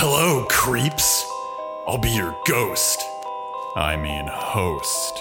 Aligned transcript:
Hello, 0.00 0.44
creeps. 0.48 1.28
I'll 1.88 1.98
be 1.98 2.10
your 2.10 2.32
ghost. 2.46 3.02
I 3.74 3.96
mean, 3.96 4.28
host. 4.28 5.18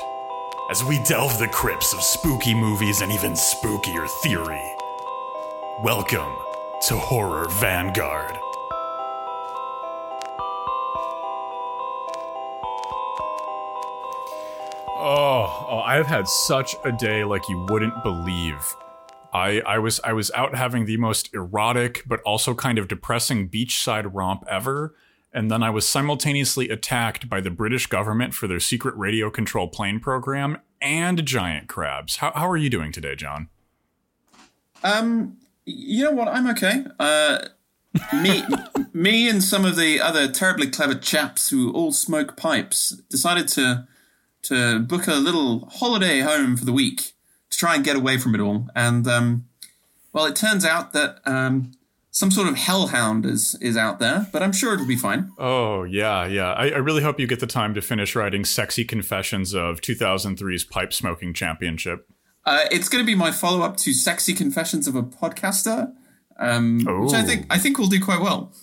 As 0.70 0.84
we 0.84 1.00
delve 1.00 1.40
the 1.40 1.48
crypts 1.48 1.96
of 1.96 2.04
spooky 2.04 2.54
movies 2.54 3.02
and 3.02 3.12
even 3.12 3.32
spookier 3.32 4.08
theory. 4.22 4.62
Welcome 5.82 6.32
to 6.90 6.96
Horror 6.96 7.48
Vanguard. 7.50 8.38
Oh, 14.96 15.66
oh, 15.72 15.82
I've 15.88 16.06
had 16.06 16.28
such 16.28 16.76
a 16.84 16.92
day 16.92 17.24
like 17.24 17.50
you 17.50 17.66
wouldn't 17.68 18.04
believe. 18.04 18.78
I, 19.38 19.62
I 19.66 19.78
was 19.78 20.00
I 20.04 20.14
was 20.14 20.32
out 20.32 20.56
having 20.56 20.86
the 20.86 20.98
most 20.98 21.34
erotic 21.34 22.04
but 22.08 22.22
also 22.22 22.54
kind 22.56 22.78
of 22.78 22.88
depressing 22.88 23.50
beachside 23.50 24.10
romp 24.12 24.44
ever, 24.50 24.96
and 25.32 25.52
then 25.52 25.62
I 25.62 25.70
was 25.70 25.88
simultaneously 25.88 26.70
attacked 26.70 27.30
by 27.30 27.40
the 27.42 27.52
British 27.52 27.88
government 27.88 28.34
for 28.34 28.48
their 28.48 28.60
secret 28.60 28.96
radio 28.98 29.30
control 29.30 29.68
plane 29.68 30.00
program 30.00 30.58
and 30.82 31.26
giant 31.26 31.68
crabs. 31.68 32.18
How, 32.18 32.32
how 32.36 32.50
are 32.50 32.58
you 32.58 32.70
doing 32.70 32.92
today, 32.92 33.16
John? 33.16 33.50
Um, 34.84 35.38
you 35.66 36.04
know 36.04 36.12
what? 36.12 36.28
I'm 36.28 36.50
okay. 36.52 36.86
Uh, 37.00 37.48
me, 38.14 38.44
me, 38.94 39.30
and 39.30 39.44
some 39.44 39.66
of 39.66 39.76
the 39.76 40.02
other 40.02 40.32
terribly 40.32 40.70
clever 40.70 40.96
chaps 40.96 41.50
who 41.50 41.72
all 41.72 41.92
smoke 41.92 42.38
pipes 42.38 42.90
decided 43.10 43.48
to 43.50 43.88
to 44.44 44.80
book 44.80 45.08
a 45.08 45.16
little 45.16 45.66
holiday 45.66 46.22
home 46.22 46.56
for 46.56 46.64
the 46.64 46.72
week 46.72 47.14
to 47.58 47.66
try 47.66 47.76
and 47.76 47.84
get 47.84 47.96
away 47.96 48.18
from 48.18 48.36
it 48.36 48.42
all. 48.42 48.70
And 48.76 49.08
um, 49.08 49.46
well, 50.14 50.26
it 50.26 50.36
turns 50.36 50.64
out 50.64 50.94
that 50.94 51.20
um, 51.26 51.72
some 52.12 52.32
sort 52.32 52.48
of 52.48 52.56
hellhound 52.56 53.26
is 53.26 53.56
is 53.62 53.76
out 53.76 54.00
there, 54.00 54.28
but 54.32 54.44
I'm 54.44 54.52
sure 54.52 54.74
it'll 54.74 54.88
be 54.88 54.96
fine. 54.96 55.32
Oh 55.38 55.84
yeah, 55.84 56.26
yeah. 56.26 56.54
I, 56.54 56.70
I 56.70 56.78
really 56.78 57.04
hope 57.04 57.20
you 57.20 57.28
get 57.28 57.40
the 57.40 57.48
time 57.48 57.74
to 57.74 57.82
finish 57.82 58.16
writing 58.16 58.46
"Sexy 58.46 58.86
Confessions 58.86 59.54
of 59.54 59.82
2003's 59.82 60.64
Pipe 60.64 60.94
Smoking 60.94 61.34
Championship." 61.34 62.08
Uh, 62.46 62.66
it's 62.72 62.88
going 62.88 63.04
to 63.04 63.06
be 63.06 63.16
my 63.16 63.32
follow 63.32 63.64
up 63.64 63.78
to 63.78 63.94
"Sexy 63.94 64.34
Confessions 64.34 64.88
of 64.88 64.96
a 64.96 65.04
Podcaster," 65.04 65.92
um, 66.40 66.86
which 66.86 67.14
I 67.14 67.24
think 67.24 67.48
I 67.50 67.58
think 67.58 67.78
will 67.78 67.88
do 67.88 68.04
quite 68.04 68.22
well. 68.22 68.54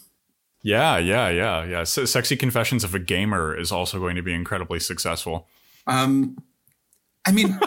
Yeah, 0.63 0.97
yeah, 0.97 1.29
yeah, 1.29 1.65
yeah. 1.65 1.85
So, 1.85 2.05
"Sexy 2.05 2.37
Confessions 2.37 2.85
of 2.85 2.95
a 2.95 2.99
Gamer" 2.99 3.57
is 3.57 3.71
also 3.71 3.99
going 3.99 4.17
to 4.17 4.23
be 4.23 4.33
incredibly 4.33 4.81
successful. 4.81 5.47
Um, 5.87 6.39
I 7.27 7.33
mean, 7.33 7.59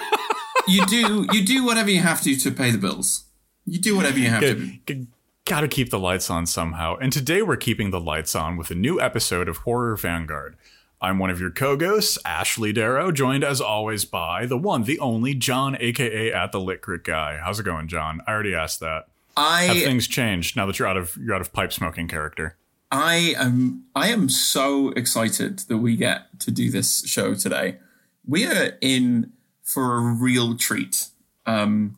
you 0.68 0.86
do 0.86 1.28
you 1.32 1.46
do 1.46 1.66
whatever 1.66 1.90
you 1.90 2.02
have 2.02 2.22
to 2.22 2.36
to 2.36 2.52
pay 2.52 2.72
the 2.72 2.78
bills. 2.78 3.26
You 3.66 3.80
do 3.80 3.96
whatever 3.96 4.18
you 4.20 4.30
have 4.30 4.42
to. 4.42 4.72
g- 4.88 5.08
gotta 5.46 5.68
keep 5.68 5.90
the 5.90 6.00
lights 6.00 6.30
on 6.30 6.46
somehow. 6.46 6.96
And 6.98 7.12
today 7.12 7.42
we're 7.42 7.58
keeping 7.58 7.92
the 7.92 8.00
lights 8.00 8.36
on 8.36 8.58
with 8.58 8.72
a 8.72 8.76
new 8.76 9.00
episode 9.00 9.48
of 9.48 9.58
Horror 9.58 9.96
Vanguard. 9.96 10.56
I'm 11.00 11.20
one 11.20 11.30
of 11.30 11.40
your 11.40 11.52
co-ghosts, 11.52 12.18
Ashley 12.26 12.74
Darrow, 12.74 13.12
joined 13.12 13.44
as 13.44 13.62
always 13.62 14.04
by 14.04 14.46
the 14.48 14.58
one, 14.58 14.84
the 14.84 15.00
only 15.00 15.36
John, 15.36 15.78
aka 15.80 16.32
at 16.34 16.52
the 16.52 16.60
Lit 16.60 16.82
Crit 16.82 17.04
guy. 17.04 17.38
How's 17.38 17.60
it 17.60 17.64
going, 17.64 17.88
John? 17.88 18.22
I 18.26 18.32
already 18.32 18.56
asked 18.56 18.80
that. 18.80 19.08
I 19.36 19.64
Have 19.66 19.78
things 19.78 20.08
changed 20.08 20.56
now 20.56 20.66
that 20.66 20.80
you're 20.80 20.88
out 20.88 20.98
of 20.98 21.16
you're 21.18 21.36
out 21.36 21.42
of 21.42 21.54
pipe 21.54 21.72
smoking 21.72 22.08
character? 22.08 22.58
I 22.92 23.36
am 23.38 23.84
I 23.96 24.08
am 24.08 24.30
so 24.30 24.90
excited 24.92 25.60
that 25.60 25.78
we 25.78 25.96
get 25.96 26.40
to 26.40 26.52
do 26.52 26.72
this 26.72 27.06
show 27.08 27.36
today. 27.36 27.78
We 28.26 28.46
are 28.48 28.72
in 28.82 29.32
for 29.68 29.96
a 29.98 30.00
real 30.00 30.56
treat. 30.58 31.08
Um, 31.46 31.98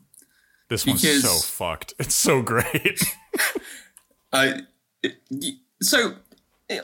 This 0.68 0.86
one's 0.86 1.02
Because- 1.02 1.22
so 1.22 1.38
fucked. 1.48 1.94
It's 1.98 2.14
so 2.14 2.42
great. 2.42 3.00
Uh, 4.32 4.58
so, 5.82 6.14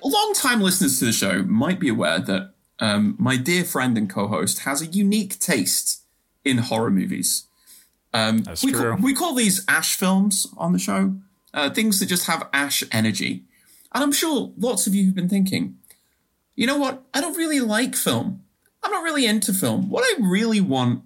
long-time 0.03 0.61
listeners 0.61 0.98
to 0.98 1.05
the 1.05 1.12
show 1.12 1.45
might 1.45 1.79
be 1.79 1.89
aware 1.89 2.19
that 2.19 2.55
um, 2.80 3.14
my 3.20 3.36
dear 3.36 3.63
friend 3.63 3.96
and 3.96 4.11
co-host 4.11 4.61
has 4.61 4.83
a 4.83 4.86
unique 4.86 5.39
taste 5.39 6.02
in 6.45 6.58
horror 6.58 6.91
movies. 6.91 7.46
Um, 8.13 8.39
That's 8.39 8.64
we 8.64 8.73
true. 8.73 8.96
Call, 8.96 9.01
we 9.01 9.14
call 9.14 9.35
these 9.36 9.64
ash 9.69 9.95
films 9.95 10.48
on 10.57 10.73
the 10.73 10.80
show, 10.80 11.14
uh, 11.55 11.70
things 11.70 12.01
that 12.01 12.07
just 12.07 12.27
have 12.27 12.48
ash 12.52 12.83
energy. 12.91 13.45
And 13.95 14.02
I'm 14.02 14.13
sure 14.13 14.52
lots 14.58 14.89
of 14.89 14.95
you 14.96 15.07
have 15.07 15.14
been 15.14 15.29
thinking, 15.29 15.77
you 16.57 16.67
know 16.67 16.79
what? 16.79 17.05
I 17.14 17.20
don't 17.20 17.36
really 17.36 17.61
like 17.61 17.95
film. 17.95 18.42
I'm 18.86 18.92
not 18.92 19.02
really 19.02 19.27
into 19.27 19.52
film. 19.52 19.91
What 19.91 20.05
I 20.05 20.23
really 20.23 20.61
want 20.61 21.02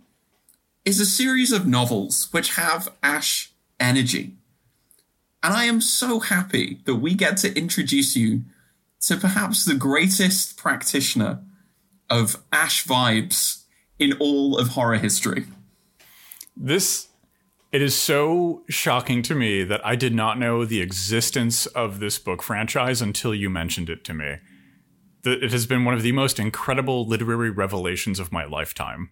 is 0.85 1.01
a 1.01 1.07
series 1.07 1.51
of 1.51 1.67
novels 1.67 2.29
which 2.31 2.57
have 2.57 2.91
ash 3.03 3.53
energy. 3.81 4.35
And 5.43 5.55
I 5.55 5.65
am 5.65 5.81
so 5.81 6.21
happy 6.21 6.81
that 6.85 6.97
we 6.97 7.15
get 7.15 7.39
to 7.39 7.57
introduce 7.57 8.15
you 8.15 8.43
to 9.07 9.17
perhaps 9.17 9.65
the 9.65 9.77
greatest 9.77 10.59
practitioner 10.59 11.43
of 12.11 12.43
Ash 12.53 12.85
vibes 12.85 13.63
in 13.99 14.13
all 14.21 14.59
of 14.59 14.69
horror 14.69 14.99
history. 14.99 15.47
This 16.55 17.09
it 17.73 17.81
is 17.81 17.97
so 17.97 18.63
shocking 18.69 19.23
to 19.23 19.35
me 19.35 19.65
that 19.65 19.81
I 19.87 19.97
did 19.97 20.15
not 20.15 20.39
know 20.39 20.67
the 20.67 20.83
existence 20.83 21.65
of 21.65 21.99
this 21.99 22.19
book 22.19 22.43
franchise 22.43 23.01
until 23.01 23.35
you 23.35 23.49
mentioned 23.49 23.89
it 23.89 24.05
to 24.05 24.13
me. 24.13 24.37
That 25.23 25.43
it 25.43 25.53
has 25.53 25.67
been 25.67 25.85
one 25.85 25.95
of 25.95 26.03
the 26.03 26.13
most 26.13 26.39
incredible 26.39 27.07
literary 27.07 27.51
revelations 27.51 28.19
of 28.19 28.33
my 28.33 28.45
lifetime. 28.45 29.11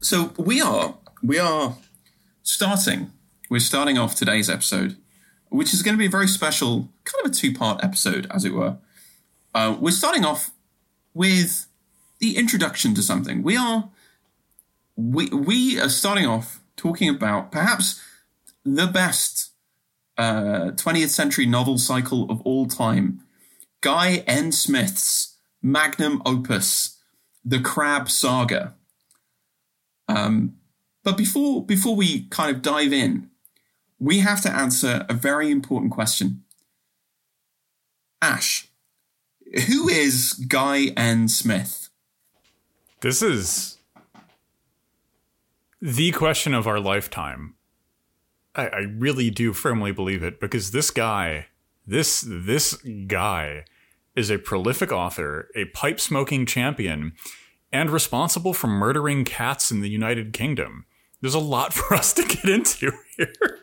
So 0.00 0.32
we 0.38 0.60
are 0.60 0.96
we 1.22 1.38
are 1.38 1.76
starting. 2.42 3.12
We're 3.50 3.60
starting 3.60 3.98
off 3.98 4.14
today's 4.14 4.48
episode, 4.48 4.96
which 5.48 5.72
is 5.72 5.82
going 5.82 5.94
to 5.94 5.98
be 5.98 6.06
a 6.06 6.10
very 6.10 6.28
special, 6.28 6.90
kind 7.04 7.24
of 7.24 7.30
a 7.30 7.34
two-part 7.34 7.82
episode, 7.82 8.26
as 8.30 8.44
it 8.44 8.52
were. 8.52 8.76
Uh, 9.54 9.76
we're 9.80 9.90
starting 9.90 10.24
off 10.24 10.50
with 11.14 11.66
the 12.18 12.36
introduction 12.36 12.94
to 12.94 13.02
something. 13.02 13.42
We 13.42 13.56
are 13.56 13.90
we 14.96 15.28
we 15.28 15.80
are 15.80 15.88
starting 15.88 16.26
off 16.26 16.60
talking 16.76 17.08
about 17.08 17.50
perhaps 17.50 18.02
the 18.64 18.86
best 18.86 19.52
uh, 20.16 20.72
20th 20.74 21.10
century 21.10 21.46
novel 21.46 21.78
cycle 21.78 22.30
of 22.30 22.40
all 22.42 22.66
time, 22.66 23.22
Guy 23.80 24.24
N. 24.26 24.52
Smith's 24.52 25.36
magnum 25.62 26.22
opus, 26.24 26.98
The 27.44 27.60
Crab 27.60 28.10
Saga. 28.10 28.74
Um, 30.08 30.56
but 31.04 31.16
before 31.16 31.64
before 31.64 31.94
we 31.94 32.22
kind 32.28 32.54
of 32.54 32.62
dive 32.62 32.92
in, 32.92 33.30
we 33.98 34.20
have 34.20 34.40
to 34.42 34.50
answer 34.54 35.06
a 35.08 35.14
very 35.14 35.50
important 35.50 35.92
question. 35.92 36.44
Ash, 38.20 38.68
who 39.66 39.88
is 39.88 40.32
Guy 40.32 40.86
N. 40.96 41.28
Smith? 41.28 41.88
This 43.00 43.22
is 43.22 43.78
the 45.80 46.10
question 46.12 46.52
of 46.54 46.66
our 46.66 46.80
lifetime. 46.80 47.54
I, 48.54 48.66
I 48.66 48.78
really 48.78 49.30
do 49.30 49.52
firmly 49.52 49.92
believe 49.92 50.22
it 50.22 50.40
because 50.40 50.72
this 50.72 50.90
guy, 50.90 51.46
this 51.88 52.24
this 52.26 52.74
guy, 53.06 53.64
is 54.18 54.30
a 54.30 54.38
prolific 54.38 54.90
author, 54.90 55.48
a 55.54 55.66
pipe 55.66 56.00
smoking 56.00 56.44
champion, 56.44 57.12
and 57.72 57.88
responsible 57.88 58.52
for 58.52 58.66
murdering 58.66 59.24
cats 59.24 59.70
in 59.70 59.80
the 59.80 59.88
United 59.88 60.32
Kingdom. 60.32 60.86
There's 61.20 61.34
a 61.34 61.38
lot 61.38 61.72
for 61.74 61.94
us 61.94 62.12
to 62.14 62.24
get 62.24 62.44
into 62.44 62.92
here. 63.16 63.60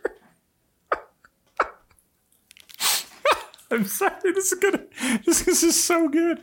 I'm 3.72 3.86
sorry, 3.86 4.32
this 4.34 4.52
is 4.52 4.60
gonna 4.60 4.84
this, 5.26 5.42
this 5.42 5.64
is 5.64 5.82
so 5.82 6.08
good. 6.08 6.42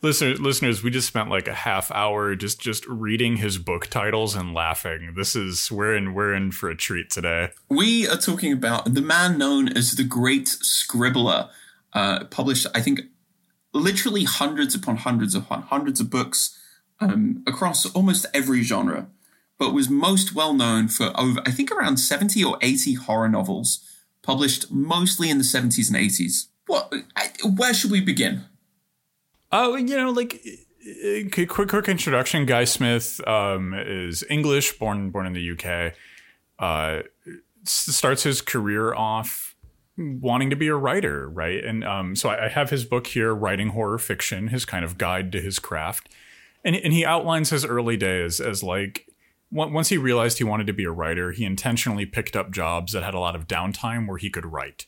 Listeners 0.00 0.40
listeners, 0.40 0.82
we 0.82 0.90
just 0.90 1.06
spent 1.06 1.28
like 1.28 1.46
a 1.46 1.54
half 1.54 1.90
hour 1.90 2.34
just 2.34 2.60
just 2.60 2.86
reading 2.86 3.36
his 3.36 3.58
book 3.58 3.88
titles 3.88 4.34
and 4.34 4.54
laughing. 4.54 5.12
This 5.14 5.36
is 5.36 5.70
we're 5.70 5.94
in 5.94 6.14
we're 6.14 6.32
in 6.32 6.50
for 6.50 6.70
a 6.70 6.76
treat 6.76 7.10
today. 7.10 7.50
We 7.68 8.08
are 8.08 8.16
talking 8.16 8.52
about 8.52 8.94
the 8.94 9.02
man 9.02 9.36
known 9.36 9.68
as 9.68 9.92
the 9.92 10.04
Great 10.04 10.46
Scribbler, 10.46 11.50
uh, 11.92 12.24
published, 12.24 12.66
I 12.74 12.80
think, 12.80 13.02
literally 13.74 14.24
hundreds 14.24 14.74
upon 14.74 14.96
hundreds 14.96 15.34
of 15.34 15.44
hundreds 15.44 16.00
of 16.00 16.08
books 16.08 16.58
um, 17.00 17.42
across 17.46 17.84
almost 17.92 18.24
every 18.32 18.62
genre, 18.62 19.08
but 19.58 19.74
was 19.74 19.90
most 19.90 20.34
well 20.34 20.54
known 20.54 20.88
for 20.88 21.12
over, 21.20 21.42
I 21.44 21.50
think, 21.50 21.70
around 21.70 21.98
70 21.98 22.42
or 22.42 22.56
80 22.62 22.94
horror 22.94 23.28
novels 23.28 23.86
published 24.22 24.70
mostly 24.70 25.28
in 25.28 25.38
the 25.38 25.44
70s 25.44 25.92
and 25.92 25.98
80s. 25.98 26.46
What, 26.66 26.92
I, 27.16 27.30
where 27.56 27.74
should 27.74 27.90
we 27.90 28.00
begin? 28.00 28.44
Oh, 29.50 29.76
you 29.76 29.96
know, 29.96 30.10
like 30.10 30.40
uh, 30.82 31.28
quick 31.30 31.48
quick, 31.48 31.68
quick 31.68 31.88
introduction. 31.88 32.46
Guy 32.46 32.64
Smith 32.64 33.20
um, 33.26 33.74
is 33.74 34.24
English, 34.30 34.78
born 34.78 35.10
born 35.10 35.26
in 35.26 35.32
the 35.34 35.50
UK. 35.52 35.94
Uh, 36.58 37.02
starts 37.64 38.22
his 38.22 38.40
career 38.40 38.94
off 38.94 39.54
wanting 39.96 40.50
to 40.50 40.56
be 40.56 40.68
a 40.68 40.74
writer, 40.74 41.28
right? 41.28 41.62
And 41.62 41.84
um, 41.84 42.16
so 42.16 42.30
I, 42.30 42.46
I 42.46 42.48
have 42.48 42.70
his 42.70 42.84
book 42.84 43.08
here, 43.08 43.34
writing 43.34 43.68
horror 43.68 43.98
fiction, 43.98 44.48
his 44.48 44.64
kind 44.64 44.84
of 44.84 44.98
guide 44.98 45.30
to 45.32 45.40
his 45.40 45.58
craft, 45.58 46.08
and 46.64 46.74
and 46.74 46.92
he 46.92 47.04
outlines 47.04 47.50
his 47.50 47.64
early 47.64 47.96
days 47.96 48.40
as 48.40 48.62
like. 48.62 49.06
Once 49.54 49.90
he 49.90 49.98
realized 49.98 50.38
he 50.38 50.44
wanted 50.44 50.66
to 50.66 50.72
be 50.72 50.84
a 50.84 50.90
writer, 50.90 51.30
he 51.30 51.44
intentionally 51.44 52.06
picked 52.06 52.34
up 52.34 52.50
jobs 52.50 52.94
that 52.94 53.02
had 53.02 53.12
a 53.12 53.18
lot 53.18 53.36
of 53.36 53.46
downtime 53.46 54.08
where 54.08 54.16
he 54.16 54.30
could 54.30 54.46
write. 54.46 54.86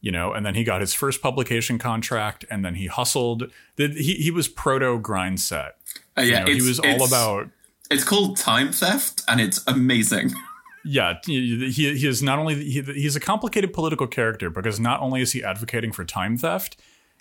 You 0.00 0.12
know, 0.12 0.32
and 0.32 0.46
then 0.46 0.54
he 0.54 0.64
got 0.64 0.80
his 0.80 0.94
first 0.94 1.20
publication 1.22 1.78
contract, 1.78 2.44
and 2.50 2.64
then 2.64 2.74
he 2.74 2.86
hustled. 2.86 3.50
He 3.76 4.14
he 4.14 4.30
was 4.30 4.48
proto 4.48 4.98
grind 4.98 5.40
set. 5.40 5.76
Uh, 6.16 6.22
yeah, 6.22 6.40
you 6.40 6.44
know, 6.44 6.52
he 6.52 6.62
was 6.62 6.78
all 6.78 7.04
about. 7.04 7.48
It's 7.90 8.04
called 8.04 8.36
time 8.36 8.72
theft, 8.72 9.22
and 9.28 9.40
it's 9.40 9.64
amazing. 9.66 10.32
yeah, 10.84 11.14
he, 11.24 11.66
he 11.70 12.06
is 12.06 12.22
not 12.22 12.38
only 12.38 12.54
he, 12.54 12.82
he's 12.82 13.16
a 13.16 13.20
complicated 13.20 13.72
political 13.72 14.06
character 14.06 14.50
because 14.50 14.78
not 14.78 15.00
only 15.00 15.20
is 15.20 15.32
he 15.32 15.42
advocating 15.42 15.92
for 15.92 16.04
time 16.04 16.36
theft, 16.36 16.76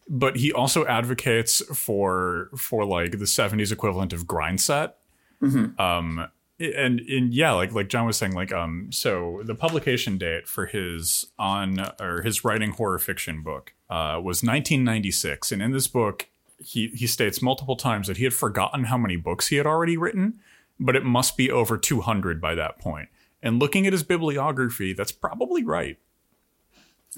but 0.07 0.37
he 0.37 0.51
also 0.53 0.85
advocates 0.85 1.61
for 1.75 2.49
for 2.55 2.85
like 2.85 3.11
the 3.11 3.25
70s 3.25 3.71
equivalent 3.71 4.13
of 4.13 4.27
grind 4.27 4.61
set. 4.61 4.97
Mm-hmm. 5.41 5.79
Um, 5.79 6.27
and 6.59 6.99
and 7.01 7.33
yeah, 7.33 7.51
like 7.51 7.71
like 7.73 7.89
John 7.89 8.05
was 8.05 8.17
saying, 8.17 8.33
like 8.33 8.51
um, 8.51 8.89
so 8.91 9.41
the 9.43 9.55
publication 9.55 10.17
date 10.17 10.47
for 10.47 10.65
his 10.65 11.25
on 11.37 11.79
or 11.99 12.21
his 12.21 12.43
writing 12.43 12.71
horror 12.71 12.99
fiction 12.99 13.43
book 13.43 13.73
uh, 13.89 14.19
was 14.23 14.43
1996, 14.43 15.51
and 15.51 15.61
in 15.61 15.71
this 15.71 15.87
book, 15.87 16.29
he 16.59 16.87
he 16.87 17.05
states 17.05 17.41
multiple 17.41 17.75
times 17.75 18.07
that 18.07 18.17
he 18.17 18.23
had 18.23 18.33
forgotten 18.33 18.85
how 18.85 18.97
many 18.97 19.15
books 19.15 19.47
he 19.47 19.57
had 19.57 19.67
already 19.67 19.97
written, 19.97 20.39
but 20.79 20.95
it 20.95 21.03
must 21.03 21.37
be 21.37 21.51
over 21.51 21.77
200 21.77 22.41
by 22.41 22.55
that 22.55 22.79
point. 22.79 23.09
And 23.43 23.59
looking 23.59 23.85
at 23.85 23.93
his 23.93 24.03
bibliography, 24.03 24.93
that's 24.93 25.11
probably 25.11 25.63
right. 25.63 25.97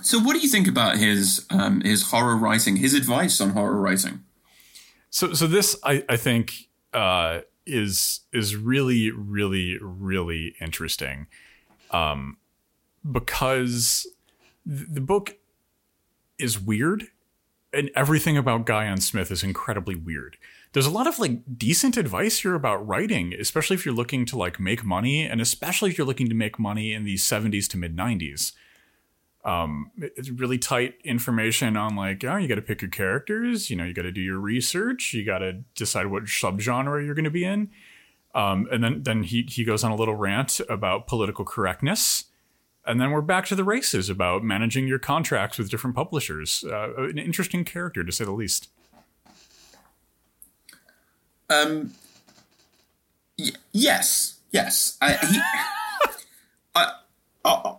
So, 0.01 0.19
what 0.19 0.33
do 0.33 0.39
you 0.39 0.50
think 0.50 0.68
about 0.68 0.97
his 0.97 1.45
um, 1.50 1.81
his 1.81 2.12
horror 2.12 2.36
writing? 2.36 2.75
His 2.77 2.94
advice 2.94 3.39
on 3.39 3.51
horror 3.51 3.80
writing? 3.80 4.25
So, 5.09 5.33
so 5.33 5.47
this 5.47 5.77
I 5.83 6.03
I 6.09 6.18
think 6.18 6.68
uh, 6.94 7.41
is 7.66 8.22
is 8.32 8.56
really 8.56 9.12
really 9.12 9.78
really 9.82 10.56
interesting, 10.62 11.28
um, 11.92 12.38
because 13.10 14.08
the 14.66 15.02
book 15.02 15.38
is 16.38 16.60
weird, 16.60 17.08
and 17.74 17.92
everything 17.96 18.38
about 18.38 18.66
Guy 18.66 18.86
N. 18.86 19.02
Smith 19.02 19.32
is 19.32 19.44
incredibly 19.44 19.96
weird. 19.96 20.38
There's 20.74 20.86
a 20.86 20.92
lot 20.92 21.08
of 21.08 21.18
like 21.18 21.58
decent 21.58 21.98
advice 21.98 22.40
here 22.40 22.54
about 22.54 22.88
writing, 22.88 23.34
especially 23.34 23.76
if 23.76 23.86
you're 23.86 23.96
looking 23.96 24.26
to 24.26 24.38
like 24.38 24.60
make 24.60 24.84
money, 24.84 25.24
and 25.24 25.42
especially 25.42 25.90
if 25.90 25.98
you're 25.98 26.08
looking 26.08 26.30
to 26.30 26.36
make 26.36 26.60
money 26.60 26.94
in 26.94 27.04
the 27.04 27.16
70s 27.16 27.68
to 27.70 27.78
mid 27.78 27.96
90s 27.96 28.54
um, 29.45 29.91
it's 29.97 30.30
really 30.30 30.57
tight 30.57 30.95
information 31.03 31.77
on 31.77 31.95
like, 31.95 32.24
oh, 32.24 32.36
you 32.36 32.47
got 32.47 32.56
to 32.56 32.62
pick 32.62 32.81
your 32.81 32.91
characters. 32.91 33.69
You 33.69 33.77
know, 33.77 33.86
you 33.86 33.94
got 33.94 34.01
to 34.03 34.12
do 34.12 34.21
your 34.21 34.39
research. 34.39 35.13
You 35.13 35.25
got 35.25 35.39
to 35.39 35.53
decide 35.75 36.07
what 36.07 36.24
subgenre 36.24 37.06
you're 37.06 37.15
going 37.15 37.24
to 37.24 37.31
be 37.31 37.45
in. 37.45 37.69
Um, 38.36 38.68
and 38.71 38.83
then 38.83 39.03
then 39.03 39.24
he 39.24 39.44
he 39.50 39.63
goes 39.63 39.83
on 39.83 39.91
a 39.91 39.95
little 39.95 40.15
rant 40.15 40.59
about 40.69 41.07
political 41.07 41.44
correctness, 41.44 42.25
and 42.86 43.01
then 43.01 43.09
we're 43.09 43.21
back 43.21 43.45
to 43.47 43.56
the 43.56 43.63
races 43.63 44.07
about 44.07 44.44
managing 44.44 44.88
your 44.88 45.00
contracts 45.00 45.57
with 45.57 45.71
different 45.71 45.95
publishers. 45.95 46.63
Uh, 46.63 46.94
an 46.97 47.18
interesting 47.18 47.65
character 47.65 48.03
to 48.03 48.12
say 48.12 48.25
the 48.25 48.31
least. 48.31 48.69
Um. 51.50 51.94
Y- 53.39 53.51
yes. 53.71 54.39
Yes. 54.51 54.97
I, 55.01 55.13
he, 55.13 55.39
I, 56.75 56.91
I, 57.45 57.75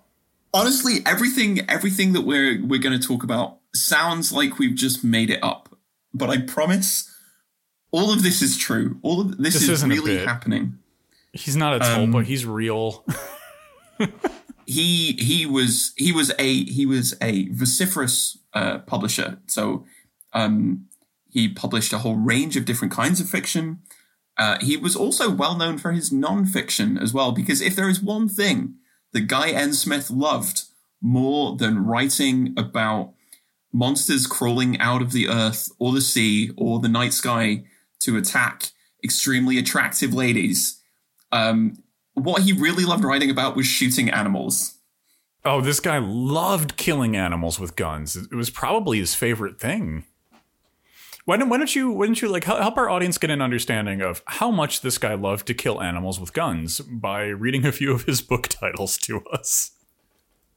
honestly, 0.52 1.00
everything 1.06 1.60
everything 1.68 2.12
that 2.12 2.22
we're 2.22 2.64
we're 2.64 2.80
going 2.80 2.98
to 2.98 3.06
talk 3.06 3.22
about 3.22 3.58
sounds 3.74 4.32
like 4.32 4.58
we've 4.58 4.74
just 4.74 5.04
made 5.04 5.30
it 5.30 5.42
up. 5.42 5.76
But 6.12 6.30
I 6.30 6.38
promise, 6.38 7.12
all 7.92 8.12
of 8.12 8.22
this 8.22 8.42
is 8.42 8.56
true. 8.56 8.98
All 9.02 9.20
of 9.20 9.38
this, 9.38 9.54
this 9.54 9.68
is 9.68 9.84
really 9.84 10.18
happening. 10.18 10.78
He's 11.32 11.56
not 11.56 11.76
a 11.76 11.78
troll, 11.78 12.04
um, 12.04 12.10
but 12.10 12.26
he's 12.26 12.44
real. 12.44 13.04
he 14.66 15.12
he 15.12 15.46
was 15.46 15.92
he 15.96 16.12
was 16.12 16.32
a 16.38 16.64
he 16.64 16.86
was 16.86 17.16
a 17.20 17.48
vociferous 17.50 18.38
uh, 18.52 18.78
publisher. 18.78 19.38
So 19.46 19.84
um, 20.32 20.86
he 21.28 21.48
published 21.48 21.92
a 21.92 21.98
whole 21.98 22.16
range 22.16 22.56
of 22.56 22.64
different 22.64 22.92
kinds 22.92 23.20
of 23.20 23.28
fiction. 23.28 23.80
Uh, 24.36 24.58
he 24.60 24.76
was 24.76 24.96
also 24.96 25.30
well 25.30 25.56
known 25.56 25.76
for 25.76 25.92
his 25.92 26.10
non-fiction 26.10 26.96
as 26.96 27.12
well, 27.12 27.30
because 27.30 27.60
if 27.60 27.76
there 27.76 27.90
is 27.90 28.00
one 28.00 28.28
thing 28.28 28.76
that 29.12 29.22
Guy 29.22 29.50
N. 29.50 29.72
Smith 29.72 30.10
loved 30.10 30.64
more 31.00 31.56
than 31.56 31.84
writing 31.84 32.54
about 32.56 33.14
monsters 33.72 34.26
crawling 34.26 34.78
out 34.80 35.02
of 35.02 35.12
the 35.12 35.28
earth 35.28 35.70
or 35.78 35.92
the 35.92 36.00
sea 36.00 36.50
or 36.56 36.80
the 36.80 36.88
night 36.88 37.12
sky 37.12 37.64
to 38.00 38.16
attack 38.16 38.70
extremely 39.02 39.58
attractive 39.58 40.12
ladies. 40.12 40.80
Um, 41.32 41.82
what 42.14 42.42
he 42.42 42.52
really 42.52 42.84
loved 42.84 43.04
writing 43.04 43.30
about 43.30 43.56
was 43.56 43.66
shooting 43.66 44.10
animals. 44.10 44.78
Oh, 45.44 45.60
this 45.60 45.80
guy 45.80 45.98
loved 45.98 46.76
killing 46.76 47.16
animals 47.16 47.58
with 47.58 47.76
guns. 47.76 48.16
It 48.16 48.34
was 48.34 48.50
probably 48.50 48.98
his 48.98 49.14
favorite 49.14 49.58
thing. 49.58 50.04
Why 51.30 51.36
don't, 51.36 51.48
why 51.48 51.58
don't 51.58 51.76
you 51.76 51.92
why 51.92 52.06
don't 52.06 52.20
you 52.20 52.26
like 52.26 52.42
help 52.42 52.76
our 52.76 52.90
audience 52.90 53.16
get 53.16 53.30
an 53.30 53.40
understanding 53.40 54.02
of 54.02 54.20
how 54.26 54.50
much 54.50 54.80
this 54.80 54.98
guy 54.98 55.14
loved 55.14 55.46
to 55.46 55.54
kill 55.54 55.80
animals 55.80 56.18
with 56.18 56.32
guns 56.32 56.80
by 56.80 57.26
reading 57.26 57.64
a 57.64 57.70
few 57.70 57.92
of 57.92 58.02
his 58.02 58.20
book 58.20 58.48
titles 58.48 58.98
to 58.98 59.24
us? 59.26 59.70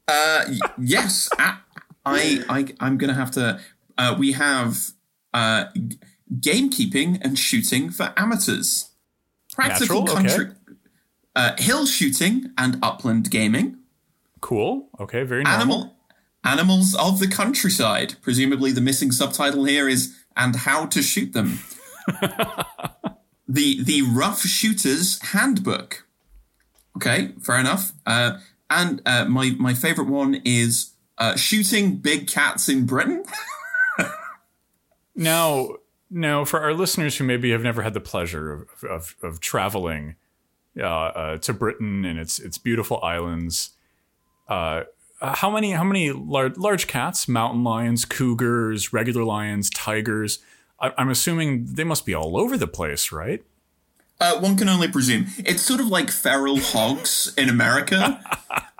Uh, 0.08 0.46
yes, 0.76 1.28
I, 1.38 1.58
I 2.04 2.74
I'm 2.80 2.98
gonna 2.98 3.14
have 3.14 3.30
to. 3.32 3.60
Uh, 3.96 4.16
we 4.18 4.32
have 4.32 4.90
uh, 5.32 5.66
gamekeeping 6.40 7.18
and 7.20 7.38
shooting 7.38 7.90
for 7.90 8.12
amateurs, 8.16 8.90
practical 9.52 10.00
Natural? 10.00 10.16
country, 10.16 10.44
okay. 10.46 10.76
uh, 11.36 11.52
hill 11.56 11.86
shooting 11.86 12.50
and 12.58 12.80
upland 12.82 13.30
gaming. 13.30 13.76
Cool. 14.40 14.88
Okay. 14.98 15.22
Very 15.22 15.44
normal. 15.44 15.60
Animal 15.60 15.96
animals 16.44 16.94
of 16.94 17.20
the 17.20 17.28
countryside. 17.28 18.16
Presumably, 18.22 18.70
the 18.70 18.80
missing 18.80 19.10
subtitle 19.10 19.64
here 19.64 19.88
is 19.88 20.23
and 20.36 20.56
how 20.56 20.86
to 20.86 21.02
shoot 21.02 21.32
them. 21.32 21.60
the 23.48 23.82
the 23.82 24.02
rough 24.02 24.40
shooter's 24.40 25.20
handbook. 25.20 26.06
Okay, 26.96 27.32
fair 27.42 27.58
enough. 27.58 27.92
Uh, 28.06 28.38
and 28.70 29.02
uh, 29.06 29.24
my 29.26 29.50
my 29.58 29.74
favorite 29.74 30.08
one 30.08 30.40
is 30.44 30.92
uh, 31.18 31.36
shooting 31.36 31.96
big 31.96 32.26
cats 32.26 32.68
in 32.68 32.86
Britain. 32.86 33.24
now, 35.14 35.68
now 36.10 36.44
for 36.44 36.60
our 36.60 36.74
listeners 36.74 37.16
who 37.16 37.24
maybe 37.24 37.50
have 37.50 37.62
never 37.62 37.82
had 37.82 37.94
the 37.94 38.00
pleasure 38.00 38.52
of 38.52 38.84
of, 38.84 39.16
of 39.22 39.40
traveling 39.40 40.16
uh, 40.78 40.82
uh, 40.82 41.38
to 41.38 41.52
Britain 41.52 42.04
and 42.04 42.18
its 42.18 42.38
its 42.38 42.58
beautiful 42.58 43.02
islands, 43.02 43.70
uh, 45.24 45.34
how 45.34 45.50
many 45.50 45.70
how 45.70 45.84
many 45.84 46.12
large 46.12 46.58
large 46.58 46.86
cats, 46.86 47.26
mountain 47.26 47.64
lions, 47.64 48.04
cougars, 48.04 48.92
regular 48.92 49.24
lions, 49.24 49.70
tigers? 49.70 50.38
I, 50.78 50.92
am 50.98 51.08
assuming 51.08 51.64
they 51.64 51.84
must 51.84 52.04
be 52.04 52.14
all 52.14 52.36
over 52.36 52.58
the 52.58 52.66
place, 52.66 53.10
right? 53.10 53.42
Uh, 54.20 54.38
one 54.38 54.56
can 54.58 54.68
only 54.68 54.88
presume. 54.88 55.28
It's 55.38 55.62
sort 55.62 55.80
of 55.80 55.88
like 55.88 56.10
feral 56.10 56.60
hogs 56.60 57.32
in 57.38 57.48
America. 57.48 58.22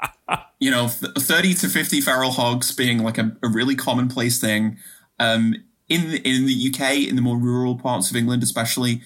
you 0.60 0.70
know, 0.70 0.88
th- 0.88 1.14
thirty 1.16 1.54
to 1.54 1.68
fifty 1.68 2.02
feral 2.02 2.32
hogs 2.32 2.72
being 2.72 3.02
like 3.02 3.16
a, 3.16 3.34
a 3.42 3.48
really 3.48 3.74
commonplace 3.74 4.38
thing. 4.38 4.76
Um, 5.18 5.54
in 5.88 6.10
the, 6.10 6.28
in 6.28 6.44
the 6.44 6.70
UK, 6.70 7.08
in 7.08 7.16
the 7.16 7.22
more 7.22 7.38
rural 7.38 7.78
parts 7.78 8.10
of 8.10 8.16
England, 8.16 8.42
especially, 8.42 9.00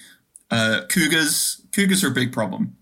uh, 0.51 0.81
cougars 0.89 1.61
cougars 1.71 2.03
are 2.03 2.09
a 2.09 2.11
big 2.11 2.33
problem. 2.33 2.75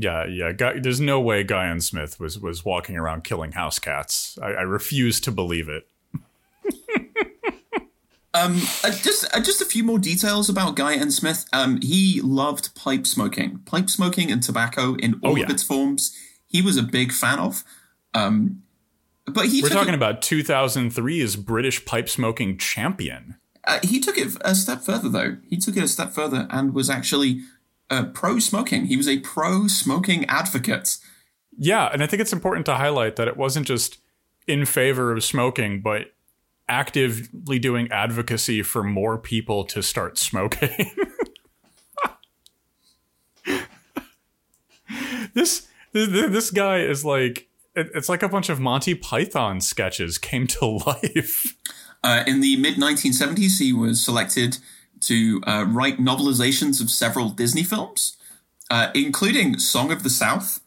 Yeah, 0.00 0.26
yeah. 0.26 0.52
Guy, 0.52 0.78
there's 0.78 1.00
no 1.00 1.20
way 1.20 1.42
Guy 1.42 1.68
N. 1.68 1.80
Smith 1.80 2.20
was 2.20 2.38
was 2.38 2.64
walking 2.64 2.96
around 2.96 3.24
killing 3.24 3.52
house 3.52 3.78
cats. 3.78 4.38
I, 4.40 4.48
I 4.48 4.62
refuse 4.62 5.20
to 5.20 5.32
believe 5.32 5.68
it. 5.68 5.88
um, 8.34 8.60
uh, 8.84 8.90
just 8.90 9.26
uh, 9.34 9.40
just 9.40 9.60
a 9.60 9.64
few 9.64 9.82
more 9.82 9.98
details 9.98 10.48
about 10.48 10.76
Guy 10.76 10.94
N. 10.94 11.10
Smith. 11.10 11.46
Um, 11.52 11.80
he 11.82 12.20
loved 12.22 12.74
pipe 12.74 13.06
smoking, 13.06 13.58
pipe 13.66 13.90
smoking, 13.90 14.30
and 14.30 14.42
tobacco 14.42 14.94
in 14.96 15.14
all 15.22 15.32
oh, 15.32 15.36
yeah. 15.36 15.44
of 15.44 15.50
its 15.50 15.62
forms. 15.62 16.16
He 16.46 16.62
was 16.62 16.76
a 16.76 16.82
big 16.82 17.12
fan 17.12 17.38
of. 17.38 17.64
Um, 18.14 18.62
but 19.26 19.46
he 19.46 19.62
we're 19.62 19.68
talking 19.68 19.92
it, 19.92 19.96
about 19.96 20.22
2003's 20.22 21.36
British 21.36 21.84
pipe 21.84 22.08
smoking 22.08 22.56
champion. 22.56 23.36
Uh, 23.64 23.80
he 23.82 24.00
took 24.00 24.16
it 24.16 24.34
a 24.42 24.54
step 24.54 24.80
further, 24.80 25.08
though. 25.08 25.36
He 25.48 25.58
took 25.58 25.76
it 25.76 25.82
a 25.82 25.88
step 25.88 26.12
further 26.12 26.46
and 26.50 26.72
was 26.72 26.88
actually 26.88 27.42
uh, 27.90 28.04
pro 28.06 28.38
smoking. 28.38 28.86
He 28.86 28.96
was 28.96 29.08
a 29.08 29.18
pro 29.20 29.66
smoking 29.66 30.24
advocate. 30.26 30.98
Yeah, 31.56 31.88
and 31.92 32.02
I 32.02 32.06
think 32.06 32.20
it's 32.20 32.32
important 32.32 32.66
to 32.66 32.74
highlight 32.76 33.16
that 33.16 33.28
it 33.28 33.36
wasn't 33.36 33.66
just 33.66 33.98
in 34.46 34.64
favor 34.64 35.12
of 35.12 35.24
smoking, 35.24 35.80
but 35.80 36.12
actively 36.68 37.58
doing 37.58 37.90
advocacy 37.90 38.62
for 38.62 38.82
more 38.82 39.18
people 39.18 39.64
to 39.64 39.82
start 39.82 40.18
smoking. 40.18 40.92
this, 45.34 45.66
this 45.92 46.08
this 46.08 46.50
guy 46.50 46.80
is 46.80 47.04
like 47.04 47.48
it's 47.74 48.08
like 48.08 48.22
a 48.22 48.28
bunch 48.28 48.48
of 48.48 48.60
Monty 48.60 48.94
Python 48.94 49.60
sketches 49.60 50.18
came 50.18 50.46
to 50.48 50.66
life. 50.86 51.54
Uh, 52.04 52.22
in 52.26 52.40
the 52.40 52.56
mid 52.56 52.76
1970s, 52.76 53.58
he 53.58 53.72
was 53.72 54.00
selected 54.04 54.58
to 55.02 55.42
uh, 55.46 55.64
write 55.68 55.98
novelizations 55.98 56.80
of 56.80 56.90
several 56.90 57.30
Disney 57.30 57.62
films, 57.62 58.16
uh, 58.70 58.90
including 58.94 59.58
Song 59.58 59.92
of 59.92 60.02
the 60.02 60.10
South. 60.10 60.60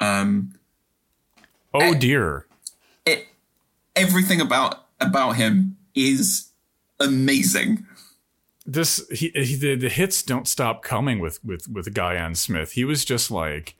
Um, 0.00 0.54
oh 1.72 1.94
dear! 1.94 2.46
It, 3.06 3.28
everything 3.96 4.40
about 4.40 4.86
about 5.00 5.32
him 5.32 5.76
is 5.94 6.50
amazing. 7.00 7.86
This 8.66 9.06
he, 9.10 9.30
he 9.34 9.56
the, 9.56 9.74
the 9.76 9.88
hits 9.88 10.22
don't 10.22 10.48
stop 10.48 10.82
coming 10.82 11.18
with 11.18 11.44
with 11.44 11.68
with 11.68 11.92
Guy 11.94 12.16
N. 12.16 12.34
Smith. 12.34 12.72
He 12.72 12.84
was 12.84 13.04
just 13.04 13.30
like 13.30 13.76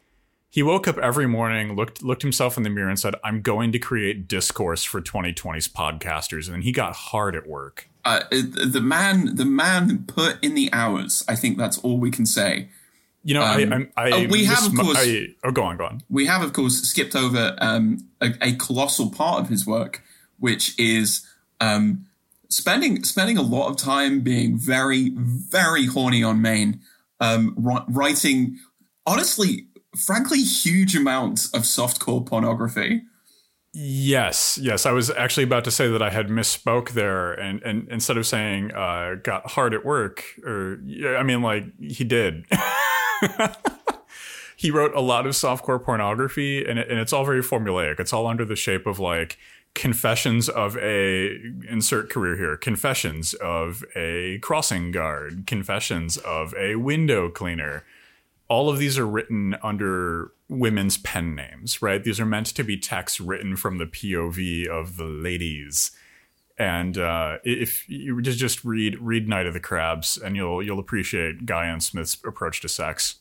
he 0.55 0.63
woke 0.63 0.87
up 0.87 0.99
every 0.99 1.27
morning, 1.27 1.75
looked 1.75 2.03
looked 2.05 2.23
himself 2.23 2.57
in 2.57 2.63
the 2.63 2.71
mirror 2.71 2.89
and 2.89 2.99
said, 2.99 3.17
"I'm 3.25 3.43
going 3.43 3.73
to 3.73 3.79
create 3.79 4.29
discourse 4.29 4.85
for 4.85 5.01
2020's 5.01 5.67
podcasters." 5.67 6.53
And 6.53 6.63
he 6.63 6.71
got 6.71 6.95
hard 6.95 7.35
at 7.35 7.47
work. 7.47 7.89
Uh, 8.05 8.21
the 8.31 8.83
man, 8.83 9.37
the 9.37 9.45
man 9.45 10.05
put 10.07 10.43
in 10.45 10.55
the 10.55 10.71
hours. 10.73 11.25
I 11.27 11.37
think 11.37 11.57
that's 11.57 11.79
all 11.79 11.99
we 11.99 12.11
can 12.11 12.27
say. 12.27 12.69
You 13.23 13.35
know, 13.35 13.43
um, 13.43 13.89
I, 13.97 14.03
I, 14.03 14.09
I 14.09 14.25
uh, 14.25 14.29
we 14.29 14.45
have 14.45 14.67
of 14.67 14.77
course. 14.77 14.99
I, 15.01 15.29
oh, 15.45 15.51
go 15.51 15.63
on, 15.63 15.79
go 15.79 15.87
on. 15.87 16.03
We 16.11 16.27
have 16.27 16.43
of 16.43 16.53
course 16.53 16.83
skipped 16.83 17.17
over 17.17 17.57
um, 17.59 18.07
a, 18.21 18.35
a, 18.43 18.53
colossal 18.57 19.11
part 19.11 19.41
of 19.41 19.49
his 19.49 19.67
work, 19.67 20.03
which 20.39 20.79
is 20.79 21.27
um, 21.59 22.05
spending 22.51 23.03
spending 23.03 23.39
a 23.39 23.43
lot 23.43 23.71
of 23.71 23.79
time 23.79 24.21
being 24.21 24.59
very, 24.59 25.11
very 25.17 25.87
horny 25.87 26.23
on 26.23 26.43
main, 26.43 26.81
um, 27.21 27.55
writing 27.89 28.59
honestly 29.07 29.69
frankly 29.97 30.43
huge 30.43 30.95
amounts 30.95 31.53
of 31.55 31.63
softcore 31.63 32.25
pornography. 32.25 33.03
Yes, 33.77 34.57
yes. 34.63 34.87
I 34.87 34.93
was 34.93 35.11
actually 35.11 35.43
about 35.43 35.65
to 35.65 35.71
say 35.73 35.89
that 35.89 36.01
I 36.01 36.11
had 36.11 36.29
misspoke 36.29 36.91
there, 36.91 37.33
and, 37.33 37.61
and 37.65 37.89
instead 37.89 38.17
of 38.17 38.25
saying 38.25 38.73
uh, 38.73 39.17
got 39.21 39.51
hard 39.51 39.75
at 39.75 39.85
work, 39.85 40.23
or 40.45 40.79
I 41.19 41.25
mean, 41.25 41.43
like 41.43 41.65
he 41.81 42.05
did. 42.05 42.47
he 44.57 44.71
wrote 44.71 44.95
a 44.95 45.01
lot 45.01 45.27
of 45.27 45.33
softcore 45.33 45.83
pornography, 45.83 46.65
and, 46.65 46.79
it, 46.79 46.89
and 46.89 47.01
it's 47.01 47.13
all 47.13 47.25
very 47.25 47.43
formulaic. 47.43 47.99
It's 47.99 48.13
all 48.13 48.29
under 48.29 48.45
the 48.45 48.55
shape 48.55 48.87
of 48.87 49.01
like 49.01 49.39
confessions 49.75 50.49
of 50.49 50.77
a 50.77 51.37
insert 51.69 52.09
career 52.09 52.37
here 52.37 52.57
confessions 52.57 53.35
of 53.35 53.85
a 53.97 54.39
crossing 54.39 54.93
guard 54.93 55.49
confessions 55.49 56.17
of 56.19 56.55
a 56.55 56.77
window 56.77 57.29
cleaner 57.29 57.83
all 58.47 58.71
of 58.71 58.79
these 58.79 58.97
are 58.97 59.07
written 59.07 59.57
under 59.65 60.31
women's 60.49 60.99
pen 60.99 61.35
names, 61.35 61.81
right? 61.81 62.03
These 62.03 62.21
are 62.21 62.27
meant 62.27 62.47
to 62.49 62.63
be 62.63 62.77
texts 62.77 63.21
written 63.21 63.57
from 63.57 63.79
the 63.79 63.87
POV 63.87 64.67
of 64.67 64.97
the 64.97 65.05
ladies. 65.05 65.91
And 66.59 66.97
uh, 66.99 67.39
if 67.43 67.89
you 67.89 68.21
just 68.23 68.39
just 68.39 68.65
read 68.65 68.99
read 69.01 69.29
Night 69.29 69.47
of 69.47 69.55
the 69.55 69.61
Crabs, 69.61 70.17
and 70.17 70.37
you'll 70.37 70.63
you'll 70.63 70.79
appreciate 70.79 71.47
Guy 71.47 71.69
N. 71.69 71.81
Smith's 71.81 72.17
approach 72.25 72.61
to 72.61 72.69
sex. 72.69 73.17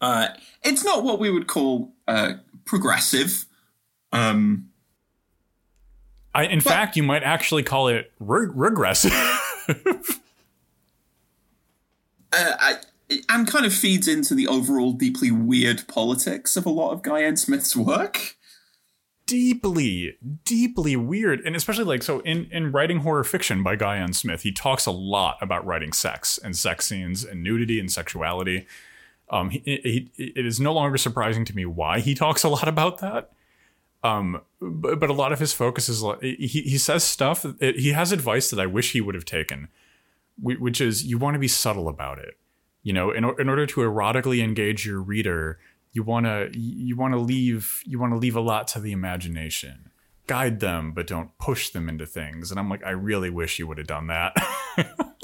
Uh, 0.00 0.28
it's 0.62 0.84
not 0.84 1.04
what 1.04 1.18
we 1.18 1.30
would 1.30 1.46
call 1.46 1.92
uh, 2.08 2.34
progressive. 2.64 3.46
Um, 4.12 4.70
I, 6.34 6.44
in 6.44 6.58
but, 6.58 6.64
fact, 6.64 6.96
you 6.96 7.02
might 7.02 7.22
actually 7.22 7.62
call 7.62 7.88
it 7.88 8.12
re- 8.18 8.48
regressive. 8.52 9.12
Uh, 12.36 12.56
I, 12.58 12.74
and 13.28 13.46
kind 13.46 13.66
of 13.66 13.74
feeds 13.74 14.08
into 14.08 14.34
the 14.34 14.48
overall 14.48 14.92
deeply 14.92 15.30
weird 15.30 15.86
politics 15.88 16.56
of 16.56 16.66
a 16.66 16.70
lot 16.70 16.92
of 16.92 17.02
Guy 17.02 17.22
N. 17.22 17.36
Smith's 17.36 17.76
work. 17.76 18.36
Deeply, 19.26 20.18
deeply 20.44 20.96
weird, 20.96 21.40
and 21.46 21.56
especially 21.56 21.84
like 21.84 22.02
so 22.02 22.20
in 22.20 22.46
in 22.50 22.72
writing 22.72 22.98
horror 22.98 23.24
fiction 23.24 23.62
by 23.62 23.74
Guy 23.74 23.98
N. 23.98 24.12
Smith, 24.12 24.42
he 24.42 24.52
talks 24.52 24.84
a 24.84 24.90
lot 24.90 25.38
about 25.40 25.64
writing 25.64 25.92
sex 25.92 26.38
and 26.38 26.56
sex 26.56 26.86
scenes 26.86 27.24
and 27.24 27.42
nudity 27.42 27.80
and 27.80 27.90
sexuality. 27.90 28.66
Um, 29.30 29.48
he, 29.48 29.62
he, 29.64 30.12
it 30.18 30.44
is 30.44 30.60
no 30.60 30.74
longer 30.74 30.98
surprising 30.98 31.46
to 31.46 31.56
me 31.56 31.64
why 31.64 32.00
he 32.00 32.14
talks 32.14 32.44
a 32.44 32.50
lot 32.50 32.68
about 32.68 32.98
that. 32.98 33.32
Um, 34.02 34.42
but, 34.60 35.00
but 35.00 35.08
a 35.08 35.14
lot 35.14 35.32
of 35.32 35.38
his 35.38 35.54
focus 35.54 35.88
is 35.88 36.04
he, 36.20 36.46
he 36.46 36.76
says 36.76 37.02
stuff. 37.02 37.46
He 37.60 37.92
has 37.92 38.12
advice 38.12 38.50
that 38.50 38.60
I 38.60 38.66
wish 38.66 38.92
he 38.92 39.00
would 39.00 39.14
have 39.14 39.24
taken, 39.24 39.68
which 40.38 40.82
is 40.82 41.06
you 41.06 41.16
want 41.16 41.34
to 41.34 41.38
be 41.38 41.48
subtle 41.48 41.88
about 41.88 42.18
it 42.18 42.36
you 42.84 42.92
know 42.92 43.10
in, 43.10 43.24
in 43.40 43.48
order 43.48 43.66
to 43.66 43.80
erotically 43.80 44.40
engage 44.40 44.86
your 44.86 45.02
reader 45.02 45.58
you 45.94 46.02
want 46.02 46.26
to 46.26 46.50
you 46.52 46.96
want 46.96 47.14
to 47.14 47.18
leave 47.18 47.80
you 47.86 47.98
want 47.98 48.12
to 48.12 48.18
leave 48.18 48.36
a 48.36 48.40
lot 48.40 48.68
to 48.68 48.80
the 48.80 48.92
imagination. 48.92 49.90
Guide 50.26 50.60
them 50.60 50.92
but 50.92 51.06
don't 51.06 51.36
push 51.38 51.70
them 51.70 51.88
into 51.88 52.04
things. 52.04 52.50
And 52.50 52.60
i'm 52.60 52.68
like 52.68 52.84
i 52.84 52.90
really 52.90 53.30
wish 53.30 53.58
you 53.58 53.66
would 53.66 53.78
have 53.78 53.86
done 53.86 54.08
that. 54.08 54.36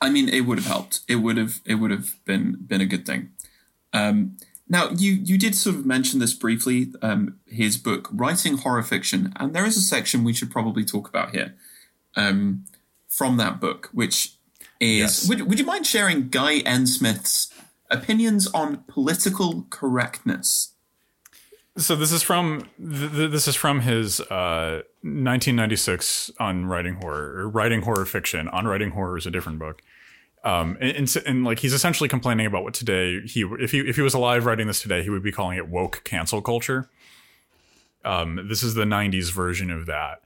I 0.00 0.10
mean 0.10 0.28
it 0.28 0.42
would 0.42 0.58
have 0.58 0.66
helped. 0.66 1.00
It 1.08 1.16
would 1.16 1.36
have 1.36 1.60
it 1.64 1.76
would 1.76 1.90
have 1.90 2.14
been 2.24 2.58
been 2.66 2.82
a 2.82 2.86
good 2.86 3.06
thing. 3.06 3.30
Um, 3.92 4.36
now 4.68 4.90
you 4.90 5.12
you 5.12 5.38
did 5.38 5.54
sort 5.54 5.76
of 5.76 5.86
mention 5.86 6.20
this 6.20 6.34
briefly 6.34 6.92
um, 7.00 7.38
his 7.46 7.78
book 7.78 8.08
writing 8.12 8.58
horror 8.58 8.82
fiction. 8.82 9.32
And 9.36 9.54
there 9.54 9.64
is 9.64 9.76
a 9.76 9.80
section 9.80 10.22
we 10.22 10.34
should 10.34 10.50
probably 10.50 10.84
talk 10.84 11.08
about 11.08 11.30
here 11.30 11.54
um, 12.14 12.66
from 13.08 13.38
that 13.38 13.58
book 13.58 13.88
which 13.92 14.34
is 14.80 14.98
yes. 14.98 15.28
would, 15.28 15.42
would 15.42 15.58
you 15.58 15.64
mind 15.64 15.86
sharing 15.86 16.28
Guy 16.28 16.58
N. 16.58 16.86
Smith's 16.86 17.52
opinions 17.90 18.46
on 18.48 18.84
political 18.88 19.66
correctness? 19.70 20.74
So 21.76 21.96
this 21.96 22.12
is 22.12 22.22
from 22.22 22.68
th- 22.78 23.30
this 23.30 23.48
is 23.48 23.56
from 23.56 23.80
his 23.80 24.20
uh, 24.20 24.82
1996 25.02 26.30
on 26.38 26.66
writing 26.66 26.94
horror 26.94 27.34
or 27.36 27.48
writing 27.48 27.82
horror 27.82 28.04
fiction. 28.04 28.48
On 28.48 28.66
writing 28.66 28.90
horror 28.90 29.18
is 29.18 29.26
a 29.26 29.30
different 29.30 29.58
book. 29.58 29.82
Um, 30.44 30.76
and, 30.80 30.96
and, 30.96 31.16
and, 31.26 31.44
like 31.44 31.60
he's 31.60 31.72
essentially 31.72 32.08
complaining 32.08 32.44
about 32.44 32.64
what 32.64 32.74
today 32.74 33.22
he 33.22 33.44
if 33.58 33.72
he 33.72 33.80
if 33.80 33.96
he 33.96 34.02
was 34.02 34.14
alive 34.14 34.44
writing 34.44 34.66
this 34.66 34.82
today 34.82 35.02
he 35.02 35.08
would 35.08 35.22
be 35.22 35.32
calling 35.32 35.56
it 35.56 35.68
woke 35.68 36.02
cancel 36.04 36.40
culture. 36.42 36.88
Um, 38.04 38.46
this 38.48 38.62
is 38.62 38.74
the 38.74 38.84
90s 38.84 39.32
version 39.32 39.70
of 39.70 39.86
that 39.86 40.20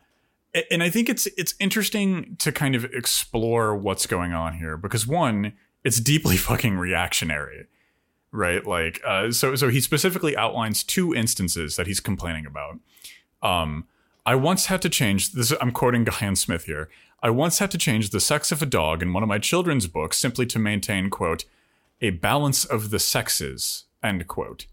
and 0.70 0.82
I 0.82 0.90
think 0.90 1.08
it's 1.08 1.26
it's 1.36 1.54
interesting 1.58 2.36
to 2.38 2.52
kind 2.52 2.74
of 2.74 2.84
explore 2.86 3.76
what's 3.76 4.06
going 4.06 4.32
on 4.32 4.54
here 4.54 4.76
because 4.76 5.06
one, 5.06 5.52
it's 5.84 6.00
deeply 6.00 6.36
fucking 6.48 6.78
reactionary, 6.78 7.66
right? 8.32 8.64
Like, 8.66 9.00
uh, 9.04 9.30
so 9.32 9.54
so 9.54 9.68
he 9.68 9.80
specifically 9.80 10.36
outlines 10.36 10.82
two 10.82 11.14
instances 11.14 11.76
that 11.76 11.86
he's 11.86 12.00
complaining 12.00 12.46
about. 12.46 12.78
Um, 13.42 13.86
I 14.26 14.34
once 14.34 14.66
had 14.66 14.82
to 14.82 14.88
change 14.88 15.32
this. 15.32 15.52
I'm 15.60 15.72
quoting 15.72 16.04
Guy 16.04 16.18
N. 16.20 16.36
Smith 16.36 16.64
here. 16.64 16.88
I 17.22 17.30
once 17.30 17.58
had 17.58 17.70
to 17.72 17.78
change 17.78 18.10
the 18.10 18.20
sex 18.20 18.52
of 18.52 18.62
a 18.62 18.66
dog 18.66 19.02
in 19.02 19.12
one 19.12 19.22
of 19.22 19.28
my 19.28 19.38
children's 19.38 19.86
books 19.86 20.18
simply 20.18 20.46
to 20.46 20.58
maintain 20.58 21.10
quote 21.10 21.44
a 22.00 22.10
balance 22.10 22.64
of 22.64 22.90
the 22.90 22.98
sexes 22.98 23.84
end 24.02 24.26
quote. 24.28 24.66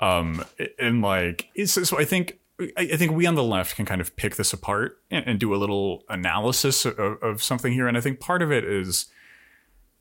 Um, 0.00 0.44
and 0.78 1.02
like, 1.02 1.48
so 1.66 1.98
I 1.98 2.04
think 2.04 2.39
I, 2.76 2.96
think 2.96 3.12
we 3.12 3.26
on 3.26 3.34
the 3.34 3.44
left 3.44 3.76
can 3.76 3.86
kind 3.86 4.00
of 4.00 4.14
pick 4.16 4.36
this 4.36 4.52
apart 4.52 4.98
and, 5.10 5.26
and 5.26 5.40
do 5.40 5.54
a 5.54 5.56
little 5.56 6.04
analysis 6.08 6.84
of, 6.84 6.98
of, 6.98 7.42
something 7.42 7.72
here. 7.72 7.88
And 7.88 7.96
I 7.96 8.00
think 8.00 8.20
part 8.20 8.42
of 8.42 8.52
it 8.52 8.64
is 8.64 9.06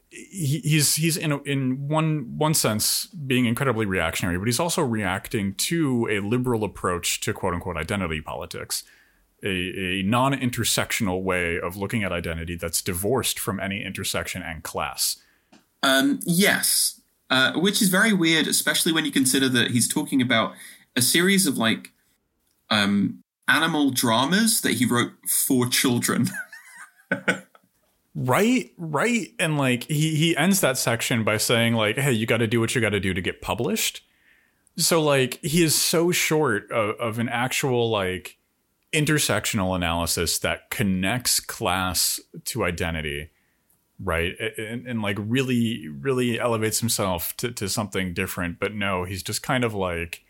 he, 0.10 0.60
he's 0.60 0.96
he's 0.96 1.18
in 1.18 1.32
a, 1.32 1.42
in 1.44 1.88
one 1.88 2.38
one 2.38 2.54
sense 2.54 3.06
being 3.06 3.46
incredibly 3.46 3.86
reactionary, 3.86 4.38
but 4.38 4.48
he's 4.48 4.60
also 4.60 4.82
reacting 4.82 5.54
to 5.56 6.08
a 6.10 6.20
liberal 6.20 6.64
approach 6.64 7.20
to 7.22 7.34
quote 7.34 7.54
unquote 7.54 7.78
identity 7.78 8.22
politics. 8.22 8.84
A, 9.42 9.48
a 9.48 10.04
non 10.04 10.34
intersectional 10.34 11.24
way 11.24 11.58
of 11.58 11.78
looking 11.78 12.04
at 12.04 12.12
identity 12.12 12.58
that's 12.58 12.82
divorced 12.82 13.40
from 13.40 13.58
any 13.58 13.86
intersection 13.86 14.42
and 14.42 14.64
class. 14.64 15.16
Um, 15.82 16.20
yes, 16.26 17.00
uh, 17.30 17.54
which 17.54 17.82
is 17.82 17.88
very 17.88 18.12
weird, 18.12 18.48
especially 18.48 18.92
when 18.92 19.06
you 19.06 19.12
consider 19.12 19.48
that 19.48 19.72
he's 19.72 19.88
talking 19.88 20.22
about 20.22 20.56
a 20.96 21.02
series 21.02 21.48
of 21.48 21.58
like 21.58 21.94
um, 22.70 23.24
animal 23.48 23.92
dramas 23.92 24.62
that 24.62 24.74
he 24.74 24.86
wrote 24.86 25.12
for 25.28 25.68
children. 25.68 26.30
right, 28.16 28.72
right. 28.78 29.28
And 29.40 29.58
like 29.58 29.84
he 29.84 30.16
he 30.16 30.38
ends 30.38 30.62
that 30.62 30.78
section 30.78 31.24
by 31.24 31.38
saying 31.38 31.74
like, 31.74 31.98
"Hey, 31.98 32.12
you 32.12 32.26
got 32.26 32.38
to 32.38 32.48
do 32.48 32.60
what 32.60 32.76
you 32.76 32.82
got 32.82 32.90
to 32.90 33.00
do 33.00 33.14
to 33.14 33.22
get 33.22 33.42
published." 33.42 34.04
So 34.78 35.02
like 35.02 35.40
he 35.44 35.64
is 35.64 35.76
so 35.76 36.12
short 36.12 36.72
of, 36.72 36.96
of 37.00 37.20
an 37.20 37.30
actual 37.30 37.90
like 37.90 38.38
intersectional 38.94 39.76
analysis 39.76 40.40
that 40.40 40.70
connects 40.70 41.40
class 41.40 42.20
to 42.46 42.64
identity 42.64 43.30
right 44.04 44.36
and, 44.58 44.88
and, 44.88 45.02
like 45.02 45.18
really 45.20 45.88
really 45.90 46.40
elevates 46.40 46.80
himself 46.80 47.36
to, 47.38 47.52
to 47.52 47.68
something 47.70 48.14
different 48.14 48.60
but 48.60 48.74
no 48.74 49.04
he's 49.04 49.22
just 49.22 49.44
kind 49.44 49.64
of 49.64 49.74
like 49.74 50.24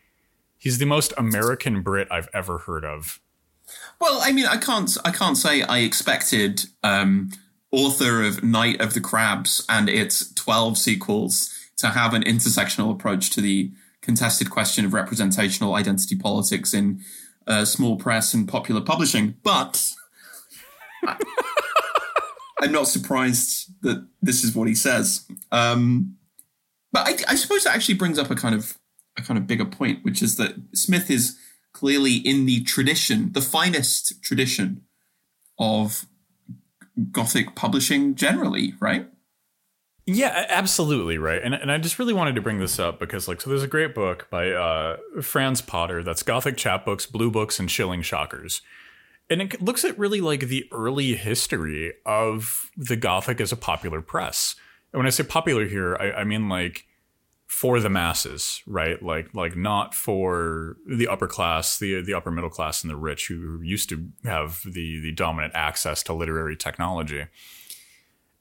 He's 0.60 0.76
the 0.76 0.84
most 0.84 1.14
American 1.16 1.80
Brit 1.80 2.06
I've 2.10 2.28
ever 2.34 2.58
heard 2.58 2.84
of. 2.84 3.18
Well, 3.98 4.20
I 4.22 4.30
mean, 4.30 4.44
I 4.44 4.58
can't, 4.58 4.94
I 5.06 5.10
can't 5.10 5.38
say 5.38 5.62
I 5.62 5.78
expected 5.78 6.66
um, 6.84 7.30
author 7.72 8.22
of 8.22 8.44
Night 8.44 8.78
of 8.78 8.92
the 8.92 9.00
Crabs 9.00 9.64
and 9.70 9.88
its 9.88 10.32
twelve 10.34 10.76
sequels 10.76 11.50
to 11.78 11.88
have 11.88 12.12
an 12.12 12.22
intersectional 12.24 12.92
approach 12.92 13.30
to 13.30 13.40
the 13.40 13.72
contested 14.02 14.50
question 14.50 14.84
of 14.84 14.92
representational 14.92 15.74
identity 15.74 16.14
politics 16.14 16.74
in 16.74 17.00
uh, 17.46 17.64
small 17.64 17.96
press 17.96 18.34
and 18.34 18.46
popular 18.46 18.82
publishing. 18.82 19.36
But 19.42 19.90
I, 21.06 21.16
am 22.62 22.72
not 22.72 22.86
surprised 22.86 23.72
that 23.80 24.06
this 24.20 24.44
is 24.44 24.54
what 24.54 24.68
he 24.68 24.74
says. 24.74 25.26
Um, 25.50 26.16
but 26.92 27.08
I, 27.08 27.32
I 27.32 27.34
suppose 27.36 27.64
that 27.64 27.74
actually 27.74 27.94
brings 27.94 28.18
up 28.18 28.30
a 28.30 28.34
kind 28.34 28.54
of 28.54 28.76
a 29.18 29.22
kind 29.22 29.38
of 29.38 29.46
bigger 29.46 29.64
point, 29.64 30.04
which 30.04 30.22
is 30.22 30.36
that 30.36 30.54
Smith 30.74 31.10
is 31.10 31.38
clearly 31.72 32.14
in 32.14 32.46
the 32.46 32.62
tradition, 32.64 33.32
the 33.32 33.40
finest 33.40 34.22
tradition 34.22 34.82
of 35.58 36.06
Gothic 37.12 37.54
publishing 37.54 38.14
generally, 38.14 38.74
right? 38.80 39.08
Yeah, 40.06 40.46
absolutely 40.48 41.18
right. 41.18 41.40
And 41.42 41.54
and 41.54 41.70
I 41.70 41.78
just 41.78 41.98
really 41.98 42.12
wanted 42.12 42.34
to 42.34 42.40
bring 42.40 42.58
this 42.58 42.78
up 42.78 42.98
because 42.98 43.28
like 43.28 43.40
so 43.40 43.50
there's 43.50 43.62
a 43.62 43.68
great 43.68 43.94
book 43.94 44.28
by 44.30 44.50
uh, 44.50 44.96
Franz 45.22 45.60
Potter 45.60 46.02
that's 46.02 46.22
Gothic 46.22 46.56
chapbooks, 46.56 47.10
blue 47.10 47.30
books, 47.30 47.60
and 47.60 47.70
shilling 47.70 48.02
shockers. 48.02 48.62
And 49.28 49.40
it 49.40 49.62
looks 49.62 49.84
at 49.84 49.96
really 49.96 50.20
like 50.20 50.40
the 50.48 50.66
early 50.72 51.14
history 51.14 51.92
of 52.04 52.70
the 52.76 52.96
Gothic 52.96 53.40
as 53.40 53.52
a 53.52 53.56
popular 53.56 54.00
press. 54.00 54.56
And 54.92 54.98
when 54.98 55.06
I 55.06 55.10
say 55.10 55.22
popular 55.22 55.66
here, 55.66 55.96
I, 56.00 56.12
I 56.12 56.24
mean 56.24 56.48
like 56.48 56.86
for 57.50 57.80
the 57.80 57.90
masses, 57.90 58.62
right? 58.66 59.02
Like 59.02 59.34
like 59.34 59.56
not 59.56 59.94
for 59.94 60.76
the 60.86 61.08
upper 61.08 61.26
class, 61.26 61.78
the 61.78 62.00
the 62.00 62.14
upper 62.14 62.30
middle 62.30 62.50
class, 62.50 62.82
and 62.82 62.90
the 62.90 62.96
rich 62.96 63.26
who 63.28 63.60
used 63.60 63.88
to 63.90 64.08
have 64.24 64.62
the 64.64 65.00
the 65.00 65.12
dominant 65.12 65.52
access 65.54 66.02
to 66.04 66.14
literary 66.14 66.56
technology 66.56 67.26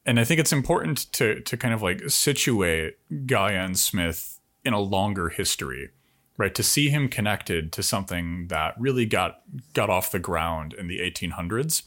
and 0.09 0.19
I 0.19 0.23
think 0.23 0.39
it's 0.39 0.51
important 0.51 1.11
to 1.13 1.39
to 1.41 1.55
kind 1.55 1.73
of 1.73 1.83
like 1.83 2.09
situate 2.09 2.97
Guy 3.27 3.71
Smith 3.73 4.39
in 4.65 4.73
a 4.73 4.79
longer 4.79 5.29
history, 5.29 5.89
right? 6.37 6.53
To 6.55 6.63
see 6.63 6.89
him 6.89 7.09
connected 7.09 7.71
to 7.73 7.83
something 7.83 8.47
that 8.47 8.73
really 8.79 9.05
got 9.05 9.41
got 9.73 9.91
off 9.91 10.11
the 10.11 10.17
ground 10.17 10.73
in 10.73 10.87
the 10.87 10.99
1800s 10.99 11.83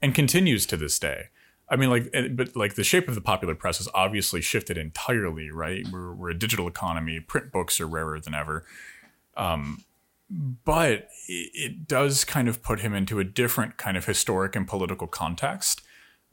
and 0.00 0.14
continues 0.14 0.66
to 0.66 0.76
this 0.76 1.00
day. 1.00 1.30
I 1.74 1.76
mean, 1.76 1.90
like, 1.90 2.14
but 2.36 2.54
like 2.54 2.74
the 2.74 2.84
shape 2.84 3.08
of 3.08 3.16
the 3.16 3.20
popular 3.20 3.56
press 3.56 3.78
has 3.78 3.88
obviously 3.92 4.40
shifted 4.40 4.78
entirely, 4.78 5.50
right? 5.50 5.84
We're, 5.90 6.14
we're 6.14 6.30
a 6.30 6.38
digital 6.38 6.68
economy. 6.68 7.18
Print 7.18 7.50
books 7.50 7.80
are 7.80 7.88
rarer 7.88 8.20
than 8.20 8.32
ever. 8.32 8.64
Um, 9.36 9.82
but 10.30 11.08
it 11.26 11.88
does 11.88 12.24
kind 12.24 12.46
of 12.46 12.62
put 12.62 12.78
him 12.78 12.94
into 12.94 13.18
a 13.18 13.24
different 13.24 13.76
kind 13.76 13.96
of 13.96 14.06
historic 14.06 14.54
and 14.54 14.68
political 14.68 15.08
context 15.08 15.82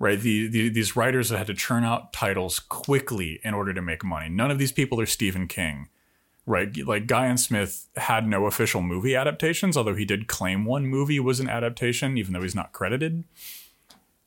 right? 0.02 0.20
The, 0.20 0.48
the, 0.48 0.70
these 0.70 0.96
writers 0.96 1.30
that 1.30 1.38
had 1.38 1.48
to 1.48 1.54
churn 1.54 1.84
out 1.84 2.12
titles 2.12 2.60
quickly 2.60 3.40
in 3.44 3.54
order 3.54 3.72
to 3.72 3.84
make 3.84 4.04
money. 4.04 4.30
None 4.30 4.50
of 4.50 4.58
these 4.58 4.72
people 4.72 5.00
are 5.00 5.06
Stephen 5.06 5.48
King, 5.48 5.90
right? 6.48 6.76
Like 6.76 7.06
Guy 7.06 7.28
N. 7.28 7.38
Smith 7.38 7.88
had 7.96 8.28
no 8.28 8.48
official 8.48 8.82
movie 8.82 9.16
adaptations, 9.16 9.78
although 9.78 9.94
he 9.94 10.04
did 10.04 10.28
claim 10.28 10.66
one 10.66 10.88
movie 10.88 11.20
was 11.20 11.40
an 11.40 11.48
adaptation, 11.48 12.18
even 12.18 12.34
though 12.34 12.42
he's 12.42 12.56
not 12.56 12.72
credited. 12.72 13.26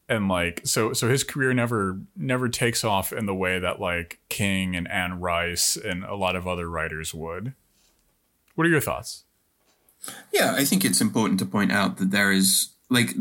And 0.09 0.29
like 0.29 0.61
so, 0.65 0.93
so 0.93 1.09
his 1.09 1.25
career 1.25 1.55
never 1.55 2.01
never 2.15 2.49
takes 2.49 2.85
off 2.85 3.13
in 3.13 3.25
the 3.27 3.35
way 3.35 3.59
that 3.59 3.81
like 3.81 4.19
King 4.29 4.77
and 4.77 4.91
Anne 4.91 5.21
Rice 5.21 5.77
and 5.77 6.05
a 6.05 6.15
lot 6.15 6.37
of 6.37 6.47
other 6.47 6.69
writers 6.69 7.15
would. 7.15 7.55
What 8.55 8.67
are 8.67 8.71
your 8.71 8.81
thoughts? 8.81 9.25
Yeah, 10.33 10.55
I 10.55 10.65
think 10.65 10.85
it's 10.85 11.01
important 11.01 11.39
to 11.41 11.47
point 11.47 11.73
out 11.73 11.97
that 11.97 12.11
there 12.11 12.31
is 12.31 12.71
like 12.91 13.15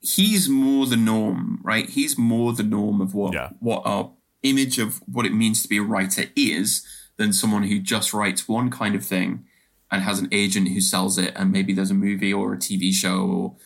he's 0.00 0.48
more 0.48 0.86
the 0.86 0.96
norm, 0.96 1.60
right? 1.62 1.88
He's 1.88 2.18
more 2.18 2.52
the 2.52 2.62
norm 2.62 3.00
of 3.00 3.14
what 3.14 3.34
yeah. 3.34 3.50
what 3.60 3.82
our 3.84 4.12
image 4.42 4.78
of 4.78 5.02
what 5.06 5.26
it 5.26 5.34
means 5.34 5.62
to 5.62 5.68
be 5.68 5.78
a 5.78 5.82
writer 5.82 6.24
is 6.34 6.86
than 7.16 7.32
someone 7.32 7.64
who 7.64 7.78
just 7.78 8.14
writes 8.14 8.48
one 8.48 8.70
kind 8.70 8.94
of 8.94 9.04
thing 9.04 9.44
and 9.90 10.02
has 10.02 10.18
an 10.18 10.28
agent 10.32 10.68
who 10.68 10.80
sells 10.80 11.18
it 11.18 11.32
and 11.36 11.52
maybe 11.52 11.74
there's 11.74 11.90
a 11.90 11.94
movie 11.94 12.32
or 12.32 12.54
a 12.54 12.56
TV 12.56 12.92
show 12.92 13.20
or 13.20 13.56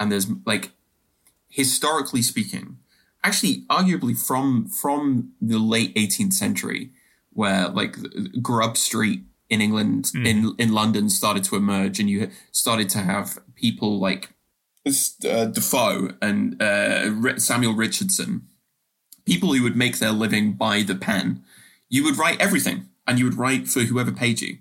and 0.00 0.10
there's 0.10 0.26
like 0.46 0.70
historically 1.54 2.22
speaking 2.22 2.76
actually 3.22 3.64
arguably 3.70 4.16
from 4.16 4.66
from 4.68 5.32
the 5.40 5.58
late 5.58 5.94
18th 5.94 6.32
century 6.32 6.90
where 7.32 7.68
like 7.68 7.96
grub 8.42 8.76
street 8.76 9.22
in 9.48 9.60
England 9.60 10.10
mm. 10.14 10.26
in 10.26 10.54
in 10.58 10.72
London 10.72 11.08
started 11.08 11.44
to 11.44 11.56
emerge 11.56 12.00
and 12.00 12.10
you 12.10 12.28
started 12.50 12.88
to 12.88 12.98
have 12.98 13.38
people 13.54 14.00
like 14.00 14.30
uh, 14.86 15.46
Defoe 15.46 16.10
and 16.20 16.60
uh, 16.60 17.38
Samuel 17.38 17.74
Richardson, 17.74 18.42
people 19.24 19.54
who 19.54 19.62
would 19.62 19.76
make 19.76 19.98
their 19.98 20.12
living 20.12 20.52
by 20.52 20.82
the 20.82 20.94
pen, 20.94 21.42
you 21.88 22.04
would 22.04 22.18
write 22.18 22.40
everything 22.40 22.88
and 23.06 23.18
you 23.18 23.24
would 23.24 23.38
write 23.38 23.66
for 23.68 23.80
whoever 23.80 24.12
paid 24.12 24.40
you. 24.40 24.58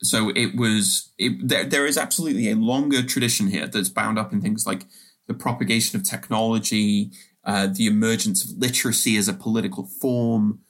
So 0.00 0.30
it 0.36 0.54
was, 0.54 1.10
it, 1.18 1.48
there, 1.48 1.64
there 1.64 1.86
is 1.86 1.98
absolutely 1.98 2.50
a 2.50 2.54
longer 2.54 3.02
tradition 3.02 3.48
here 3.48 3.66
that's 3.66 3.88
bound 3.88 4.16
up 4.16 4.32
in 4.32 4.40
things 4.40 4.64
like 4.64 4.84
the 5.28 5.34
propagation 5.34 5.98
of 5.98 6.04
technology, 6.04 7.12
uh, 7.44 7.68
the 7.68 7.86
emergence 7.86 8.44
of 8.44 8.58
literacy 8.58 9.16
as 9.16 9.28
a 9.28 9.32
political 9.32 9.84
form, 9.86 10.60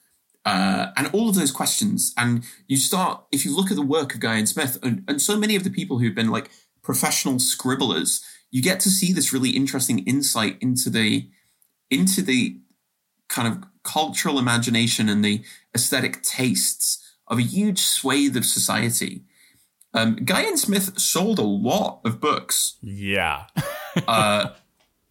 uh, 0.45 0.91
and 0.95 1.07
all 1.13 1.29
of 1.29 1.35
those 1.35 1.51
questions. 1.51 2.13
And 2.17 2.43
you 2.67 2.77
start, 2.77 3.23
if 3.31 3.43
you 3.45 3.55
look 3.55 3.71
at 3.71 3.77
the 3.77 3.81
work 3.81 4.13
of 4.13 4.19
Guy 4.19 4.37
N. 4.37 4.45
Smith, 4.45 4.77
and, 4.83 5.03
and 5.07 5.21
so 5.21 5.37
many 5.37 5.55
of 5.55 5.63
the 5.63 5.71
people 5.71 5.99
who've 5.99 6.15
been 6.15 6.29
like 6.29 6.51
professional 6.83 7.39
scribblers, 7.39 8.23
you 8.51 8.61
get 8.61 8.79
to 8.81 8.89
see 8.89 9.13
this 9.13 9.33
really 9.33 9.51
interesting 9.51 9.99
insight 9.99 10.57
into 10.61 10.89
the 10.89 11.29
into 11.89 12.21
the 12.21 12.57
kind 13.27 13.47
of 13.47 13.63
cultural 13.83 14.37
imagination 14.37 15.09
and 15.09 15.25
the 15.25 15.43
aesthetic 15.75 16.21
tastes 16.21 17.15
of 17.27 17.39
a 17.39 17.43
huge 17.43 17.79
swathe 17.79 18.35
of 18.37 18.45
society. 18.45 19.23
Um, 19.93 20.17
Guy 20.17 20.43
N. 20.43 20.57
Smith 20.57 20.99
sold 20.99 21.39
a 21.39 21.43
lot 21.43 22.01
of 22.05 22.19
books. 22.19 22.77
Yeah. 22.81 23.45
uh, 24.07 24.49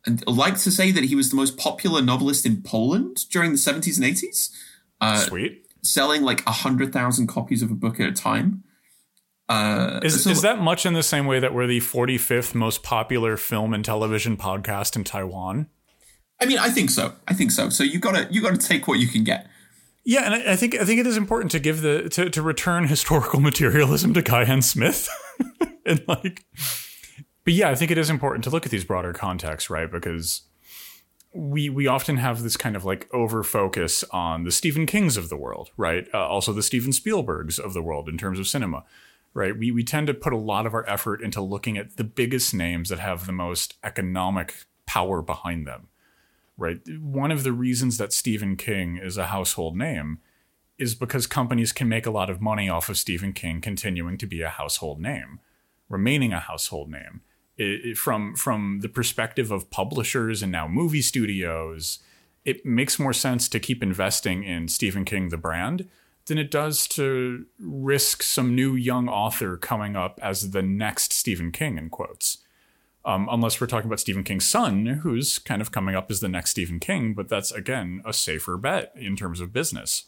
and 0.06 0.24
I 0.26 0.30
like 0.30 0.58
to 0.58 0.70
say 0.70 0.90
that 0.92 1.04
he 1.04 1.14
was 1.14 1.30
the 1.30 1.36
most 1.36 1.56
popular 1.56 2.02
novelist 2.02 2.46
in 2.46 2.62
Poland 2.62 3.28
during 3.30 3.52
the 3.52 3.58
70s 3.58 3.96
and 3.96 4.06
80s. 4.06 4.50
Uh, 5.00 5.18
Sweet. 5.18 5.66
Selling 5.82 6.22
like 6.22 6.44
100,000 6.46 7.26
copies 7.26 7.62
of 7.62 7.70
a 7.70 7.74
book 7.74 8.00
at 8.00 8.08
a 8.08 8.12
time. 8.12 8.64
Uh, 9.48 10.00
is, 10.02 10.24
so, 10.24 10.30
is 10.30 10.42
that 10.42 10.60
much 10.60 10.84
in 10.84 10.92
the 10.92 11.02
same 11.02 11.26
way 11.26 11.40
that 11.40 11.54
we're 11.54 11.66
the 11.66 11.80
45th 11.80 12.54
most 12.54 12.82
popular 12.82 13.36
film 13.36 13.72
and 13.72 13.84
television 13.84 14.36
podcast 14.36 14.94
in 14.94 15.04
Taiwan? 15.04 15.68
I 16.40 16.46
mean, 16.46 16.58
I 16.58 16.68
think 16.68 16.90
so. 16.90 17.14
I 17.26 17.34
think 17.34 17.50
so. 17.50 17.68
So 17.68 17.82
you 17.82 17.98
gotta 17.98 18.28
you 18.30 18.42
gotta 18.42 18.58
take 18.58 18.86
what 18.86 18.98
you 18.98 19.08
can 19.08 19.24
get. 19.24 19.48
Yeah, 20.04 20.22
and 20.22 20.34
I, 20.34 20.52
I 20.52 20.56
think 20.56 20.76
I 20.76 20.84
think 20.84 21.00
it 21.00 21.06
is 21.06 21.16
important 21.16 21.50
to 21.52 21.58
give 21.58 21.80
the 21.80 22.08
to, 22.10 22.30
to 22.30 22.42
return 22.42 22.86
historical 22.86 23.40
materialism 23.48 24.14
to 24.14 24.22
Guy 24.22 24.60
Smith, 24.60 25.08
and 25.86 26.02
like, 26.06 26.44
but 27.48 27.54
yeah, 27.54 27.70
I 27.70 27.74
think 27.74 27.90
it 27.90 27.96
is 27.96 28.10
important 28.10 28.44
to 28.44 28.50
look 28.50 28.66
at 28.66 28.70
these 28.70 28.84
broader 28.84 29.14
contexts, 29.14 29.70
right? 29.70 29.90
Because 29.90 30.42
we 31.32 31.70
we 31.70 31.86
often 31.86 32.18
have 32.18 32.42
this 32.42 32.58
kind 32.58 32.76
of 32.76 32.84
like 32.84 33.08
over 33.10 33.42
focus 33.42 34.04
on 34.10 34.44
the 34.44 34.52
Stephen 34.52 34.84
Kings 34.84 35.16
of 35.16 35.30
the 35.30 35.36
world, 35.36 35.70
right? 35.78 36.06
Uh, 36.12 36.28
also 36.28 36.52
the 36.52 36.62
Steven 36.62 36.92
Spielbergs 36.92 37.58
of 37.58 37.72
the 37.72 37.80
world 37.80 38.06
in 38.06 38.18
terms 38.18 38.38
of 38.38 38.46
cinema 38.46 38.84
right? 39.32 39.56
We, 39.56 39.70
we 39.70 39.82
tend 39.82 40.08
to 40.08 40.14
put 40.14 40.32
a 40.34 40.36
lot 40.36 40.66
of 40.66 40.74
our 40.74 40.86
effort 40.88 41.22
into 41.22 41.40
looking 41.40 41.78
at 41.78 41.96
the 41.96 42.04
biggest 42.04 42.52
names 42.52 42.90
that 42.90 42.98
have 42.98 43.24
the 43.24 43.32
most 43.32 43.76
economic 43.82 44.66
power 44.84 45.22
behind 45.22 45.66
them, 45.66 45.88
right? 46.58 46.80
One 47.00 47.30
of 47.30 47.44
the 47.44 47.52
reasons 47.52 47.96
that 47.96 48.12
Stephen 48.12 48.56
King 48.56 48.98
is 48.98 49.16
a 49.16 49.28
household 49.28 49.76
name 49.76 50.18
is 50.76 50.94
because 50.94 51.26
companies 51.26 51.72
can 51.72 51.88
make 51.88 52.04
a 52.04 52.10
lot 52.10 52.28
of 52.28 52.42
money 52.42 52.68
off 52.68 52.88
of 52.88 52.98
Stephen 52.98 53.32
King 53.32 53.60
continuing 53.60 54.18
to 54.18 54.26
be 54.26 54.42
a 54.42 54.48
household 54.48 55.00
name, 55.00 55.40
remaining 55.88 56.34
a 56.34 56.40
household 56.40 56.90
name. 56.90 57.22
From 57.96 58.36
from 58.36 58.80
the 58.82 58.88
perspective 58.88 59.50
of 59.50 59.70
publishers 59.70 60.42
and 60.42 60.52
now 60.52 60.68
movie 60.68 61.02
studios, 61.02 61.98
it 62.44 62.64
makes 62.64 62.98
more 62.98 63.12
sense 63.12 63.48
to 63.48 63.58
keep 63.58 63.82
investing 63.82 64.44
in 64.44 64.68
Stephen 64.68 65.04
King 65.04 65.30
the 65.30 65.36
brand 65.36 65.88
than 66.26 66.38
it 66.38 66.50
does 66.50 66.86
to 66.86 67.46
risk 67.58 68.22
some 68.22 68.54
new 68.54 68.74
young 68.74 69.08
author 69.08 69.56
coming 69.56 69.96
up 69.96 70.20
as 70.22 70.50
the 70.50 70.62
next 70.62 71.12
Stephen 71.12 71.50
King, 71.50 71.78
in 71.78 71.90
quotes. 71.90 72.38
Um, 73.04 73.28
unless 73.30 73.60
we're 73.60 73.66
talking 73.66 73.88
about 73.88 74.00
Stephen 74.00 74.22
King's 74.22 74.46
son, 74.46 74.86
who's 74.86 75.38
kind 75.38 75.62
of 75.62 75.72
coming 75.72 75.94
up 75.94 76.10
as 76.10 76.20
the 76.20 76.28
next 76.28 76.50
Stephen 76.50 76.78
King, 76.78 77.14
but 77.14 77.28
that's 77.28 77.50
again 77.50 78.02
a 78.04 78.12
safer 78.12 78.56
bet 78.56 78.92
in 78.94 79.16
terms 79.16 79.40
of 79.40 79.52
business. 79.52 80.04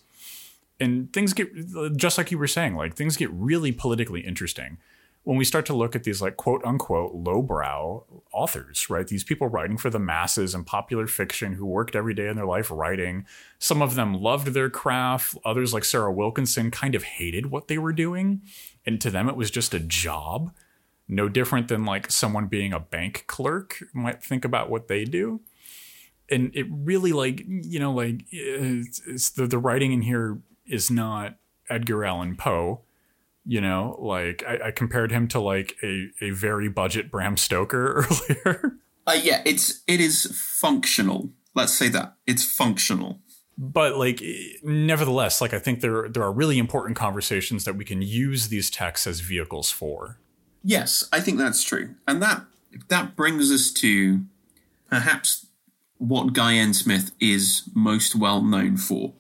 And 0.78 1.12
things 1.12 1.32
get 1.32 1.50
just 1.96 2.16
like 2.16 2.30
you 2.30 2.38
were 2.38 2.46
saying, 2.46 2.76
like 2.76 2.94
things 2.94 3.16
get 3.16 3.30
really 3.32 3.72
politically 3.72 4.20
interesting 4.20 4.78
when 5.24 5.37
we 5.37 5.44
start 5.44 5.66
to 5.66 5.74
look 5.74 5.94
at 5.94 6.04
these 6.04 6.22
like 6.22 6.37
quote 6.37 6.64
unquote 6.64 7.14
lowbrow 7.14 8.04
authors, 8.33 8.88
right? 8.88 9.06
These 9.06 9.24
people 9.24 9.48
writing 9.48 9.76
for 9.76 9.90
the 9.90 9.98
masses 9.98 10.54
and 10.54 10.66
popular 10.66 11.06
fiction 11.06 11.54
who 11.54 11.66
worked 11.66 11.94
every 11.94 12.14
day 12.14 12.28
in 12.28 12.37
their 12.37 12.46
life 12.46 12.70
writing. 12.70 13.26
Some 13.59 13.83
of 13.83 13.94
them 13.94 14.14
loved 14.14 14.48
their 14.48 14.70
craft. 14.70 15.37
Others, 15.44 15.74
like 15.74 15.85
Sarah 15.85 16.12
Wilkinson, 16.12 16.70
kind 16.70 16.94
of 16.94 17.02
hated 17.02 17.46
what 17.46 17.68
they 17.68 17.76
were 17.76 17.92
doing. 17.92 18.42
And 18.87 19.00
to 19.00 19.11
them, 19.11 19.28
it 19.28 19.37
was 19.37 19.50
just 19.50 19.74
a 19.74 19.80
job. 19.80 20.52
No 21.06 21.28
different 21.28 21.68
than 21.68 21.85
like 21.85 22.11
someone 22.11 22.46
being 22.46 22.72
a 22.72 22.80
bank 22.80 23.24
clerk 23.26 23.83
might 23.92 24.22
think 24.22 24.44
about 24.44 24.70
what 24.70 24.88
they 24.88 25.04
do. 25.04 25.40
And 26.30 26.50
it 26.54 26.66
really 26.70 27.12
like, 27.12 27.44
you 27.46 27.80
know, 27.80 27.92
like 27.92 28.24
it's, 28.30 29.02
it's 29.06 29.30
the, 29.30 29.48
the 29.48 29.59
writing 29.59 29.92
in 29.92 30.02
here 30.02 30.40
is 30.64 30.90
not 30.90 31.37
Edgar 31.68 32.04
Allan 32.04 32.37
Poe 32.37 32.83
you 33.46 33.61
know 33.61 33.96
like 34.00 34.44
I, 34.46 34.68
I, 34.68 34.70
compared 34.70 35.11
him 35.12 35.29
to 35.29 35.40
like 35.40 35.76
a, 35.83 36.09
a 36.20 36.31
very 36.31 36.68
budget 36.68 37.11
bram 37.11 37.37
stoker 37.37 38.07
earlier. 38.44 38.79
Uh, 39.07 39.18
yeah 39.22 39.42
it's 39.44 39.83
it 39.87 40.00
is 40.00 40.26
functional. 40.61 41.31
Let's 41.55 41.72
say 41.72 41.88
that. 41.88 42.14
It's 42.26 42.44
functional. 42.44 43.20
But 43.59 43.96
like 43.96 44.22
nevertheless 44.62 45.40
like 45.40 45.53
i 45.53 45.59
think 45.59 45.81
there 45.81 46.09
there 46.09 46.22
are 46.22 46.33
really 46.33 46.59
important 46.59 46.96
conversations 46.96 47.64
that 47.64 47.76
we 47.76 47.85
can 47.85 48.00
use 48.03 48.48
these 48.48 48.70
texts 48.70 49.07
as 49.07 49.20
vehicles 49.20 49.70
for. 49.70 50.18
Yes, 50.62 51.09
I 51.12 51.20
think 51.20 51.38
that's 51.38 51.64
true, 51.64 51.94
and 52.07 52.22
that 52.22 52.44
that 52.88 53.16
brings 53.16 53.50
us 53.50 53.72
to 53.72 54.22
perhaps 54.88 55.46
what 55.98 56.33
Guy 56.33 56.55
N. 56.55 56.74
Smith 56.74 57.12
is 57.20 57.68
most 57.74 58.14
well 58.14 58.42
known 58.42 58.76
for, 58.76 59.14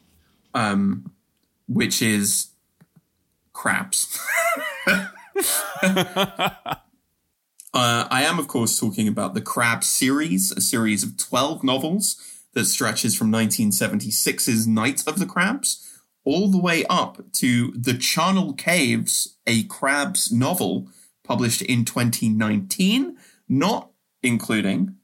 um, 0.54 1.12
which 1.68 2.02
is 2.02 2.48
crabs. 3.52 4.18
Uh, 7.72 8.08
I 8.10 8.24
am, 8.24 8.40
of 8.40 8.48
course, 8.48 8.78
talking 8.78 9.06
about 9.06 9.34
the 9.34 9.40
Crab 9.40 9.84
series, 9.84 10.50
a 10.50 10.60
series 10.60 11.04
of 11.04 11.16
12 11.16 11.62
novels 11.62 12.16
that 12.52 12.64
stretches 12.64 13.16
from 13.16 13.30
1976's 13.30 14.66
Night 14.66 15.04
of 15.06 15.20
the 15.20 15.26
Crabs 15.26 15.88
all 16.24 16.50
the 16.50 16.60
way 16.60 16.84
up 16.90 17.22
to 17.34 17.72
The 17.72 17.94
Charnel 17.94 18.54
Caves, 18.54 19.36
a 19.46 19.62
Crabs 19.64 20.32
novel 20.32 20.88
published 21.22 21.62
in 21.62 21.84
2019, 21.84 23.16
not 23.48 23.90
including 24.22 24.96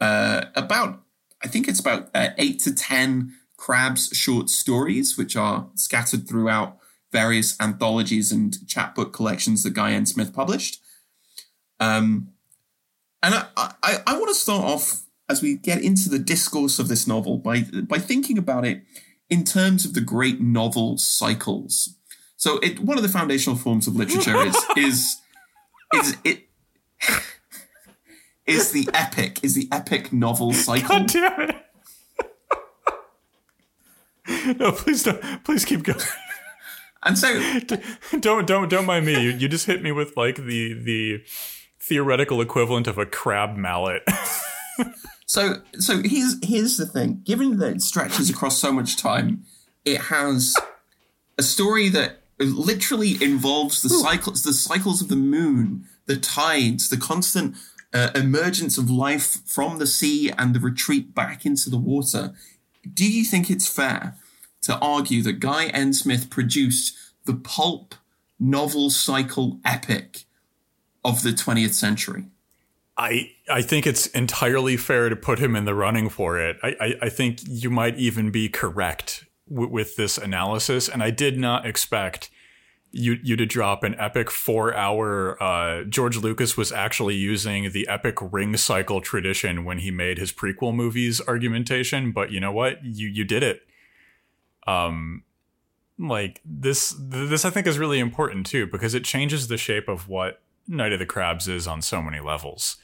uh, 0.00 0.46
about, 0.54 1.02
I 1.42 1.48
think 1.48 1.68
it's 1.68 1.80
about 1.80 2.10
uh, 2.14 2.28
8 2.36 2.58
to 2.60 2.74
10 2.74 3.32
Crabs 3.56 4.14
short 4.14 4.50
stories, 4.50 5.16
which 5.16 5.36
are 5.36 5.68
scattered 5.74 6.28
throughout 6.28 6.78
various 7.12 7.60
anthologies 7.60 8.32
and 8.32 8.66
chapbook 8.68 9.12
collections 9.12 9.62
that 9.62 9.74
Guy 9.74 9.92
N. 9.92 10.06
Smith 10.06 10.32
published. 10.32 10.80
Um, 11.78 12.32
and 13.22 13.34
I, 13.34 13.46
I, 13.56 13.98
I 14.06 14.18
want 14.18 14.28
to 14.28 14.34
start 14.34 14.64
off 14.64 15.02
as 15.28 15.42
we 15.42 15.56
get 15.56 15.82
into 15.82 16.08
the 16.08 16.18
discourse 16.18 16.78
of 16.78 16.88
this 16.88 17.06
novel 17.06 17.38
by 17.38 17.62
by 17.62 17.98
thinking 17.98 18.36
about 18.36 18.64
it 18.64 18.82
in 19.28 19.44
terms 19.44 19.84
of 19.84 19.94
the 19.94 20.00
great 20.00 20.40
novel 20.40 20.98
cycles. 20.98 21.96
So, 22.36 22.58
it 22.58 22.80
one 22.80 22.96
of 22.96 23.02
the 23.02 23.08
foundational 23.08 23.56
forms 23.56 23.86
of 23.86 23.94
literature 23.96 24.36
is 24.44 24.56
is 24.76 25.16
is 25.94 26.16
it 26.24 26.48
is 28.46 28.72
the 28.72 28.88
epic 28.92 29.40
is 29.42 29.54
the 29.54 29.68
epic 29.70 30.12
novel 30.12 30.52
cycle. 30.52 30.88
God 30.88 31.06
damn 31.06 31.40
it! 31.40 31.56
no, 34.58 34.72
please 34.72 35.02
don't. 35.02 35.44
Please 35.44 35.64
keep 35.64 35.82
going. 35.82 36.00
And 37.02 37.18
so, 37.18 37.58
don't 38.20 38.46
don't 38.46 38.68
don't 38.68 38.86
mind 38.86 39.06
me. 39.06 39.22
You, 39.22 39.30
you 39.30 39.48
just 39.48 39.66
hit 39.66 39.82
me 39.82 39.92
with 39.92 40.16
like 40.16 40.36
the 40.36 40.74
the 40.74 41.22
theoretical 41.80 42.40
equivalent 42.40 42.86
of 42.86 42.98
a 42.98 43.06
crab 43.06 43.56
mallet. 43.56 44.02
so 45.26 45.56
so 45.78 46.02
here's 46.04 46.36
here's 46.44 46.76
the 46.76 46.86
thing. 46.86 47.22
Given 47.24 47.58
that 47.58 47.76
it 47.76 47.82
stretches 47.82 48.28
across 48.28 48.58
so 48.58 48.72
much 48.72 48.96
time, 48.96 49.44
it 49.84 50.02
has 50.02 50.54
a 51.38 51.42
story 51.42 51.88
that 51.88 52.18
literally 52.38 53.22
involves 53.22 53.82
the 53.82 53.88
cycles 53.88 54.42
the 54.42 54.52
cycles 54.52 55.00
of 55.00 55.08
the 55.08 55.16
moon, 55.16 55.86
the 56.06 56.16
tides, 56.16 56.90
the 56.90 56.98
constant 56.98 57.56
uh, 57.94 58.10
emergence 58.14 58.76
of 58.76 58.90
life 58.90 59.40
from 59.46 59.78
the 59.78 59.86
sea 59.86 60.30
and 60.36 60.54
the 60.54 60.60
retreat 60.60 61.14
back 61.14 61.46
into 61.46 61.70
the 61.70 61.78
water. 61.78 62.34
Do 62.92 63.10
you 63.10 63.24
think 63.24 63.50
it's 63.50 63.68
fair 63.68 64.16
to 64.62 64.78
argue 64.78 65.22
that 65.22 65.40
Guy 65.40 65.66
N. 65.66 65.92
Smith 65.92 66.30
produced 66.30 66.96
the 67.24 67.34
pulp 67.34 67.94
novel 68.38 68.90
cycle 68.90 69.60
epic 69.64 70.24
of 71.04 71.22
the 71.22 71.30
20th 71.30 71.74
century? 71.74 72.24
I 72.96 73.32
I 73.50 73.62
think 73.62 73.86
it's 73.86 74.06
entirely 74.08 74.76
fair 74.76 75.08
to 75.08 75.16
put 75.16 75.38
him 75.38 75.56
in 75.56 75.64
the 75.64 75.74
running 75.74 76.08
for 76.08 76.38
it. 76.38 76.58
I 76.62 76.76
I, 76.80 76.94
I 77.02 77.08
think 77.08 77.40
you 77.46 77.70
might 77.70 77.96
even 77.96 78.30
be 78.30 78.48
correct 78.48 79.24
w- 79.48 79.70
with 79.70 79.96
this 79.96 80.18
analysis, 80.18 80.88
and 80.88 81.02
I 81.02 81.10
did 81.10 81.38
not 81.38 81.66
expect 81.66 82.30
you 82.92 83.18
you 83.22 83.36
to 83.36 83.46
drop 83.46 83.84
an 83.84 83.94
epic 83.98 84.30
four 84.30 84.74
hour. 84.74 85.42
Uh, 85.42 85.84
George 85.84 86.18
Lucas 86.18 86.58
was 86.58 86.72
actually 86.72 87.14
using 87.14 87.70
the 87.70 87.88
epic 87.88 88.16
ring 88.20 88.56
cycle 88.56 89.00
tradition 89.00 89.64
when 89.64 89.78
he 89.78 89.90
made 89.90 90.18
his 90.18 90.32
prequel 90.32 90.74
movies 90.74 91.22
argumentation, 91.26 92.12
but 92.12 92.30
you 92.30 92.40
know 92.40 92.52
what? 92.52 92.84
You 92.84 93.08
you 93.08 93.24
did 93.24 93.42
it. 93.42 93.62
Um, 94.70 95.24
like 95.98 96.40
this 96.44 96.94
this 96.98 97.44
I 97.44 97.50
think 97.50 97.66
is 97.66 97.78
really 97.78 97.98
important 97.98 98.46
too 98.46 98.66
because 98.66 98.94
it 98.94 99.04
changes 99.04 99.48
the 99.48 99.58
shape 99.58 99.88
of 99.88 100.08
what 100.08 100.40
Night 100.66 100.92
of 100.92 100.98
the 100.98 101.06
Crabs 101.06 101.48
is 101.48 101.66
on 101.66 101.82
so 101.82 102.00
many 102.00 102.20
levels. 102.20 102.76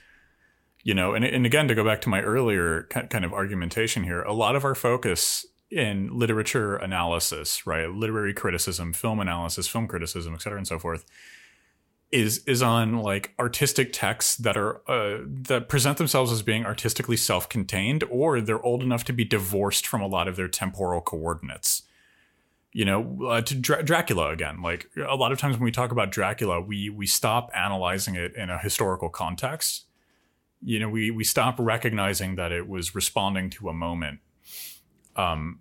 You 0.83 0.95
know, 0.95 1.15
and, 1.15 1.25
and 1.25 1.45
again, 1.45 1.67
to 1.67 1.75
go 1.75 1.85
back 1.85 2.01
to 2.03 2.09
my 2.09 2.21
earlier 2.21 2.85
kind 2.85 3.25
of 3.25 3.33
argumentation 3.33 4.05
here, 4.05 4.23
a 4.23 4.33
lot 4.33 4.55
of 4.55 4.65
our 4.65 4.75
focus 4.77 5.45
in 5.69 6.17
literature 6.17 6.77
analysis, 6.77 7.67
right, 7.67 7.91
literary 7.91 8.33
criticism, 8.33 8.93
film 8.93 9.19
analysis, 9.19 9.67
film 9.67 9.89
criticism, 9.89 10.35
et 10.35 10.43
cetera, 10.43 10.59
and 10.59 10.69
so 10.69 10.79
forth, 10.79 11.05
is 12.13 12.39
is 12.47 12.63
on 12.63 12.99
like 12.99 13.35
artistic 13.39 13.93
texts 13.93 14.37
that 14.37 14.57
are 14.57 14.81
uh, 14.89 15.19
that 15.27 15.69
present 15.69 15.99
themselves 15.99 16.31
as 16.31 16.43
being 16.43 16.65
artistically 16.65 17.17
self-contained, 17.17 18.05
or 18.11 18.41
they're 18.41 18.63
old 18.63 18.83
enough 18.83 19.05
to 19.05 19.13
be 19.13 19.25
divorced 19.25 19.87
from 19.87 20.01
a 20.01 20.07
lot 20.07 20.29
of 20.29 20.37
their 20.37 20.49
temporal 20.49 21.01
coordinates. 21.01 21.83
You 22.73 22.85
know 22.85 23.27
uh, 23.27 23.41
to 23.41 23.55
Dra- 23.55 23.83
dracula 23.83 24.31
again 24.31 24.61
like 24.61 24.91
a 24.97 25.17
lot 25.17 25.33
of 25.33 25.39
times 25.39 25.57
when 25.57 25.65
we 25.65 25.73
talk 25.73 25.93
about 25.93 26.13
dracula 26.13 26.61
we 26.61 26.91
we 26.91 27.07
stop 27.07 27.51
analyzing 27.55 28.15
it 28.15 28.37
in 28.37 28.51
a 28.51 28.59
historical 28.59 29.09
context. 29.09 29.87
You 30.63 30.79
know 30.79 30.89
we 30.89 31.11
we 31.11 31.25
stop 31.25 31.57
recognizing 31.59 32.37
that 32.37 32.53
it 32.53 32.69
was 32.69 32.95
responding 32.95 33.51
to 33.51 33.69
a 33.69 33.73
moment. 33.73 34.21
Um 35.17 35.61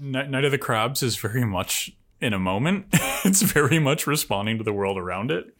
night 0.00 0.44
of 0.44 0.50
the 0.50 0.58
crabs 0.58 1.02
is 1.02 1.16
very 1.16 1.44
much 1.44 1.96
in 2.22 2.32
a 2.32 2.38
moment 2.38 2.86
it's 3.24 3.42
very 3.42 3.78
much 3.78 4.06
responding 4.06 4.58
to 4.58 4.64
the 4.64 4.72
world 4.72 4.96
around 4.96 5.30
it 5.30 5.54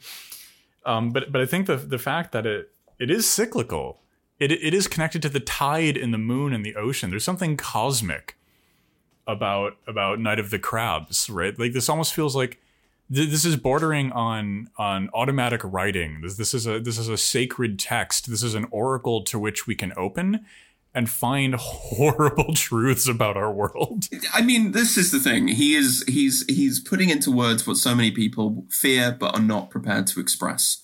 um 0.86 1.10
but 1.10 1.30
but 1.30 1.40
i 1.40 1.46
think 1.46 1.66
the 1.66 1.76
the 1.76 1.98
fact 1.98 2.32
that 2.32 2.46
it 2.46 2.70
it 2.98 3.10
is 3.10 3.28
cyclical 3.28 4.00
it 4.38 4.50
it 4.52 4.72
is 4.72 4.86
connected 4.88 5.20
to 5.20 5.28
the 5.28 5.40
tide 5.40 5.96
and 5.96 6.14
the 6.14 6.18
moon 6.18 6.52
and 6.52 6.64
the 6.64 6.76
ocean 6.76 7.10
there's 7.10 7.24
something 7.24 7.56
cosmic 7.56 8.36
about 9.26 9.76
about 9.86 10.18
Night 10.18 10.38
of 10.38 10.50
the 10.50 10.58
Crabs, 10.58 11.30
right? 11.30 11.58
Like 11.58 11.72
this 11.72 11.88
almost 11.88 12.14
feels 12.14 12.34
like 12.34 12.60
th- 13.12 13.30
this 13.30 13.44
is 13.44 13.56
bordering 13.56 14.12
on 14.12 14.68
on 14.76 15.10
automatic 15.14 15.60
writing. 15.64 16.20
This 16.22 16.36
this 16.36 16.54
is 16.54 16.66
a 16.66 16.80
this 16.80 16.98
is 16.98 17.08
a 17.08 17.16
sacred 17.16 17.78
text. 17.78 18.30
This 18.30 18.42
is 18.42 18.54
an 18.54 18.66
oracle 18.70 19.22
to 19.24 19.38
which 19.38 19.66
we 19.66 19.74
can 19.74 19.92
open 19.96 20.44
and 20.94 21.08
find 21.08 21.54
horrible 21.58 22.54
truths 22.54 23.08
about 23.08 23.36
our 23.36 23.52
world. 23.52 24.08
I 24.32 24.42
mean, 24.42 24.72
this 24.72 24.96
is 24.96 25.10
the 25.10 25.20
thing. 25.20 25.48
He 25.48 25.74
is 25.74 26.04
he's 26.06 26.44
he's 26.46 26.80
putting 26.80 27.10
into 27.10 27.30
words 27.30 27.66
what 27.66 27.76
so 27.76 27.94
many 27.94 28.10
people 28.10 28.66
fear 28.68 29.16
but 29.18 29.34
are 29.36 29.42
not 29.42 29.70
prepared 29.70 30.06
to 30.08 30.20
express. 30.20 30.82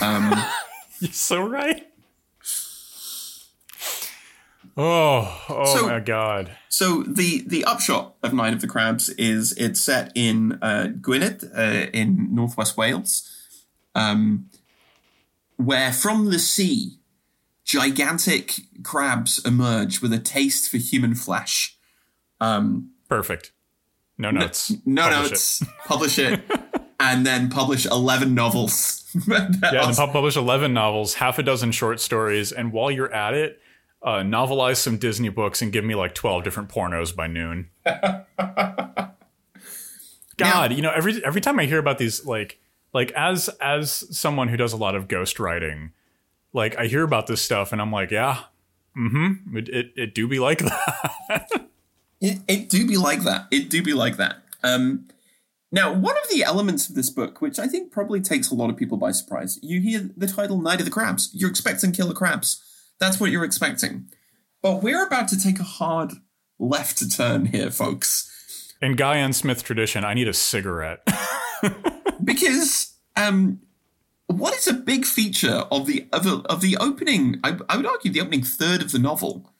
Um, 0.00 0.32
You're 1.00 1.12
so 1.12 1.40
right. 1.40 1.84
Oh, 4.80 5.44
oh 5.48 5.76
so, 5.76 5.86
my 5.88 5.98
god. 5.98 6.52
So 6.68 7.02
the 7.02 7.42
the 7.46 7.64
upshot 7.64 8.14
of 8.22 8.32
Night 8.32 8.52
of 8.52 8.60
the 8.60 8.68
Crabs 8.68 9.08
is 9.10 9.52
it's 9.58 9.80
set 9.80 10.12
in 10.14 10.58
uh, 10.62 10.92
Gwynedd 11.00 11.50
uh, 11.56 11.90
in 11.92 12.32
northwest 12.32 12.76
Wales, 12.76 13.28
um, 13.96 14.48
where 15.56 15.92
from 15.92 16.30
the 16.30 16.38
sea, 16.38 16.98
gigantic 17.68 18.54
crabs 18.82 19.44
emerge 19.46 20.02
with 20.02 20.12
a 20.12 20.18
taste 20.18 20.68
for 20.68 20.78
human 20.78 21.14
flesh. 21.14 21.76
Um, 22.40 22.90
Perfect. 23.08 23.52
No 24.16 24.32
notes. 24.32 24.72
No, 24.84 25.08
no 25.08 25.14
publish 25.14 25.30
notes. 25.30 25.62
It. 25.62 25.68
Publish 25.86 26.18
it, 26.18 26.40
and 26.98 27.24
then 27.24 27.48
publish 27.48 27.86
eleven 27.86 28.34
novels. 28.34 29.08
yeah, 29.28 29.48
and 29.88 29.96
publish 29.96 30.36
eleven 30.36 30.72
novels, 30.72 31.14
half 31.14 31.38
a 31.38 31.44
dozen 31.44 31.70
short 31.70 32.00
stories, 32.00 32.50
and 32.50 32.72
while 32.72 32.90
you're 32.90 33.12
at 33.14 33.34
it 33.34 33.60
uh, 34.02 34.22
novelize 34.22 34.76
some 34.76 34.96
Disney 34.98 35.28
books 35.28 35.60
and 35.62 35.72
give 35.72 35.84
me 35.84 35.94
like 35.94 36.14
12 36.14 36.44
different 36.44 36.68
pornos 36.68 37.14
by 37.14 37.26
noon. 37.26 37.70
God, 40.36 40.72
you 40.72 40.82
know, 40.82 40.92
every 40.92 41.24
every 41.24 41.40
time 41.40 41.58
I 41.58 41.64
hear 41.64 41.78
about 41.78 41.98
these 41.98 42.24
like 42.24 42.60
like 42.94 43.10
as 43.12 43.48
as 43.60 44.16
someone 44.16 44.46
who 44.48 44.56
does 44.56 44.72
a 44.72 44.76
lot 44.76 44.94
of 44.94 45.08
ghostwriting, 45.08 45.90
like 46.52 46.76
I 46.76 46.86
hear 46.86 47.02
about 47.04 47.26
this 47.26 47.42
stuff 47.42 47.72
and 47.72 47.80
I'm 47.80 47.92
like, 47.92 48.10
yeah, 48.10 48.40
mm-hmm. 48.96 49.56
It 49.56 49.68
it, 49.68 49.92
it 49.96 50.14
do 50.14 50.28
be 50.28 50.38
like 50.38 50.58
that. 51.28 51.48
it, 52.20 52.38
it 52.48 52.68
do 52.68 52.86
be 52.86 52.96
like 52.96 53.22
that. 53.22 53.46
It 53.50 53.70
do 53.70 53.82
be 53.82 53.94
like 53.94 54.16
that. 54.16 54.42
Um 54.62 55.08
now, 55.70 55.92
one 55.92 56.16
of 56.16 56.30
the 56.30 56.42
elements 56.42 56.88
of 56.88 56.94
this 56.94 57.10
book, 57.10 57.42
which 57.42 57.58
I 57.58 57.66
think 57.66 57.92
probably 57.92 58.20
takes 58.22 58.50
a 58.50 58.54
lot 58.54 58.70
of 58.70 58.76
people 58.76 58.96
by 58.96 59.10
surprise, 59.10 59.58
you 59.62 59.80
hear 59.82 60.10
the 60.16 60.26
title 60.26 60.62
Night 60.62 60.80
of 60.80 60.86
the 60.86 60.90
Crabs. 60.90 61.30
You're 61.34 61.50
expecting 61.50 61.92
killer 61.92 62.14
crabs. 62.14 62.64
That's 62.98 63.20
what 63.20 63.30
you're 63.30 63.44
expecting. 63.44 64.06
But 64.62 64.82
we're 64.82 65.06
about 65.06 65.28
to 65.28 65.38
take 65.38 65.60
a 65.60 65.64
hard 65.64 66.12
left 66.58 67.12
turn 67.14 67.46
here, 67.46 67.70
folks. 67.70 68.74
In 68.80 68.96
Guy 68.96 69.18
N. 69.18 69.32
Smith 69.32 69.62
tradition, 69.62 70.04
I 70.04 70.14
need 70.14 70.28
a 70.28 70.32
cigarette. 70.32 71.06
because 72.24 72.94
um, 73.16 73.60
what 74.28 74.54
is 74.54 74.68
a 74.68 74.74
big 74.74 75.04
feature 75.04 75.64
of 75.70 75.86
the 75.86 76.06
of, 76.12 76.26
of 76.26 76.60
the 76.60 76.76
opening? 76.76 77.40
I, 77.42 77.58
I, 77.68 77.76
would 77.76 77.86
argue 77.86 78.12
the 78.12 78.20
opening 78.20 78.42
third 78.42 78.82
of 78.82 78.92
the 78.92 78.98
novel, 78.98 79.52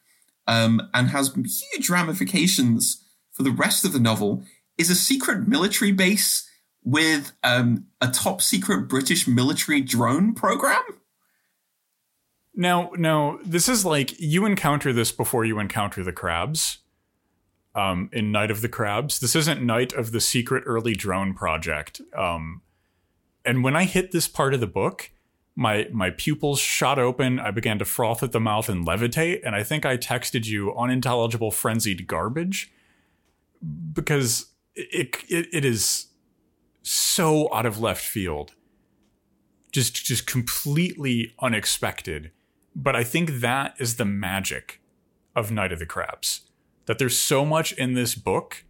um, 0.47 0.89
and 0.93 1.09
has 1.09 1.35
huge 1.35 1.91
ramifications 1.91 3.03
for 3.33 3.43
the 3.43 3.51
rest 3.51 3.85
of 3.85 3.93
the 3.93 4.01
novel. 4.01 4.45
Is 4.77 4.91
a 4.91 4.95
secret 4.95 5.49
military 5.49 5.91
base 5.91 6.49
with 6.85 7.33
um, 7.43 7.87
a 8.01 8.09
top 8.09 8.41
secret 8.41 8.89
British 8.89 9.27
military 9.27 9.81
drone 9.81 10.35
program. 10.35 10.83
Now, 12.55 12.91
now 12.97 13.39
this 13.45 13.69
is 13.69 13.85
like 13.85 14.19
you 14.21 14.45
encounter 14.45 14.93
this 14.93 15.11
before 15.11 15.45
you 15.45 15.59
encounter 15.59 16.05
the 16.05 16.13
crabs. 16.13 16.79
Um, 17.75 18.11
in 18.13 18.33
Night 18.33 18.51
of 18.51 18.61
the 18.61 18.69
Crabs, 18.69 19.21
this 19.21 19.37
isn't 19.37 19.65
Night 19.65 19.93
of 19.93 20.11
the 20.11 20.21
Secret 20.21 20.65
Early 20.67 20.95
Drone 20.95 21.33
Project. 21.33 22.01
Um, 22.17 22.63
and 23.45 23.65
when 23.65 23.77
I 23.77 23.85
hit 23.85 24.13
this 24.13 24.29
part 24.29 24.55
of 24.55 24.61
the 24.61 24.67
book, 24.67 25.11
my 25.59 25.89
my 25.93 26.11
pupils 26.11 26.61
shot 26.61 26.99
open. 26.99 27.41
I 27.41 27.51
began 27.51 27.79
to 27.81 27.85
froth 27.85 28.23
at 28.23 28.33
the 28.33 28.41
mouth 28.41 28.69
and 28.69 28.87
levitate. 28.87 29.41
And 29.45 29.57
I 29.57 29.65
think 29.65 29.85
I 29.85 29.97
texted 29.97 30.47
you 30.47 30.73
unintelligible, 30.77 31.51
frenzied 31.51 32.07
garbage 32.07 32.73
because 33.93 34.47
it, 34.77 35.17
it, 35.29 35.49
it 35.53 35.65
is 35.65 36.07
so 36.83 37.53
out 37.53 37.67
of 37.67 37.81
left 37.81 38.05
field, 38.05 38.55
just 39.73 40.05
just 40.05 40.27
completely 40.29 41.35
unexpected. 41.41 42.31
But 42.77 42.95
I 42.95 43.03
think 43.03 43.41
that 43.41 43.75
is 43.79 43.97
the 43.97 44.05
magic 44.05 44.81
of 45.35 45.51
Night 45.51 45.73
of 45.73 45.81
the 45.81 45.87
Crabs. 45.87 46.43
That 46.87 46.99
there's 46.99 47.19
so 47.19 47.45
much 47.45 47.73
in 47.73 47.95
this 47.95 48.15
book 48.15 48.65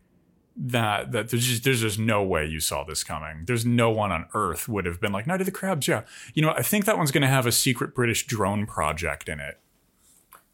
that 0.60 1.12
that 1.12 1.30
there's 1.30 1.46
just 1.46 1.64
there's 1.64 1.80
just 1.80 1.98
no 1.98 2.22
way 2.22 2.44
you 2.44 2.58
saw 2.58 2.82
this 2.82 3.04
coming. 3.04 3.44
There's 3.46 3.64
no 3.64 3.90
one 3.90 4.10
on 4.10 4.26
earth 4.34 4.68
would 4.68 4.86
have 4.86 5.00
been 5.00 5.12
like 5.12 5.26
Night 5.26 5.40
of 5.40 5.46
the 5.46 5.52
Crabs. 5.52 5.86
Yeah, 5.86 6.02
you 6.34 6.42
know 6.42 6.50
I 6.50 6.62
think 6.62 6.84
that 6.84 6.98
one's 6.98 7.12
going 7.12 7.22
to 7.22 7.28
have 7.28 7.46
a 7.46 7.52
secret 7.52 7.94
British 7.94 8.26
drone 8.26 8.66
project 8.66 9.28
in 9.28 9.38
it. 9.38 9.60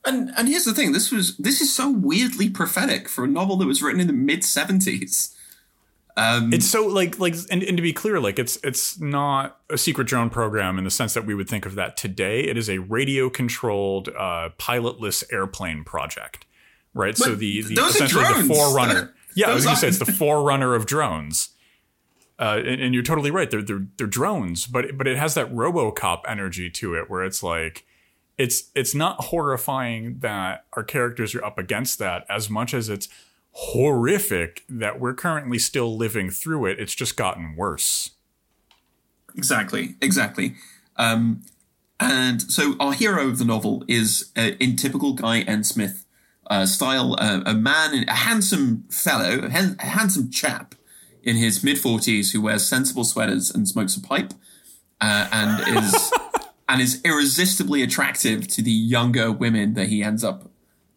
And 0.05 0.31
and 0.37 0.47
here's 0.49 0.65
the 0.65 0.75
thing: 0.75 0.93
this 0.93 1.11
was 1.11 1.37
this 1.39 1.63
is 1.63 1.75
so 1.75 1.91
weirdly 1.91 2.51
prophetic 2.51 3.09
for 3.09 3.25
a 3.25 3.29
novel 3.29 3.57
that 3.57 3.67
was 3.67 3.83
written 3.83 4.01
in 4.01 4.07
the 4.07 4.13
mid 4.13 4.45
seventies. 4.45 5.35
Um, 6.17 6.53
it's 6.53 6.67
so 6.67 6.87
like 6.87 7.19
like 7.19 7.35
and, 7.51 7.63
and 7.63 7.77
to 7.77 7.83
be 7.83 7.93
clear, 7.93 8.21
like 8.21 8.39
it's 8.39 8.59
it's 8.63 9.01
not 9.01 9.59
a 9.71 9.79
secret 9.79 10.07
drone 10.07 10.29
program 10.29 10.77
in 10.77 10.85
the 10.85 10.91
sense 10.91 11.15
that 11.15 11.25
we 11.25 11.35
would 11.35 11.49
think 11.49 11.65
of 11.65 11.75
that 11.77 11.97
today. 11.97 12.41
It 12.41 12.59
is 12.59 12.69
a 12.69 12.79
radio 12.79 13.31
controlled 13.31 14.11
uh, 14.11 14.51
pilotless 14.59 15.25
airplane 15.33 15.83
project, 15.83 16.45
right? 16.93 17.17
so 17.17 17.35
the, 17.35 17.63
the 17.63 17.75
essentially 17.75 18.25
the 18.43 18.55
forerunner. 18.55 19.15
Yeah, 19.35 19.51
I 19.51 19.55
was 19.55 19.65
going 19.65 19.77
to 19.77 19.81
say 19.81 19.89
it's 19.89 19.99
the 19.99 20.05
forerunner 20.13 20.75
of 20.75 20.87
drones. 20.87 21.51
Uh, 22.39 22.61
and, 22.65 22.81
and, 22.81 22.95
you're 22.95 23.05
totally 23.05 23.31
right. 23.31 23.49
They're, 23.49 23.63
they're 23.63 23.87
they're 23.97 24.09
drones, 24.09 24.67
but 24.67 24.99
but 24.99 25.07
it 25.07 25.17
has 25.17 25.35
that 25.35 25.55
RoboCop 25.55 26.23
energy 26.27 26.69
to 26.69 26.95
it, 26.97 27.09
where 27.09 27.23
it's 27.23 27.45
like 27.45 27.87
it's 28.37 28.71
it's 28.75 28.93
not 28.93 29.27
horrifying 29.27 30.19
that 30.19 30.65
our 30.73 30.83
characters 30.83 31.35
are 31.37 31.45
up 31.45 31.59
against 31.59 32.01
that 32.01 32.27
as 32.29 32.51
much 32.51 32.75
as 32.75 32.89
it's 32.89 33.09
horrific 33.53 34.65
that 34.69 34.99
we're 34.99 35.15
currently 35.15 35.61
still 35.61 35.97
living 35.97 36.29
through 36.29 36.67
it. 36.67 36.81
It's 36.81 36.95
just 36.95 37.17
gotten 37.17 37.55
worse. 37.55 38.11
Exactly, 39.37 39.95
exactly. 40.01 40.57
Um, 40.97 41.43
and 42.01 42.43
so 42.43 42.75
our 42.81 42.93
hero 42.93 43.29
of 43.29 43.39
the 43.39 43.45
novel 43.45 43.85
is, 43.89 44.33
uh, 44.37 44.51
in 44.61 44.77
typical 44.77 45.13
Guy 45.13 45.41
N. 45.41 45.63
Smith 45.65 46.04
uh, 46.49 46.67
style, 46.67 47.17
uh, 47.19 47.41
a 47.47 47.55
man, 47.55 48.05
a 48.09 48.13
handsome 48.13 48.85
fellow, 48.91 49.41
a, 49.45 49.51
handsome 49.83 50.31
chap 50.31 50.75
in 51.23 51.37
his 51.37 51.65
mid 51.65 51.79
forties 51.79 52.33
who 52.33 52.43
wears 52.43 52.67
sensible 52.67 53.05
sweaters 53.05 53.51
and 53.51 53.67
smokes 53.67 53.97
a 53.97 54.01
pipe, 54.01 54.35
uh, 55.01 55.29
and 55.33 55.79
is 55.79 56.13
and 56.69 56.81
is 56.81 57.01
irresistibly 57.05 57.83
attractive 57.83 58.49
to 58.49 58.63
the 58.63 58.71
younger 58.71 59.33
women 59.33 59.75
that 59.75 59.89
he 59.89 60.03
ends 60.03 60.25
up 60.25 60.51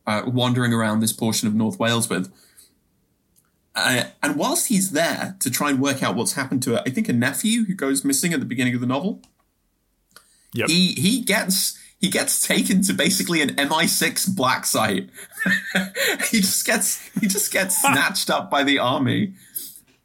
uh, 0.05 0.23
wandering 0.25 0.73
around 0.73 1.01
this 1.01 1.13
portion 1.13 1.47
of 1.47 1.53
North 1.53 1.79
Wales 1.79 2.09
with. 2.09 2.31
Uh, 3.75 4.05
and 4.23 4.35
whilst 4.35 4.69
he's 4.69 4.91
there 4.91 5.35
to 5.39 5.51
try 5.51 5.69
and 5.69 5.79
work 5.79 6.01
out 6.01 6.15
what's 6.15 6.33
happened 6.33 6.63
to, 6.63 6.79
I 6.79 6.89
think 6.89 7.07
a 7.09 7.13
nephew 7.13 7.65
who 7.65 7.75
goes 7.75 8.03
missing 8.03 8.33
at 8.33 8.39
the 8.39 8.45
beginning 8.45 8.73
of 8.73 8.81
the 8.81 8.87
novel, 8.87 9.21
yep. 10.51 10.67
he 10.67 10.93
he 10.93 11.21
gets 11.21 11.76
he 11.99 12.09
gets 12.09 12.45
taken 12.45 12.81
to 12.83 12.93
basically 12.93 13.41
an 13.41 13.55
MI6 13.55 14.35
black 14.35 14.65
site. 14.65 15.09
he 16.31 16.41
just 16.41 16.65
gets 16.65 17.07
he 17.19 17.27
just 17.27 17.51
gets 17.51 17.81
snatched 17.81 18.29
up 18.29 18.49
by 18.49 18.63
the 18.63 18.79
army, 18.79 19.33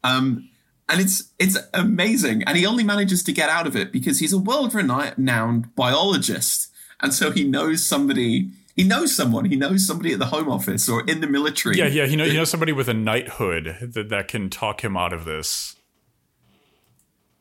um, 0.03 0.49
and 0.89 1.01
it's 1.01 1.31
it's 1.39 1.57
amazing. 1.73 2.43
And 2.43 2.57
he 2.57 2.65
only 2.65 2.83
manages 2.83 3.23
to 3.23 3.31
get 3.31 3.49
out 3.49 3.67
of 3.67 3.75
it 3.75 3.91
because 3.91 4.19
he's 4.19 4.33
a 4.33 4.39
world 4.39 4.73
renowned 4.73 5.75
biologist, 5.75 6.71
and 6.99 7.13
so 7.13 7.31
he 7.31 7.43
knows 7.43 7.85
somebody 7.85 8.49
he 8.75 8.83
knows 8.83 9.15
someone. 9.15 9.45
He 9.45 9.55
knows 9.55 9.85
somebody 9.85 10.13
at 10.13 10.19
the 10.19 10.25
Home 10.27 10.49
Office 10.49 10.89
or 10.89 11.05
in 11.05 11.21
the 11.21 11.27
military. 11.27 11.77
Yeah, 11.77 11.85
yeah. 11.85 12.07
He 12.07 12.15
knows, 12.15 12.31
he 12.31 12.37
knows 12.37 12.49
somebody 12.49 12.71
with 12.71 12.89
a 12.89 12.93
knighthood 12.93 13.77
that, 13.93 14.09
that 14.09 14.27
can 14.27 14.49
talk 14.49 14.83
him 14.83 14.97
out 14.97 15.13
of 15.13 15.25
this. 15.25 15.75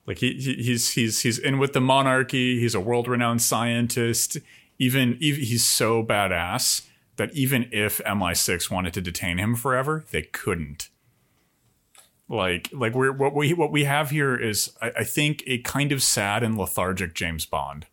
Like 0.06 0.18
he, 0.18 0.34
he 0.34 0.54
he's 0.54 0.92
he's 0.92 1.20
he's 1.20 1.38
in 1.38 1.58
with 1.58 1.72
the 1.72 1.80
monarchy. 1.80 2.60
He's 2.60 2.74
a 2.74 2.80
world 2.80 3.08
renowned 3.08 3.42
scientist. 3.42 4.38
Even, 4.78 5.16
even 5.20 5.42
he's 5.44 5.64
so 5.64 6.02
badass 6.02 6.86
that 7.16 7.32
even 7.34 7.68
if 7.70 7.98
MI6 7.98 8.70
wanted 8.70 8.94
to 8.94 9.00
detain 9.00 9.38
him 9.38 9.54
forever, 9.54 10.04
they 10.10 10.22
couldn't. 10.22 10.88
Like 12.28 12.68
like 12.72 12.94
we're 12.94 13.12
what 13.12 13.34
we 13.34 13.52
what 13.52 13.70
we 13.70 13.84
have 13.84 14.10
here 14.10 14.34
is 14.34 14.72
I, 14.80 14.92
I 14.98 15.04
think 15.04 15.42
a 15.46 15.58
kind 15.58 15.92
of 15.92 16.02
sad 16.02 16.42
and 16.42 16.56
lethargic 16.56 17.14
James 17.14 17.44
Bond. 17.44 17.86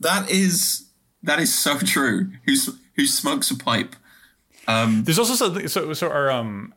That 0.00 0.30
is 0.30 0.88
that 1.22 1.40
is 1.40 1.54
so 1.54 1.78
true. 1.80 2.30
Who's 2.46 2.70
who 2.94 3.06
smokes 3.06 3.50
a 3.50 3.56
pipe? 3.56 3.96
Um, 4.68 5.04
There's 5.04 5.18
also 5.18 5.34
something. 5.34 5.68
So 5.68 5.92
so 5.92 6.08
our 6.08 6.30
um 6.30 6.72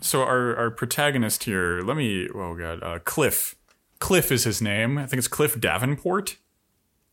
so 0.00 0.22
our 0.22 0.56
our 0.56 0.70
protagonist 0.70 1.44
here. 1.44 1.80
Let 1.82 1.96
me. 1.96 2.28
Oh 2.34 2.54
god, 2.54 2.82
uh, 2.82 2.98
Cliff. 3.00 3.54
Cliff 3.98 4.30
is 4.30 4.44
his 4.44 4.62
name. 4.62 4.96
I 4.96 5.06
think 5.06 5.18
it's 5.18 5.28
Cliff 5.28 5.60
Davenport. 5.60 6.36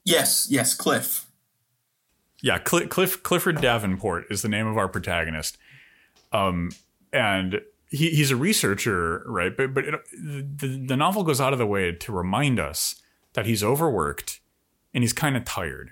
Yes, 0.03 0.47
yes, 0.49 0.75
Cliff. 0.75 1.25
Yeah, 2.41 2.59
Cl- 2.65 2.87
Cliff 2.87 3.23
Clifford 3.23 3.59
Davenport 3.59 4.25
is 4.29 4.41
the 4.41 4.49
name 4.49 4.67
of 4.67 4.77
our 4.77 4.87
protagonist. 4.87 5.57
Um, 6.31 6.71
and 7.11 7.61
he, 7.89 8.11
he's 8.11 8.29
a 8.29 8.35
researcher, 8.35 9.23
right? 9.25 9.55
But 9.55 9.73
but 9.73 9.85
it, 9.85 9.99
the 10.11 10.85
the 10.87 10.97
novel 10.97 11.23
goes 11.23 11.41
out 11.41 11.53
of 11.53 11.59
the 11.59 11.65
way 11.65 11.91
to 11.91 12.11
remind 12.11 12.59
us 12.59 13.01
that 13.33 13.45
he's 13.45 13.63
overworked 13.63 14.41
and 14.93 15.03
he's 15.03 15.13
kind 15.13 15.35
of 15.35 15.43
tired 15.43 15.91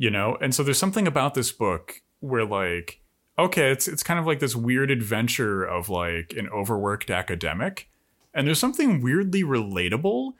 you 0.00 0.10
know 0.10 0.36
and 0.40 0.54
so 0.54 0.62
there's 0.62 0.78
something 0.78 1.06
about 1.06 1.34
this 1.34 1.52
book 1.52 2.00
where 2.20 2.44
like 2.44 2.99
okay 3.40 3.70
it's 3.70 3.88
it's 3.88 4.02
kind 4.02 4.20
of 4.20 4.26
like 4.26 4.40
this 4.40 4.56
weird 4.56 4.90
adventure 4.90 5.64
of 5.64 5.88
like 5.88 6.34
an 6.36 6.48
overworked 6.50 7.10
academic 7.10 7.88
and 8.32 8.46
there's 8.46 8.58
something 8.58 9.02
weirdly 9.02 9.42
relatable 9.42 10.34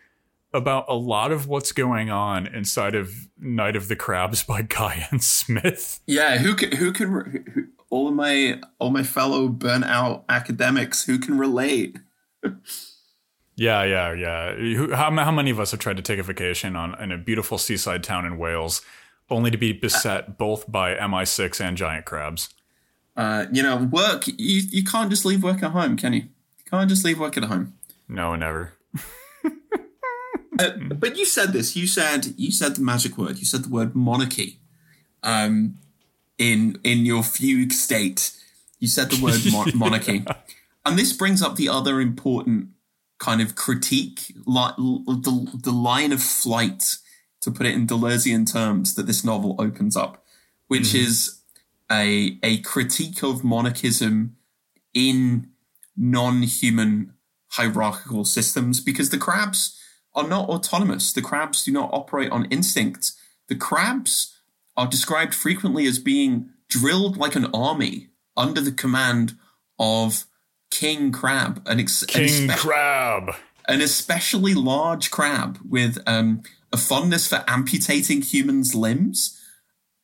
about 0.52 0.84
a 0.88 0.94
lot 0.94 1.30
of 1.32 1.46
what's 1.46 1.72
going 1.72 2.10
on 2.10 2.46
inside 2.46 2.94
of 2.94 3.28
Night 3.38 3.76
of 3.76 3.88
the 3.88 3.96
Crabs 3.96 4.42
by 4.42 4.62
Guy 4.68 5.06
N. 5.12 5.20
Smith. 5.20 6.00
Yeah, 6.06 6.38
who 6.38 6.54
can 6.54 6.76
who 6.76 6.92
can 6.92 7.44
who, 7.54 7.66
all 7.88 8.08
of 8.08 8.14
my 8.14 8.60
all 8.78 8.90
my 8.90 9.02
fellow 9.02 9.48
burnout 9.48 10.24
academics 10.28 11.04
who 11.04 11.18
can 11.18 11.38
relate? 11.38 11.98
yeah, 13.56 13.84
yeah, 13.84 14.12
yeah. 14.12 14.54
Who, 14.54 14.92
how, 14.92 15.10
how 15.10 15.30
many 15.30 15.50
of 15.50 15.60
us 15.60 15.70
have 15.70 15.80
tried 15.80 15.96
to 15.96 16.02
take 16.02 16.18
a 16.18 16.24
vacation 16.24 16.76
on 16.76 17.00
in 17.00 17.12
a 17.12 17.18
beautiful 17.18 17.58
seaside 17.58 18.02
town 18.02 18.24
in 18.24 18.38
Wales 18.38 18.82
only 19.28 19.50
to 19.50 19.58
be 19.58 19.70
uh, 19.70 19.80
beset 19.80 20.38
both 20.38 20.70
by 20.70 20.94
MI6 20.96 21.60
and 21.60 21.76
giant 21.76 22.04
crabs. 22.04 22.48
Uh, 23.16 23.46
you 23.53 23.62
know, 23.62 23.77
work, 23.77 24.27
you, 24.27 24.62
you 24.70 24.85
can't 24.85 25.11
just 25.11 25.25
leave 25.25 25.42
work 25.42 25.62
at 25.62 25.73
home, 25.73 25.96
can 25.96 26.12
you? 26.12 26.20
You 26.20 26.64
can't 26.70 26.88
just 26.88 27.05
leave 27.05 27.18
work 27.18 27.37
at 27.37 27.44
home. 27.44 27.75
No, 28.09 28.35
never. 28.35 28.73
uh, 30.59 30.70
but 30.94 31.16
you 31.16 31.25
said 31.25 31.53
this. 31.53 31.77
You 31.77 31.87
said 31.87 32.35
you 32.37 32.51
said 32.51 32.77
the 32.77 32.83
magic 32.83 33.16
word. 33.16 33.38
You 33.38 33.44
said 33.44 33.64
the 33.64 33.68
word 33.68 33.94
monarchy. 33.94 34.59
Um, 35.23 35.79
in 36.38 36.79
in 36.83 37.05
your 37.05 37.23
fugue 37.23 37.73
state, 37.73 38.33
you 38.79 38.88
said 38.88 39.11
the 39.11 39.23
word 39.23 39.40
mo- 39.53 39.66
monarchy, 39.75 40.25
yeah. 40.27 40.35
and 40.85 40.99
this 40.99 41.12
brings 41.12 41.42
up 41.42 41.57
the 41.57 41.68
other 41.68 42.01
important 42.01 42.68
kind 43.18 43.42
of 43.42 43.55
critique, 43.55 44.35
like 44.46 44.75
the 44.77 45.61
the 45.62 45.70
line 45.73 46.12
of 46.12 46.23
flight 46.23 46.96
to 47.40 47.51
put 47.51 47.66
it 47.66 47.75
in 47.75 47.87
Deleuzian 47.87 48.51
terms, 48.51 48.94
that 48.94 49.07
this 49.07 49.25
novel 49.25 49.57
opens 49.59 49.96
up, 49.96 50.25
which 50.68 50.88
mm-hmm. 50.88 51.07
is 51.07 51.39
a 51.90 52.38
a 52.42 52.59
critique 52.59 53.22
of 53.22 53.44
monarchism 53.44 54.37
in 54.94 55.48
non-human 55.96 57.14
hierarchical 57.53 58.24
systems 58.24 58.81
because 58.81 59.11
the 59.11 59.18
crabs 59.18 59.79
are 60.14 60.26
not 60.26 60.48
autonomous. 60.48 61.12
The 61.12 61.22
crabs 61.22 61.64
do 61.64 61.72
not 61.72 61.90
operate 61.92 62.31
on 62.31 62.46
instinct. 62.46 63.12
The 63.48 63.57
crabs 63.57 64.37
are 64.76 64.87
described 64.87 65.35
frequently 65.35 65.87
as 65.87 65.98
being 65.98 66.50
drilled 66.68 67.16
like 67.16 67.35
an 67.35 67.46
army 67.53 68.09
under 68.37 68.61
the 68.61 68.72
command 68.72 69.37
of 69.79 70.24
King 70.70 71.11
Crab, 71.12 71.62
an 71.66 71.81
ex- 71.81 72.05
King 72.05 72.50
an 72.50 72.57
Crab, 72.57 73.35
an 73.68 73.81
especially 73.81 74.55
large 74.55 75.11
crab 75.11 75.59
with 75.68 75.98
um, 76.07 76.42
a 76.72 76.76
fondness 76.76 77.26
for 77.26 77.44
amputating 77.48 78.22
humans' 78.22 78.74
limbs. 78.74 79.39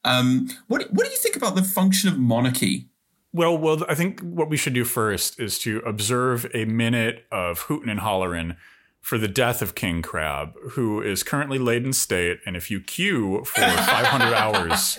Um, 0.07 0.49
what 0.69 0.83
what 0.93 1.05
do 1.07 1.11
you 1.11 1.19
think 1.19 1.37
about 1.37 1.55
the 1.57 1.63
function 1.63 2.09
of 2.09 2.19
monarchy 2.19 2.89
Well, 3.33 3.59
well, 3.59 3.85
I 3.89 3.95
think 3.95 4.21
what 4.21 4.49
we 4.49 4.57
should 4.57 4.73
do 4.75 4.85
first 4.85 5.39
is 5.41 5.59
to 5.61 5.79
observe 5.81 6.47
a 6.55 6.65
minute 6.65 7.27
of 7.33 7.61
hootin' 7.63 7.89
and 7.91 8.01
hollerin' 8.01 8.57
for 9.01 9.19
the 9.19 9.29
death 9.29 9.63
of 9.63 9.75
King 9.75 10.03
Crab, 10.03 10.55
who 10.71 11.01
is 11.03 11.23
currently 11.23 11.59
laid 11.59 11.85
in 11.85 11.93
state. 11.93 12.39
And 12.47 12.57
if 12.57 12.71
you 12.71 12.81
queue 12.81 13.45
for 13.45 13.61
500 13.61 14.35
hours, 14.35 14.99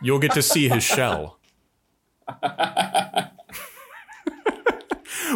you'll 0.00 0.18
get 0.20 0.32
to 0.32 0.42
see 0.42 0.68
his 0.68 0.82
shell. 0.82 1.38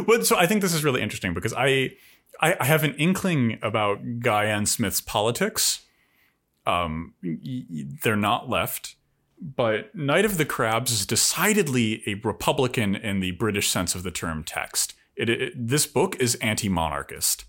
well, 0.07 0.22
so 0.22 0.37
I 0.37 0.46
think 0.46 0.62
this 0.62 0.74
is 0.74 0.85
really 0.85 1.02
interesting 1.02 1.35
because 1.35 1.52
I, 1.52 1.92
I, 2.40 2.57
I 2.61 2.64
have 2.64 2.85
an 2.85 2.94
inkling 2.94 3.59
about 3.62 4.20
Guy 4.20 4.46
N. 4.46 4.66
Smith's 4.66 5.00
politics. 5.00 5.83
Um, 6.66 7.14
y- 7.22 7.38
y- 7.44 7.85
they're 8.02 8.16
not 8.16 8.48
left, 8.48 8.96
but 9.40 9.94
Night 9.94 10.25
of 10.25 10.38
the 10.38 10.44
Crabs 10.44 10.92
is 10.92 11.07
decidedly 11.07 12.03
a 12.07 12.14
Republican 12.14 12.96
in 12.96 13.20
the 13.20 13.33
British 13.33 13.68
sense 13.68 13.94
of 13.94 14.03
the 14.03 14.11
term 14.11 14.44
text. 14.44 14.94
It, 15.14 15.29
it, 15.29 15.53
this 15.55 15.87
book 15.87 16.16
is 16.20 16.35
anti-monarchist, 16.37 17.44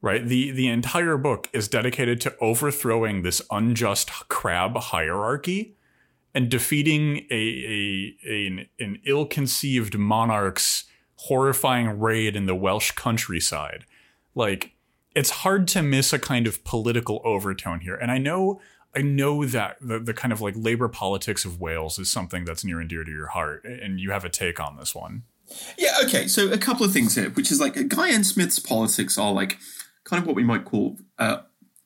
right? 0.00 0.26
The 0.26 0.50
the 0.50 0.68
entire 0.68 1.16
book 1.16 1.48
is 1.52 1.68
dedicated 1.68 2.20
to 2.22 2.36
overthrowing 2.40 3.22
this 3.22 3.42
unjust 3.50 4.10
crab 4.28 4.76
hierarchy 4.76 5.76
and 6.34 6.50
defeating 6.50 7.26
a, 7.30 7.34
a, 7.34 8.16
a 8.26 8.46
an, 8.46 8.66
an 8.78 8.98
ill-conceived 9.06 9.96
monarch's 9.96 10.84
horrifying 11.16 12.00
raid 12.00 12.36
in 12.36 12.46
the 12.46 12.54
Welsh 12.54 12.90
countryside. 12.90 13.84
Like 14.34 14.72
it's 15.14 15.30
hard 15.30 15.68
to 15.68 15.82
miss 15.82 16.12
a 16.12 16.18
kind 16.18 16.46
of 16.46 16.64
political 16.64 17.22
overtone 17.24 17.80
here. 17.80 17.94
And 17.94 18.10
I 18.10 18.18
know 18.18 18.60
I 18.96 19.02
know 19.02 19.44
that 19.44 19.76
the, 19.80 19.98
the 19.98 20.14
kind 20.14 20.32
of 20.32 20.40
like 20.40 20.54
labor 20.56 20.88
politics 20.88 21.44
of 21.44 21.60
Wales 21.60 21.98
is 21.98 22.10
something 22.10 22.44
that's 22.44 22.64
near 22.64 22.80
and 22.80 22.88
dear 22.88 23.04
to 23.04 23.10
your 23.10 23.28
heart, 23.28 23.64
and 23.64 23.98
you 24.00 24.10
have 24.12 24.24
a 24.24 24.28
take 24.28 24.60
on 24.60 24.76
this 24.76 24.94
one. 24.94 25.22
Yeah, 25.76 25.94
okay. 26.04 26.26
So 26.26 26.50
a 26.50 26.58
couple 26.58 26.86
of 26.86 26.92
things 26.92 27.14
here, 27.14 27.30
which 27.30 27.50
is 27.50 27.60
like 27.60 27.88
Guy 27.88 28.10
N. 28.12 28.24
Smith's 28.24 28.58
politics 28.58 29.18
are 29.18 29.32
like 29.32 29.58
kind 30.04 30.20
of 30.20 30.26
what 30.26 30.36
we 30.36 30.44
might 30.44 30.64
call, 30.64 30.96
uh, 31.18 31.38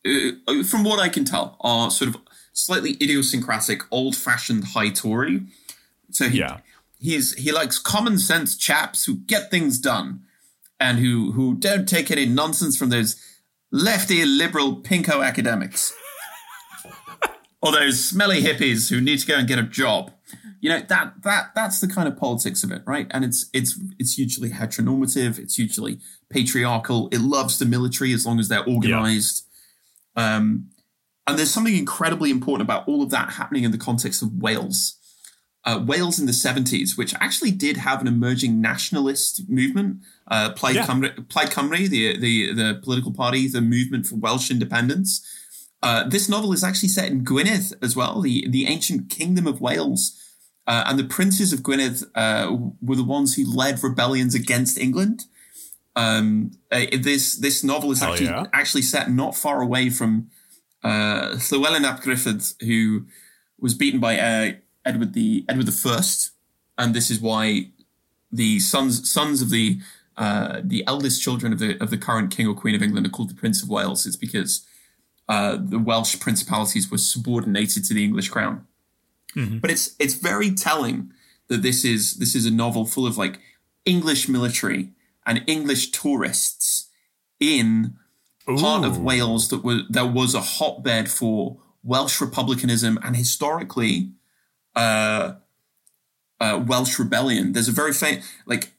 uh, 0.07 0.63
from 0.65 0.85
what 0.85 0.99
I 1.01 1.09
can 1.09 1.25
tell, 1.25 1.57
are 1.61 1.91
sort 1.91 2.15
of 2.15 2.21
slightly 2.53 2.93
idiosyncratic, 3.01 3.83
old-fashioned 3.91 4.65
high 4.75 4.91
Tory. 4.91 5.43
So 6.11 6.29
he, 6.29 6.39
Yeah. 6.39 6.59
he's 6.99 7.35
he 7.35 7.53
likes 7.53 7.79
common 7.79 8.19
sense 8.19 8.57
chaps 8.57 9.05
who 9.05 9.17
get 9.17 9.51
things 9.51 9.79
done, 9.79 10.23
and 10.81 10.99
who 10.99 11.33
who 11.33 11.55
don't 11.55 11.89
take 11.89 12.11
any 12.11 12.27
nonsense 12.27 12.77
from 12.77 12.91
those 12.91 13.17
lefty 13.71 14.25
liberal 14.25 14.77
pinko 14.77 15.25
academics, 15.27 15.93
or 17.61 17.73
those 17.73 18.05
smelly 18.05 18.43
hippies 18.43 18.91
who 18.91 19.01
need 19.01 19.19
to 19.19 19.27
go 19.27 19.37
and 19.37 19.49
get 19.49 19.59
a 19.59 19.63
job. 19.63 20.13
You 20.61 20.71
know 20.71 20.81
that 20.89 21.23
that 21.23 21.55
that's 21.55 21.81
the 21.81 21.89
kind 21.89 22.09
of 22.09 22.17
politics 22.17 22.65
of 22.65 22.73
it 22.73 22.83
right? 22.87 23.07
And 23.11 23.25
it's 23.25 23.49
it's 23.53 23.79
it's 23.99 24.15
hugely 24.15 24.51
heteronormative. 24.51 25.39
It's 25.39 25.55
hugely 25.57 26.01
patriarchal. 26.31 27.09
It 27.13 27.21
loves 27.21 27.59
the 27.59 27.65
military 27.65 28.13
as 28.13 28.27
long 28.27 28.39
as 28.41 28.49
they're 28.49 28.65
organized. 28.65 29.47
Um 30.17 30.71
and 31.27 31.39
there's 31.39 31.51
something 31.51 31.77
incredibly 31.77 32.31
important 32.31 32.67
about 32.67 32.89
all 32.89 33.03
of 33.03 33.11
that 33.11 33.33
happening 33.35 33.63
in 33.65 33.71
the 33.71 33.79
context 33.79 34.23
of 34.23 34.33
wales. 34.43 34.95
Uh, 35.65 35.85
Wales 35.85 36.19
in 36.19 36.25
the 36.25 36.33
70s, 36.33 36.97
which 36.97 37.13
actually 37.17 37.51
did 37.51 37.77
have 37.77 38.01
an 38.01 38.07
emerging 38.07 38.59
nationalist 38.59 39.47
movement, 39.51 39.99
uh, 40.29 40.51
Plaid, 40.55 40.77
Yeah. 40.77 40.87
Cymru, 40.87 41.29
Plaid 41.29 41.49
Cymru, 41.49 41.87
the, 41.91 42.17
the, 42.19 42.55
the 42.55 42.81
political 42.83 43.13
party, 43.13 43.47
the 43.49 43.61
movement 43.61 44.07
for 44.07 44.15
Welsh 44.15 44.51
independence. 44.51 45.21
Uh, 45.83 46.05
this 46.09 46.29
novel 46.29 46.53
is 46.53 46.65
actually 46.65 46.89
set 46.89 47.11
in 47.11 47.25
Gwynedd 47.25 47.73
as 47.83 47.95
well, 47.95 48.21
the, 48.21 48.49
the 48.49 48.67
ancient 48.67 49.11
kingdom 49.11 49.47
of 49.47 49.61
Wales. 49.61 50.21
Uh, 50.67 50.85
and 50.87 50.99
the 50.99 51.05
princes 51.05 51.53
of 51.53 51.63
Gwynedd 51.63 52.05
uh, 52.15 52.55
were 52.83 52.97
the 52.97 53.05
ones 53.05 53.37
who 53.37 53.51
led 53.51 53.83
rebellions 53.83 54.35
against 54.35 54.79
England. 54.79 55.25
Um, 55.97 56.53
uh, 56.71 56.85
this 56.93 57.35
this 57.37 57.65
novel 57.65 57.91
is 57.91 58.01
Hell 58.01 58.13
actually 58.13 58.27
yeah. 58.27 58.45
actually 58.53 58.83
set 58.83 59.11
not 59.11 59.35
far 59.35 59.61
away 59.63 59.91
from 59.91 60.31
uh, 60.85 61.37
Llewellyn 61.51 61.85
ap 61.85 62.03
Griffith, 62.03 62.55
who 62.61 63.07
was 63.59 63.75
beaten 63.75 63.99
by 63.99 64.19
uh, 64.19 64.53
Edward 64.85 65.15
the 65.15 65.45
Edward 65.49 65.67
the 65.67 65.73
First, 65.73 66.33
and 66.77 66.95
this 66.95 67.11
is 67.11 67.21
why 67.21 67.71
the 68.31 68.61
sons 68.61 69.11
sons 69.11 69.43
of 69.43 69.51
the 69.51 69.81
uh, 70.17 70.61
the 70.63 70.85
eldest 70.87 71.23
children 71.23 71.53
of 71.53 71.59
the 71.59 71.83
of 71.83 71.91
the 71.91 71.99
current 71.99 72.31
king 72.31 72.47
or 72.47 72.55
queen 72.55 72.75
of 72.75 72.83
England 72.83 73.07
are 73.07 73.11
called 73.11 73.31
the 73.31 73.35
Prince 73.35 73.63
of 73.63 73.69
Wales. 73.69 74.07
It's 74.07 74.17
because 74.17 74.67
uh, 75.29 75.59
the 75.61 75.79
Welsh 75.79 76.19
principalities 76.21 76.91
were 76.91 76.99
subordinated 76.99 77.85
to 77.85 77.95
the 77.95 78.05
English 78.05 78.29
crown. 78.29 78.67
But 79.61 79.71
it's 79.71 79.95
it's 79.99 80.15
very 80.15 80.55
telling 80.55 81.13
that 81.49 81.63
this 81.63 81.85
is 81.85 82.15
this 82.15 82.35
is 82.35 82.47
a 82.47 82.51
novel 82.51 82.87
full 82.87 83.07
of 83.07 83.19
like 83.19 83.39
English 83.85 84.29
military 84.29 84.91
and 85.27 85.45
English 85.47 85.91
tourists 85.91 86.89
in 87.39 87.97
part 88.47 88.85
of 88.85 88.99
Wales 88.99 89.49
that 89.49 89.63
was 89.63 89.83
that 89.91 90.13
was 90.13 90.35
a 90.35 90.41
hotbed 90.41 91.11
for 91.11 91.59
Welsh 91.83 92.21
republicanism 92.21 92.99
and 93.03 93.17
historically 93.17 94.13
uh, 94.75 95.35
uh, 96.41 96.63
Welsh 96.67 96.99
rebellion. 96.99 97.53
There's 97.53 97.69
a 97.69 97.73
very 97.73 97.93
famous 97.93 98.27
like 98.47 98.73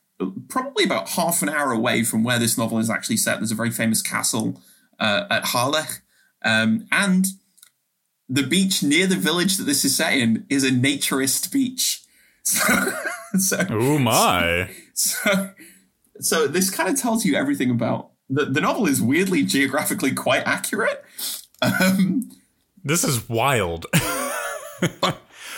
probably 0.49 0.83
about 0.83 1.09
half 1.09 1.41
an 1.41 1.49
hour 1.49 1.71
away 1.71 2.03
from 2.03 2.23
where 2.23 2.39
this 2.39 2.57
novel 2.57 2.79
is 2.79 2.89
actually 2.89 3.17
set. 3.17 3.37
There's 3.37 3.51
a 3.51 3.55
very 3.55 3.71
famous 3.71 4.01
castle 4.01 4.61
uh, 4.99 5.25
at 5.29 5.45
Harlech, 5.45 6.01
um, 6.43 6.85
and 6.91 7.25
the 8.27 8.43
beach 8.43 8.83
near 8.83 9.07
the 9.07 9.15
village 9.15 9.57
that 9.57 9.63
this 9.63 9.83
is 9.83 9.95
set 9.97 10.13
in 10.13 10.45
is 10.49 10.63
a 10.63 10.71
naturist 10.71 11.51
beach. 11.51 12.01
So, 12.43 12.91
so 13.37 13.57
Oh 13.69 13.99
my. 13.99 14.69
so, 14.93 15.51
so 16.19 16.47
this 16.47 16.69
kind 16.71 16.89
of 16.89 16.99
tells 16.99 17.23
you 17.25 17.35
everything 17.35 17.69
about 17.69 18.09
the, 18.27 18.45
the 18.45 18.61
novel 18.61 18.87
is 18.87 19.01
weirdly 19.01 19.43
geographically 19.43 20.13
quite 20.13 20.43
accurate. 20.47 21.03
Um, 21.61 22.31
This 22.83 23.03
is 23.03 23.29
wild. 23.29 23.85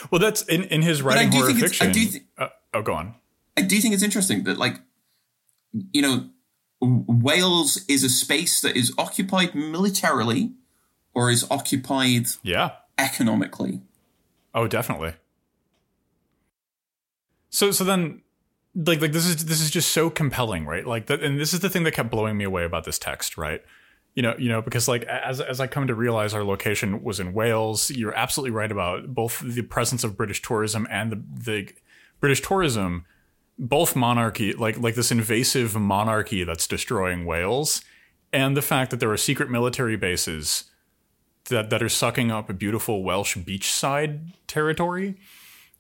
well, 0.10 0.20
that's 0.20 0.42
in, 0.44 0.64
in 0.64 0.82
his 0.82 1.02
I 1.02 1.06
writing 1.06 1.30
do 1.30 1.38
horror 1.38 1.48
think 1.54 1.60
it's- 1.64 1.82
I 1.82 1.86
fiction. 1.86 1.92
do 1.92 2.06
thi- 2.20 2.26
uh, 2.38 2.48
oh, 2.74 2.82
go 2.82 2.94
on. 2.94 3.16
I 3.58 3.62
do 3.62 3.80
think 3.80 3.94
it's 3.94 4.04
interesting 4.04 4.44
that, 4.46 4.58
like, 4.58 4.80
you 5.94 6.02
know, 6.02 6.30
Wales 6.82 7.86
is 7.88 8.04
a 8.04 8.10
space 8.10 8.60
that 8.62 8.76
is 8.76 8.94
occupied 8.98 9.54
militarily 9.56 10.54
or 11.14 11.30
is 11.32 11.46
occupied 11.52 12.28
Yeah. 12.44 12.72
economically. 12.98 13.82
Oh, 14.54 14.68
definitely. 14.68 15.14
So 17.50 17.72
so 17.72 17.84
then 17.84 18.22
like 18.76 19.02
like 19.02 19.12
this 19.12 19.26
is 19.26 19.46
this 19.46 19.62
is 19.62 19.70
just 19.70 19.92
so 19.92 20.10
compelling, 20.10 20.66
right? 20.66 20.86
Like 20.86 21.08
that 21.08 21.22
and 21.22 21.40
this 21.40 21.54
is 21.54 21.60
the 21.60 21.70
thing 21.70 21.84
that 21.84 21.92
kept 21.94 22.10
blowing 22.12 22.38
me 22.38 22.46
away 22.46 22.64
about 22.64 22.86
this 22.86 22.98
text, 22.98 23.38
right? 23.38 23.62
You 24.16 24.24
know, 24.24 24.36
you 24.38 24.50
know, 24.50 24.62
because 24.62 24.88
like 24.88 25.04
as 25.04 25.42
as 25.42 25.60
I 25.60 25.68
come 25.68 25.88
to 25.88 25.96
realize 25.96 26.34
our 26.34 26.44
location 26.44 27.04
was 27.04 27.20
in 27.20 27.34
Wales, 27.34 27.92
you're 27.92 28.16
absolutely 28.16 28.52
right 28.52 28.72
about 28.72 29.14
both 29.14 29.40
the 29.40 29.62
presence 29.64 30.04
of 30.04 30.18
British 30.18 30.42
tourism 30.42 30.88
and 30.90 31.12
the 31.12 31.24
the 31.46 31.70
British 32.20 32.42
tourism, 32.42 33.06
both 33.58 33.96
monarchy, 33.96 34.54
like 34.54 34.78
like 34.80 34.96
this 34.96 35.12
invasive 35.12 35.76
monarchy 35.76 36.44
that's 36.44 36.68
destroying 36.68 37.26
Wales, 37.26 37.82
and 38.32 38.56
the 38.56 38.62
fact 38.62 38.92
that 38.92 39.00
there 39.00 39.12
are 39.12 39.18
secret 39.18 39.50
military 39.50 39.96
bases 39.98 40.71
that 41.52 41.70
that 41.70 41.84
are 41.84 41.90
sucking 41.90 42.32
up 42.32 42.50
a 42.50 42.54
beautiful 42.54 43.04
Welsh 43.04 43.38
beachside 43.38 44.32
territory. 44.48 45.16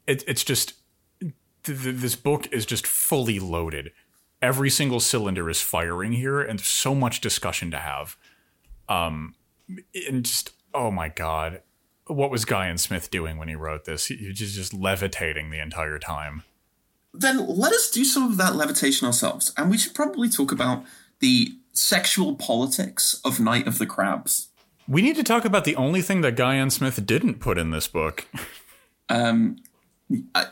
It, 0.05 0.23
it's 0.27 0.43
just 0.43 0.73
th- 1.19 1.33
th- 1.63 1.95
this 1.95 2.15
book 2.15 2.47
is 2.51 2.65
just 2.65 2.85
fully 2.85 3.39
loaded. 3.39 3.91
Every 4.41 4.69
single 4.69 4.99
cylinder 4.99 5.49
is 5.49 5.61
firing 5.61 6.13
here, 6.13 6.39
and 6.41 6.59
there's 6.59 6.67
so 6.67 6.95
much 6.95 7.21
discussion 7.21 7.71
to 7.71 7.77
have. 7.77 8.17
Um, 8.87 9.35
and 10.07 10.23
just 10.23 10.51
oh 10.73 10.91
my 10.91 11.09
god, 11.09 11.61
what 12.07 12.31
was 12.31 12.45
Guy 12.45 12.69
N. 12.69 12.77
Smith 12.77 13.09
doing 13.09 13.37
when 13.37 13.47
he 13.47 13.55
wrote 13.55 13.85
this? 13.85 14.05
He, 14.05 14.15
he 14.15 14.27
was 14.27 14.37
just 14.37 14.55
just 14.55 14.73
levitating 14.73 15.49
the 15.49 15.59
entire 15.59 15.99
time. 15.99 16.43
Then 17.13 17.45
let 17.47 17.73
us 17.73 17.89
do 17.89 18.05
some 18.05 18.23
of 18.23 18.37
that 18.37 18.55
levitation 18.55 19.05
ourselves. 19.05 19.53
And 19.57 19.69
we 19.69 19.77
should 19.77 19.93
probably 19.93 20.29
talk 20.29 20.51
about 20.51 20.85
the 21.19 21.55
sexual 21.73 22.35
politics 22.35 23.19
of 23.25 23.39
Night 23.39 23.67
of 23.67 23.79
the 23.79 23.85
Crabs. 23.85 24.50
We 24.87 25.01
need 25.01 25.15
to 25.15 25.23
talk 25.23 25.45
about 25.45 25.65
the 25.65 25.75
only 25.75 26.01
thing 26.01 26.21
that 26.21 26.35
Guy 26.35 26.57
N. 26.57 26.69
Smith 26.69 27.05
didn't 27.05 27.39
put 27.39 27.57
in 27.57 27.71
this 27.71 27.87
book. 27.87 28.27
Um, 29.09 29.57
I, 30.33 30.45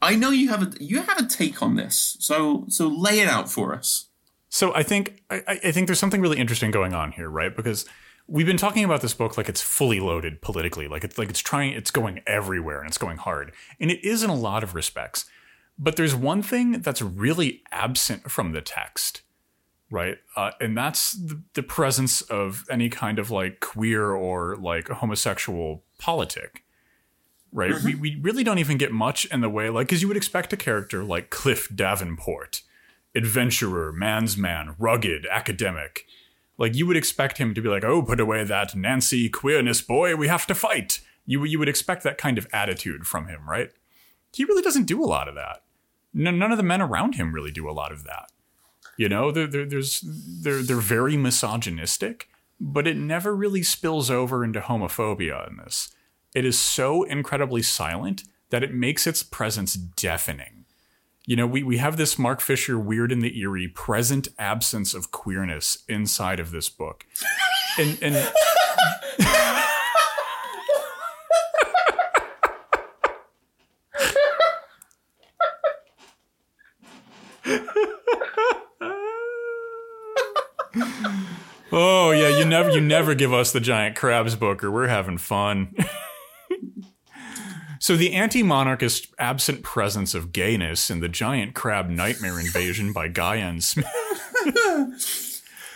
I 0.00 0.14
know 0.14 0.30
you 0.30 0.48
have 0.50 0.62
a 0.62 0.72
you 0.78 1.02
have 1.02 1.18
a 1.18 1.26
take 1.26 1.60
on 1.60 1.74
this, 1.74 2.16
so 2.20 2.66
so 2.68 2.86
lay 2.86 3.18
it 3.18 3.28
out 3.28 3.50
for 3.50 3.74
us. 3.74 4.06
So 4.48 4.72
I 4.74 4.84
think 4.84 5.22
I, 5.28 5.42
I 5.48 5.60
I 5.64 5.72
think 5.72 5.88
there's 5.88 5.98
something 5.98 6.20
really 6.20 6.38
interesting 6.38 6.70
going 6.70 6.94
on 6.94 7.12
here, 7.12 7.28
right? 7.28 7.54
Because 7.54 7.84
we've 8.28 8.46
been 8.46 8.56
talking 8.56 8.84
about 8.84 9.00
this 9.00 9.14
book 9.14 9.36
like 9.36 9.48
it's 9.48 9.62
fully 9.62 10.00
loaded 10.00 10.40
politically, 10.40 10.88
like 10.88 11.04
it's 11.04 11.18
like 11.18 11.30
it's 11.30 11.40
trying, 11.40 11.72
it's 11.72 11.90
going 11.90 12.22
everywhere 12.26 12.80
and 12.80 12.88
it's 12.88 12.98
going 12.98 13.16
hard, 13.16 13.52
and 13.80 13.90
it 13.90 14.04
is 14.04 14.22
in 14.22 14.30
a 14.30 14.34
lot 14.36 14.62
of 14.62 14.74
respects. 14.74 15.26
But 15.78 15.96
there's 15.96 16.14
one 16.14 16.42
thing 16.42 16.80
that's 16.80 17.02
really 17.02 17.62
absent 17.70 18.30
from 18.30 18.52
the 18.52 18.62
text, 18.62 19.22
right? 19.90 20.18
Uh, 20.34 20.50
and 20.60 20.76
that's 20.76 21.12
the, 21.12 21.40
the 21.54 21.62
presence 21.62 22.20
of 22.22 22.64
any 22.70 22.88
kind 22.88 23.18
of 23.18 23.30
like 23.30 23.60
queer 23.60 24.10
or 24.12 24.56
like 24.56 24.88
homosexual 24.88 25.84
politic. 25.98 26.64
right? 27.52 27.72
We, 27.82 27.94
we 27.94 28.16
really 28.20 28.44
don't 28.44 28.58
even 28.58 28.76
get 28.78 28.92
much 28.92 29.24
in 29.26 29.40
the 29.40 29.48
way, 29.48 29.70
like, 29.70 29.88
because 29.88 30.02
you 30.02 30.08
would 30.08 30.16
expect 30.16 30.52
a 30.52 30.56
character 30.56 31.02
like 31.02 31.30
Cliff 31.30 31.68
Davenport, 31.74 32.62
adventurer, 33.14 33.92
man's 33.92 34.36
man, 34.36 34.74
rugged, 34.78 35.26
academic. 35.30 36.06
Like, 36.58 36.74
you 36.74 36.86
would 36.86 36.96
expect 36.96 37.38
him 37.38 37.54
to 37.54 37.60
be 37.62 37.68
like, 37.68 37.84
oh, 37.84 38.02
put 38.02 38.20
away 38.20 38.44
that 38.44 38.74
Nancy 38.74 39.28
queerness, 39.28 39.80
boy, 39.80 40.16
we 40.16 40.28
have 40.28 40.46
to 40.46 40.54
fight. 40.54 41.00
You, 41.24 41.44
you 41.44 41.58
would 41.58 41.68
expect 41.68 42.02
that 42.02 42.18
kind 42.18 42.38
of 42.38 42.46
attitude 42.52 43.06
from 43.06 43.26
him, 43.26 43.48
right? 43.48 43.70
He 44.34 44.44
really 44.44 44.62
doesn't 44.62 44.84
do 44.84 45.02
a 45.02 45.06
lot 45.06 45.28
of 45.28 45.34
that. 45.34 45.62
No, 46.12 46.30
none 46.30 46.52
of 46.52 46.58
the 46.58 46.62
men 46.62 46.82
around 46.82 47.14
him 47.16 47.34
really 47.34 47.50
do 47.50 47.68
a 47.68 47.72
lot 47.72 47.92
of 47.92 48.04
that. 48.04 48.30
You 48.96 49.08
know, 49.08 49.30
they're, 49.30 49.46
they're, 49.46 49.66
there's, 49.66 50.02
they're, 50.42 50.62
they're 50.62 50.76
very 50.76 51.16
misogynistic, 51.16 52.28
but 52.58 52.86
it 52.86 52.96
never 52.96 53.36
really 53.36 53.62
spills 53.62 54.10
over 54.10 54.42
into 54.44 54.60
homophobia 54.60 55.48
in 55.48 55.58
this. 55.58 55.94
It 56.34 56.44
is 56.44 56.58
so 56.58 57.02
incredibly 57.02 57.62
silent 57.62 58.24
that 58.50 58.62
it 58.62 58.72
makes 58.72 59.06
its 59.06 59.22
presence 59.22 59.74
deafening. 59.74 60.64
You 61.24 61.34
know, 61.34 61.46
we, 61.46 61.62
we 61.62 61.78
have 61.78 61.96
this 61.96 62.18
Mark 62.18 62.40
Fisher 62.40 62.78
weird 62.78 63.10
and 63.10 63.20
the 63.20 63.36
eerie 63.38 63.68
present 63.68 64.28
absence 64.38 64.94
of 64.94 65.10
queerness 65.10 65.78
inside 65.88 66.38
of 66.38 66.52
this 66.52 66.68
book. 66.68 67.04
And, 67.78 67.98
and 68.00 68.32
Oh 81.72 82.12
yeah, 82.12 82.38
you 82.38 82.44
never 82.44 82.70
you 82.70 82.80
never 82.80 83.14
give 83.14 83.32
us 83.32 83.50
the 83.52 83.60
giant 83.60 83.96
crabs 83.96 84.36
book 84.36 84.62
or 84.62 84.70
we're 84.70 84.86
having 84.86 85.18
fun. 85.18 85.74
so 87.80 87.96
the 87.96 88.12
anti-monarchist 88.12 89.08
absent 89.18 89.64
presence 89.64 90.14
of 90.14 90.32
gayness 90.32 90.90
in 90.90 91.00
the 91.00 91.08
giant 91.08 91.54
crab 91.54 91.88
nightmare 91.88 92.38
invasion 92.38 92.92
by 92.92 93.08
Guy 93.08 93.38
N. 93.38 93.60
Smith. 93.60 93.90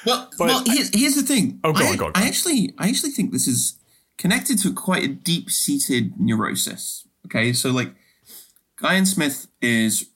well, 0.07 0.31
well, 0.39 0.63
here's, 0.65 0.95
here's 0.95 1.17
the 1.17 1.23
thing. 1.23 1.59
Oh, 1.65 1.73
go 1.73 1.85
I, 1.85 1.89
on, 1.89 1.97
go 1.97 2.07
on, 2.07 2.13
I 2.15 2.29
actually, 2.29 2.73
I 2.79 2.89
actually 2.89 3.11
think 3.11 3.33
this 3.33 3.49
is 3.49 3.77
connected 4.17 4.59
to 4.61 4.73
quite 4.73 5.03
a 5.03 5.09
deep-seated 5.09 6.21
neurosis. 6.21 7.07
Okay, 7.27 7.53
so 7.53 7.71
like, 7.71 7.93
Guy 8.77 8.95
N. 8.95 9.07
Smith 9.07 9.49
is 9.61 10.09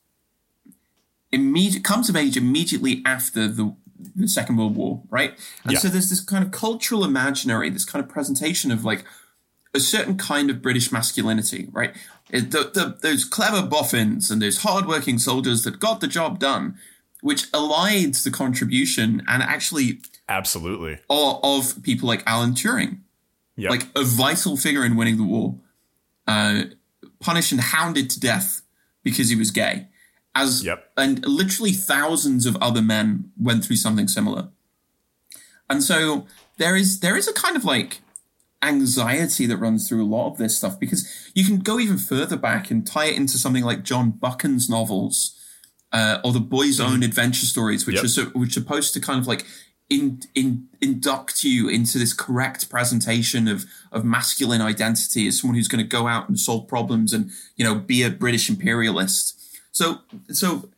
immediate 1.32 1.82
comes 1.82 2.08
of 2.08 2.14
age 2.14 2.36
immediately 2.36 3.02
after 3.04 3.48
the 3.48 3.74
the 4.14 4.28
Second 4.28 4.56
World 4.56 4.76
War, 4.76 5.02
right? 5.10 5.30
And 5.64 5.72
Yeah. 5.72 5.78
so 5.78 5.88
there's 5.88 6.10
this 6.10 6.20
kind 6.20 6.44
of 6.44 6.50
cultural 6.50 7.04
imaginary, 7.04 7.70
this 7.70 7.84
kind 7.84 8.02
of 8.04 8.08
presentation 8.10 8.70
of 8.70 8.84
like 8.84 9.04
a 9.74 9.80
certain 9.80 10.16
kind 10.16 10.50
of 10.50 10.62
British 10.62 10.92
masculinity, 10.92 11.68
right? 11.72 11.94
It- 12.30 12.50
the, 12.50 12.70
the, 12.72 12.96
those 13.02 13.24
clever 13.24 13.62
boffins 13.66 14.30
and 14.30 14.40
those 14.40 14.58
hardworking 14.62 15.18
soldiers 15.18 15.62
that 15.64 15.80
got 15.80 16.00
the 16.00 16.06
job 16.08 16.38
done, 16.38 16.76
which 17.20 17.50
elides 17.52 18.22
the 18.22 18.30
contribution 18.30 19.22
and 19.26 19.42
actually 19.42 20.00
Absolutely. 20.28 20.98
of, 21.10 21.40
of 21.42 21.82
people 21.82 22.06
like 22.08 22.22
Alan 22.26 22.52
Turing, 22.52 22.98
Yeah. 23.56 23.70
like 23.70 23.88
a 23.96 24.04
vital 24.04 24.56
figure 24.56 24.84
in 24.84 24.94
winning 24.96 25.16
the 25.16 25.24
war, 25.24 25.58
uh, 26.26 26.64
punished 27.20 27.52
and 27.52 27.60
hounded 27.60 28.10
to 28.10 28.20
death 28.20 28.62
because 29.02 29.28
he 29.28 29.36
was 29.36 29.50
gay. 29.50 29.88
As 30.34 30.64
Yep. 30.64 30.90
and 30.96 31.24
literally 31.26 31.72
thousands 31.72 32.44
of 32.46 32.56
other 32.56 32.82
men 32.82 33.30
went 33.38 33.64
through 33.64 33.76
something 33.76 34.08
similar. 34.08 34.48
And 35.70 35.82
so 35.82 36.26
there 36.58 36.76
is 36.76 37.00
there 37.00 37.16
is 37.16 37.28
a 37.28 37.32
kind 37.32 37.56
of 37.56 37.64
like 37.64 38.00
anxiety 38.62 39.46
that 39.46 39.58
runs 39.58 39.88
through 39.88 40.02
a 40.02 40.06
lot 40.08 40.30
of 40.30 40.38
this 40.38 40.56
stuff 40.56 40.80
because 40.80 41.30
you 41.34 41.44
can 41.44 41.58
go 41.58 41.78
even 41.78 41.98
further 41.98 42.36
back 42.36 42.70
and 42.70 42.86
tie 42.86 43.06
it 43.06 43.16
into 43.16 43.38
something 43.38 43.64
like 43.64 43.82
John 43.84 44.10
Buchan's 44.10 44.68
novels 44.70 45.38
uh, 45.92 46.18
or 46.24 46.32
the 46.32 46.40
Boy's 46.40 46.80
Own 46.80 47.02
Adventure 47.02 47.46
Stories, 47.46 47.86
which 47.86 47.96
Yep. 47.96 48.04
are 48.04 48.08
so, 48.08 48.24
which 48.26 48.56
are 48.56 48.60
supposed 48.60 48.94
to 48.94 49.00
kind 49.00 49.20
of 49.20 49.26
like 49.26 49.46
in, 49.90 50.20
in, 50.34 50.66
induct 50.80 51.44
you 51.44 51.68
into 51.68 51.98
this 51.98 52.12
correct 52.14 52.70
presentation 52.70 53.46
of 53.46 53.66
of 53.92 54.04
masculine 54.04 54.62
identity 54.62 55.28
as 55.28 55.38
someone 55.40 55.56
who's 55.56 55.68
going 55.68 55.84
to 55.84 55.88
go 55.88 56.08
out 56.08 56.28
and 56.28 56.40
solve 56.40 56.66
problems 56.66 57.12
and 57.12 57.30
you 57.56 57.64
know 57.64 57.74
be 57.74 58.02
a 58.02 58.10
British 58.10 58.48
imperialist. 58.48 59.40
So 59.74 59.98
so 60.30 60.70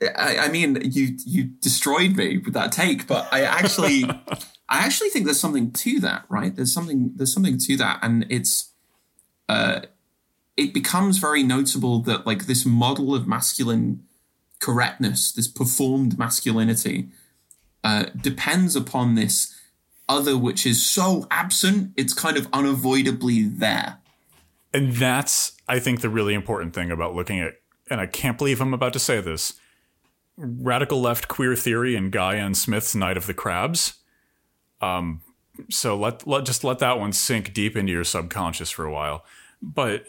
I, 0.00 0.38
I 0.38 0.48
mean 0.48 0.78
you 0.84 1.16
you 1.24 1.44
destroyed 1.44 2.16
me 2.16 2.38
with 2.38 2.54
that 2.54 2.70
take, 2.70 3.06
but 3.06 3.26
I 3.32 3.42
actually 3.42 4.04
I 4.68 4.78
actually 4.78 5.08
think 5.08 5.24
there's 5.24 5.40
something 5.40 5.72
to 5.72 6.00
that, 6.00 6.24
right? 6.28 6.54
There's 6.54 6.72
something 6.72 7.12
there's 7.16 7.32
something 7.32 7.58
to 7.58 7.76
that, 7.78 7.98
and 8.02 8.26
it's 8.28 8.70
uh, 9.48 9.80
it 10.56 10.72
becomes 10.72 11.18
very 11.18 11.42
notable 11.42 12.00
that 12.02 12.26
like 12.26 12.46
this 12.46 12.64
model 12.64 13.14
of 13.14 13.26
masculine 13.26 14.04
correctness, 14.60 15.32
this 15.32 15.48
performed 15.48 16.18
masculinity, 16.18 17.08
uh, 17.82 18.04
depends 18.20 18.76
upon 18.76 19.14
this 19.14 19.58
other 20.08 20.36
which 20.36 20.66
is 20.66 20.84
so 20.84 21.26
absent, 21.30 21.92
it's 21.96 22.12
kind 22.12 22.36
of 22.36 22.46
unavoidably 22.52 23.42
there. 23.42 23.98
And 24.74 24.92
that's, 24.92 25.52
I 25.68 25.78
think, 25.78 26.00
the 26.00 26.08
really 26.08 26.34
important 26.34 26.74
thing 26.74 26.90
about 26.90 27.14
looking 27.14 27.40
at, 27.40 27.54
and 27.92 28.00
I 28.00 28.06
can't 28.06 28.38
believe 28.38 28.60
I'm 28.60 28.74
about 28.74 28.94
to 28.94 28.98
say 28.98 29.20
this 29.20 29.54
radical 30.36 31.00
left 31.00 31.28
queer 31.28 31.54
theory 31.54 31.94
and 31.94 32.10
Guy 32.10 32.36
N. 32.36 32.54
Smith's 32.54 32.94
Night 32.94 33.18
of 33.18 33.26
the 33.26 33.34
Crabs. 33.34 33.94
Um, 34.80 35.20
so 35.70 35.96
let, 35.96 36.26
let 36.26 36.46
just 36.46 36.64
let 36.64 36.78
that 36.78 36.98
one 36.98 37.12
sink 37.12 37.52
deep 37.52 37.76
into 37.76 37.92
your 37.92 38.04
subconscious 38.04 38.70
for 38.70 38.86
a 38.86 38.92
while. 38.92 39.24
But 39.60 40.06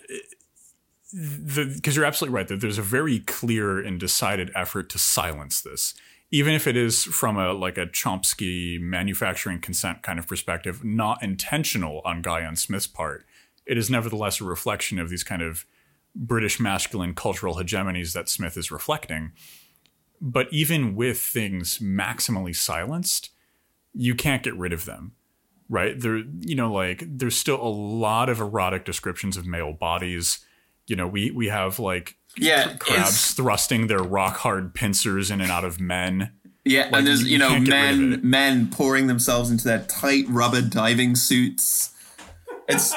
because 1.12 1.96
you're 1.96 2.06
absolutely 2.06 2.36
right 2.36 2.48
that 2.48 2.62
there's 2.62 2.78
a 2.78 2.84
very 2.84 3.20
clear 3.20 3.80
and 3.80 4.00
decided 4.00 4.50
effort 4.56 4.90
to 4.92 4.98
silence 4.98 5.62
this, 5.62 5.94
even 6.32 6.54
if 6.54 6.66
it 6.66 6.78
is 6.78 7.04
from 7.04 7.38
a 7.38 7.54
like 7.54 7.78
a 7.78 7.86
Chomsky 7.86 8.80
manufacturing 8.80 9.60
consent 9.60 10.02
kind 10.02 10.18
of 10.18 10.28
perspective, 10.28 10.84
not 10.84 11.22
intentional 11.22 12.02
on 12.06 12.22
Guy 12.22 12.42
N. 12.42 12.56
Smith's 12.56 12.88
part. 12.88 13.26
It 13.66 13.78
is 13.78 13.90
nevertheless 13.90 14.42
a 14.42 14.46
reflection 14.46 14.98
of 14.98 15.10
these 15.10 15.24
kind 15.24 15.42
of 15.42 15.66
British 16.16 16.60
masculine 16.60 17.16
cultural 17.16 17.56
hegemonies 17.56 18.14
that 18.14 18.30
Smith 18.30 18.58
is 18.58 18.72
reflecting. 18.72 19.32
But 20.22 20.48
even 20.52 20.96
with 20.96 21.20
things 21.20 21.80
maximally 21.80 22.56
silenced, 22.56 23.32
you 23.94 24.16
can't 24.16 24.44
get 24.44 24.56
rid 24.56 24.74
of 24.74 24.86
them 24.86 25.14
right 25.70 26.00
there 26.02 26.24
you 26.42 26.56
know 26.56 26.72
like 26.72 27.04
there's 27.08 27.38
still 27.38 27.62
a 27.62 27.68
lot 27.68 28.30
of 28.30 28.40
erotic 28.42 28.84
descriptions 28.84 29.38
of 29.38 29.46
male 29.46 29.72
bodies 29.72 30.46
you 30.88 30.96
know 30.96 31.08
we 31.08 31.32
we 31.32 31.48
have 31.48 31.80
like 31.80 32.18
Yeah, 32.36 32.76
crabs 32.78 33.32
thrusting 33.34 33.88
their 33.88 34.04
rock 34.04 34.38
hard 34.38 34.74
pincers 34.74 35.32
in 35.32 35.42
and 35.42 35.52
out 35.52 35.64
of 35.64 35.80
men 35.80 36.34
Yeah, 36.66 36.84
Like, 36.84 36.94
and 36.94 37.08
there's 37.08 37.24
you 37.24 37.32
you 37.32 37.38
know 37.38 37.50
can't 37.50 37.66
get 37.66 37.82
rid 37.82 37.92
of 37.92 38.24
men 38.24 38.30
men 38.30 38.70
pouring 38.70 39.08
themselves 39.08 39.50
into 39.50 39.64
their 39.64 39.84
tight 39.86 40.26
rubber 40.28 40.62
diving 40.62 41.16
suits. 41.16 41.94
It's 42.68 42.94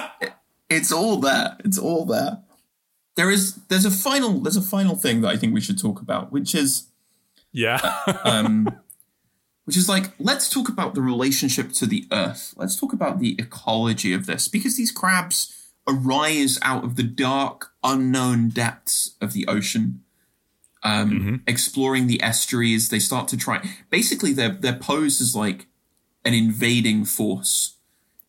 it's 0.68 0.92
all 0.92 1.18
there. 1.18 1.56
It's 1.64 1.78
all 1.78 2.04
there. 2.04 2.42
There 3.16 3.30
is 3.30 3.54
there's 3.68 3.84
a 3.84 3.90
final 3.90 4.40
there's 4.40 4.56
a 4.56 4.62
final 4.62 4.94
thing 4.94 5.22
that 5.22 5.28
I 5.28 5.36
think 5.36 5.54
we 5.54 5.60
should 5.60 5.78
talk 5.78 6.00
about, 6.00 6.32
which 6.32 6.54
is 6.54 6.88
yeah 7.52 7.78
um, 8.24 8.68
which 9.64 9.76
is 9.76 9.88
like 9.88 10.10
let's 10.18 10.48
talk 10.48 10.68
about 10.68 10.94
the 10.94 11.02
relationship 11.02 11.72
to 11.72 11.86
the 11.86 12.06
earth. 12.12 12.54
Let's 12.56 12.76
talk 12.76 12.92
about 12.92 13.18
the 13.18 13.34
ecology 13.38 14.12
of 14.12 14.26
this 14.26 14.48
because 14.48 14.76
these 14.76 14.92
crabs 14.92 15.70
arise 15.88 16.58
out 16.62 16.84
of 16.84 16.96
the 16.96 17.02
dark, 17.02 17.72
unknown 17.82 18.50
depths 18.50 19.16
of 19.20 19.32
the 19.32 19.46
ocean. 19.46 20.02
Um, 20.82 21.42
Exploring 21.48 22.06
the 22.06 22.22
estuaries, 22.22 22.90
they 22.90 23.00
start 23.00 23.28
to 23.28 23.36
try. 23.36 23.66
Basically, 23.90 24.32
their 24.32 24.50
their 24.50 24.76
pose 24.76 25.20
is 25.20 25.34
like 25.34 25.66
an 26.24 26.34
invading 26.34 27.04
force. 27.06 27.76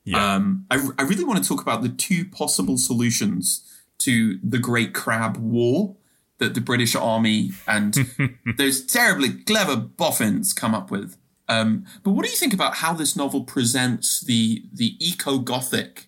yeah 0.05 0.35
Um, 0.35 0.65
I, 0.71 0.87
I 0.97 1.03
really 1.03 1.25
want 1.25 1.43
to 1.43 1.47
talk 1.47 1.61
about 1.61 1.81
the 1.81 1.89
two 1.89 2.25
possible 2.25 2.77
solutions 2.77 3.63
to 3.99 4.39
the 4.43 4.59
Great 4.59 4.93
Crab 4.93 5.37
War 5.37 5.95
that 6.39 6.53
the 6.53 6.61
British 6.61 6.95
Army 6.95 7.51
and 7.67 7.95
those 8.57 8.85
terribly 8.85 9.33
clever 9.43 9.75
boffins 9.75 10.53
come 10.53 10.75
up 10.75 10.91
with. 10.91 11.17
Um, 11.49 11.85
but 12.03 12.11
what 12.11 12.25
do 12.25 12.31
you 12.31 12.37
think 12.37 12.53
about 12.53 12.75
how 12.75 12.93
this 12.93 13.15
novel 13.15 13.43
presents 13.43 14.21
the 14.21 14.63
the 14.73 14.95
eco 14.99 15.39
gothic 15.39 16.07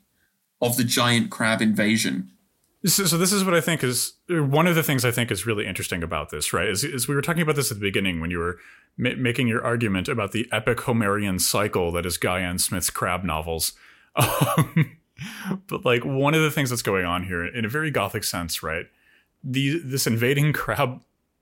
of 0.62 0.78
the 0.78 0.84
giant 0.84 1.30
crab 1.32 1.62
invasion? 1.62 2.32
So, 2.86 3.06
so 3.06 3.18
this 3.18 3.34
is 3.34 3.44
what 3.44 3.54
I 3.54 3.62
think 3.62 3.84
is 3.84 4.14
one 4.30 4.66
of 4.66 4.76
the 4.76 4.84
things 4.84 5.04
I 5.04 5.12
think 5.12 5.32
is 5.32 5.46
really 5.46 5.66
interesting 5.66 6.02
about 6.02 6.30
this, 6.30 6.54
right? 6.54 6.68
Is, 6.68 6.84
is 6.84 7.08
we 7.10 7.16
were 7.16 7.22
talking 7.22 7.42
about 7.42 7.58
this 7.58 7.72
at 7.72 7.78
the 7.78 7.82
beginning 7.82 8.22
when 8.22 8.32
you 8.32 8.40
were 8.40 8.58
ma- 8.98 9.16
making 9.18 9.48
your 9.48 9.64
argument 9.64 10.08
about 10.08 10.32
the 10.32 10.48
epic 10.52 10.80
Homerian 10.80 11.42
cycle 11.42 11.92
that 11.92 12.06
is 12.06 12.18
Guy 12.18 12.42
N. 12.42 12.58
Smith's 12.58 12.90
crab 12.90 13.24
novels. 13.24 13.74
Um, 14.16 14.98
but 15.68 15.86
like 15.86 16.06
one 16.06 16.34
of 16.34 16.42
the 16.42 16.52
things 16.52 16.70
that's 16.70 16.82
going 16.82 17.06
on 17.06 17.24
here, 17.24 17.46
in 17.46 17.66
a 17.66 17.70
very 17.70 17.92
gothic 17.92 18.24
sense, 18.24 18.64
right? 18.64 18.88
The 19.44 19.80
this 19.80 20.08
invading 20.08 20.54
crab 20.54 21.02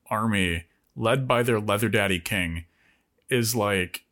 army 0.10 0.66
led 0.96 1.28
by 1.28 1.44
their 1.44 1.60
leather 1.60 1.90
daddy 1.90 2.20
king 2.20 2.66
is 3.30 3.56
like 3.56 4.06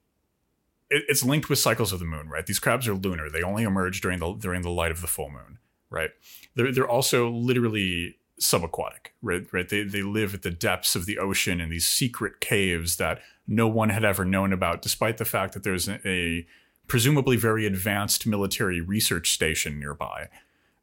it, 0.89 1.03
it's 1.07 1.23
linked 1.23 1.49
with 1.49 1.59
cycles 1.59 1.93
of 1.93 1.99
the 1.99 2.05
moon, 2.05 2.29
right? 2.29 2.45
These 2.45 2.59
crabs 2.59 2.87
are 2.87 2.93
lunar; 2.93 3.29
they 3.29 3.41
only 3.41 3.63
emerge 3.63 4.01
during 4.01 4.19
the 4.19 4.33
during 4.33 4.61
the 4.61 4.69
light 4.69 4.91
of 4.91 5.01
the 5.01 5.07
full 5.07 5.29
moon 5.29 5.59
right? 5.95 6.11
They're 6.55 6.71
they're 6.71 6.87
also 6.87 7.29
literally 7.29 8.17
subaquatic, 8.39 9.07
right? 9.21 9.45
Right? 9.51 9.67
They 9.67 9.83
they 9.83 10.03
live 10.03 10.33
at 10.33 10.41
the 10.43 10.51
depths 10.51 10.95
of 10.95 11.05
the 11.05 11.17
ocean 11.17 11.59
in 11.59 11.69
these 11.69 11.87
secret 11.87 12.39
caves 12.39 12.97
that 12.97 13.21
no 13.47 13.67
one 13.67 13.89
had 13.89 14.03
ever 14.03 14.25
known 14.25 14.53
about, 14.53 14.81
despite 14.81 15.17
the 15.17 15.25
fact 15.25 15.53
that 15.53 15.63
there's 15.63 15.87
a, 15.87 15.99
a 16.07 16.45
presumably 16.87 17.37
very 17.37 17.65
advanced 17.65 18.25
military 18.25 18.81
research 18.81 19.31
station 19.31 19.79
nearby. 19.79 20.29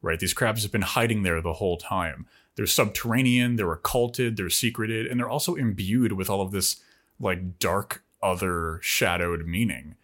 Right? 0.00 0.18
These 0.18 0.34
crabs 0.34 0.62
have 0.64 0.72
been 0.72 0.82
hiding 0.82 1.22
there 1.22 1.40
the 1.40 1.54
whole 1.54 1.76
time. 1.76 2.26
They're 2.56 2.66
subterranean, 2.66 3.56
they're 3.56 3.72
occulted, 3.72 4.36
they're 4.36 4.50
secreted, 4.50 5.06
and 5.06 5.18
they're 5.18 5.28
also 5.28 5.54
imbued 5.54 6.12
with 6.12 6.28
all 6.28 6.42
of 6.42 6.50
this 6.50 6.82
like 7.20 7.58
dark 7.58 8.04
other 8.22 8.78
shadowed 8.82 9.46
meaning 9.46 9.96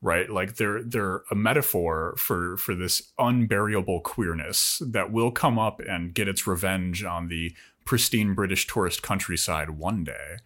right 0.00 0.30
like 0.30 0.56
they're 0.56 0.82
they're 0.82 1.22
a 1.30 1.34
metaphor 1.34 2.14
for 2.16 2.56
for 2.56 2.74
this 2.74 3.12
unburiable 3.18 4.00
queerness 4.02 4.80
that 4.84 5.10
will 5.10 5.30
come 5.30 5.58
up 5.58 5.80
and 5.80 6.14
get 6.14 6.28
its 6.28 6.46
revenge 6.46 7.02
on 7.02 7.28
the 7.28 7.54
pristine 7.84 8.34
british 8.34 8.66
tourist 8.66 9.02
countryside 9.02 9.70
one 9.70 10.04
day 10.04 10.36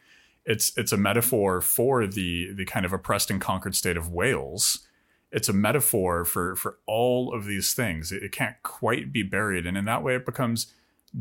it's 0.45 0.77
it's 0.77 0.93
a 0.93 0.97
metaphor 0.97 1.61
for 1.61 2.07
the 2.07 2.53
the 2.55 2.65
kind 2.65 2.87
of 2.87 2.93
oppressed 2.93 3.31
and 3.31 3.41
conquered 3.41 3.75
state 3.75 3.97
of 3.97 4.09
wales 4.09 4.87
it's 5.33 5.49
a 5.49 5.53
metaphor 5.53 6.25
for 6.25 6.57
for 6.57 6.79
all 6.87 7.33
of 7.33 7.45
these 7.45 7.75
things. 7.75 8.13
It, 8.13 8.23
it 8.23 8.33
can't 8.33 8.57
quite 8.63 9.13
be 9.13 9.23
buried. 9.23 9.67
And 9.67 9.77
in 9.77 9.85
that 9.85 10.03
way 10.03 10.15
it 10.15 10.27
becomes 10.27 10.73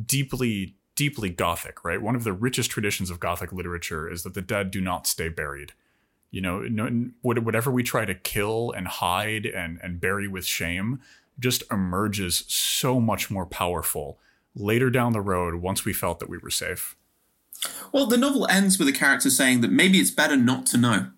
deeply 0.06 0.76
deeply 0.96 1.30
gothic 1.30 1.84
right? 1.84 2.02
One 2.02 2.16
of 2.16 2.24
the 2.24 2.34
richest 2.34 2.72
traditions 2.72 3.10
of 3.10 3.20
gothic 3.20 3.52
literature 3.54 4.10
is 4.10 4.24
that 4.24 4.34
the 4.34 4.42
dead 4.42 4.72
do 4.72 4.82
not 4.82 5.08
stay 5.08 5.30
buried. 5.30 5.74
You 6.32 6.42
know 6.42 6.60
no, 6.62 7.10
whatever 7.22 7.72
we 7.72 7.84
try 7.84 8.06
to 8.06 8.16
kill 8.16 8.72
and 8.72 8.88
hide 8.88 9.46
and 9.46 9.80
and 9.82 10.02
bury 10.02 10.28
with 10.28 10.46
shame 10.46 11.02
just 11.40 11.64
emerges 11.72 12.44
so 12.48 13.00
much 13.00 13.32
more 13.32 13.46
powerful 13.46 14.20
later 14.56 14.90
down 14.90 15.14
the 15.14 15.22
road 15.22 15.56
once 15.56 15.86
we 15.86 15.94
felt 15.94 16.20
that 16.20 16.30
we 16.30 16.38
were 16.38 16.50
safe. 16.50 16.96
Well 17.92 18.06
the 18.06 18.18
novel 18.18 18.48
ends 18.48 18.78
with 18.80 18.88
a 18.88 18.94
character 18.94 19.30
saying 19.30 19.62
that 19.62 19.72
maybe 19.72 20.00
it's 20.00 20.12
better 20.12 20.38
not 20.38 20.66
to 20.68 20.78
know 20.78 21.12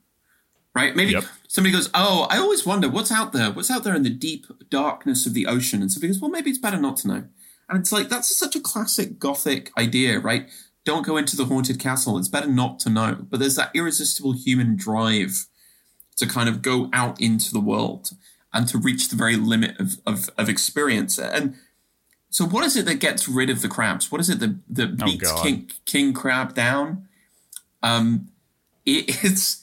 right 0.76 0.96
maybe 0.96 1.12
yep. 1.12 1.24
somebody 1.48 1.74
goes 1.74 1.90
oh 1.94 2.28
i 2.30 2.38
always 2.38 2.66
wonder 2.66 2.90
what's 2.90 3.12
out 3.12 3.34
there 3.34 3.52
what's 3.52 3.72
out 3.72 3.84
there 3.84 3.96
in 3.96 4.04
the 4.04 4.10
deep 4.10 4.46
darkness 4.70 5.26
of 5.26 5.34
the 5.34 5.46
ocean 5.46 5.82
and 5.82 5.92
somebody 5.92 6.12
goes 6.12 6.22
well 6.22 6.32
maybe 6.32 6.50
it's 6.50 6.60
better 6.60 6.80
not 6.80 6.98
to 6.98 7.08
know 7.08 7.24
and 7.70 7.80
it's 7.80 7.92
like 7.92 8.10
that's 8.10 8.36
such 8.38 8.56
a 8.56 8.60
classic 8.60 9.20
gothic 9.20 9.72
idea 9.78 10.20
right 10.20 10.50
don't 10.84 11.06
go 11.06 11.18
into 11.18 11.36
the 11.36 11.46
haunted 11.46 11.80
castle. 11.80 12.18
It's 12.18 12.28
better 12.28 12.48
not 12.48 12.80
to 12.82 12.90
know. 12.90 13.26
But 13.30 13.40
there's 13.40 13.56
that 13.56 13.72
irresistible 13.74 14.34
human 14.34 14.76
drive 14.76 15.48
to 16.18 16.28
kind 16.28 16.50
of 16.50 16.62
go 16.62 16.90
out 16.94 17.22
into 17.22 17.52
the 17.52 17.60
world 17.60 18.12
and 18.54 18.68
to 18.68 18.78
reach 18.78 19.10
the 19.10 19.16
very 19.16 19.36
limit 19.36 19.80
of, 19.80 20.00
of, 20.06 20.30
of 20.38 20.50
experience. 20.50 21.18
And 21.18 21.56
so, 22.30 22.46
what 22.46 22.66
is 22.66 22.76
it 22.76 22.86
that 22.86 23.00
gets 23.00 23.28
rid 23.28 23.50
of 23.50 23.62
the 23.62 23.68
crabs? 23.68 24.12
What 24.12 24.22
is 24.22 24.30
it 24.30 24.40
that, 24.40 24.60
that 24.70 24.98
oh, 25.02 25.06
beats 25.06 25.32
oh 25.32 25.44
King, 25.44 25.72
King 25.86 26.14
Crab 26.14 26.54
down? 26.54 27.08
Um, 27.84 28.30
it, 28.86 29.24
it's 29.24 29.61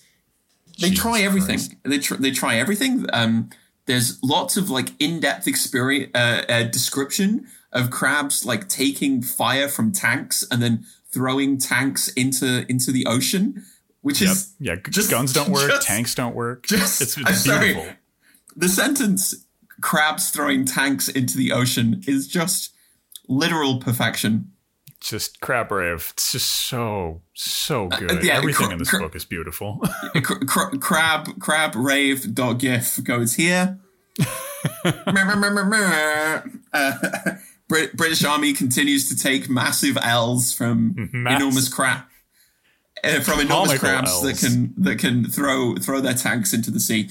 they 0.78 0.90
Jesus 0.90 1.02
try 1.02 1.20
everything. 1.20 1.56
Christ. 1.56 1.74
They 1.84 1.98
tr- 1.98 2.14
they 2.16 2.30
try 2.30 2.56
everything. 2.56 3.06
Um, 3.12 3.50
there's 3.86 4.22
lots 4.22 4.56
of 4.56 4.70
like 4.70 4.90
in-depth 5.00 5.46
experience 5.46 6.10
uh, 6.14 6.44
uh, 6.48 6.62
description 6.64 7.46
of 7.72 7.90
crabs 7.90 8.44
like 8.44 8.68
taking 8.68 9.22
fire 9.22 9.68
from 9.68 9.92
tanks 9.92 10.44
and 10.50 10.62
then 10.62 10.84
throwing 11.10 11.58
tanks 11.58 12.08
into 12.08 12.70
into 12.70 12.92
the 12.92 13.06
ocean, 13.06 13.64
which 14.02 14.20
yep. 14.20 14.30
is 14.30 14.54
yeah, 14.60 14.76
just 14.88 15.10
guns 15.10 15.32
don't 15.32 15.50
work, 15.50 15.70
just, 15.70 15.86
tanks 15.86 16.14
don't 16.14 16.34
work. 16.34 16.66
Just 16.66 17.00
it's, 17.00 17.16
it's 17.18 17.44
beautiful. 17.44 17.82
Sorry, 17.82 17.96
the 18.56 18.68
sentence 18.68 19.46
"crabs 19.80 20.30
throwing 20.30 20.64
tanks 20.64 21.08
into 21.08 21.36
the 21.36 21.52
ocean" 21.52 22.02
is 22.06 22.28
just 22.28 22.72
literal 23.28 23.78
perfection. 23.78 24.52
Just 25.00 25.40
crab 25.40 25.70
rave. 25.70 26.08
It's 26.14 26.32
just 26.32 26.50
so 26.50 27.22
so 27.34 27.86
uh, 27.86 27.98
good. 27.98 28.10
Uh, 28.10 28.20
yeah, 28.20 28.36
Everything 28.36 28.72
in 28.72 28.78
this 28.78 28.90
book 28.90 29.14
is 29.14 29.24
beautiful. 29.24 29.80
cr- 30.22 30.76
crab 30.78 31.38
crab 31.40 31.76
rave 31.76 32.34
dot 32.34 32.58
gif 32.58 33.02
goes 33.04 33.34
here. 33.34 33.78
uh, 34.84 36.40
British 37.68 38.24
Army 38.24 38.52
continues 38.52 39.08
to 39.08 39.16
take 39.16 39.48
massive 39.48 39.96
L's 39.98 40.52
from 40.52 41.10
Mass. 41.12 41.40
enormous 41.40 41.68
crab. 41.68 42.02
Uh, 43.04 43.20
from 43.20 43.38
enormous 43.40 43.78
crabs 43.78 44.10
L's. 44.10 44.22
that 44.22 44.38
can 44.46 44.74
that 44.76 44.98
can 44.98 45.24
throw 45.24 45.76
throw 45.76 46.00
their 46.00 46.14
tanks 46.14 46.52
into 46.52 46.70
the 46.70 46.80
sea. 46.80 47.08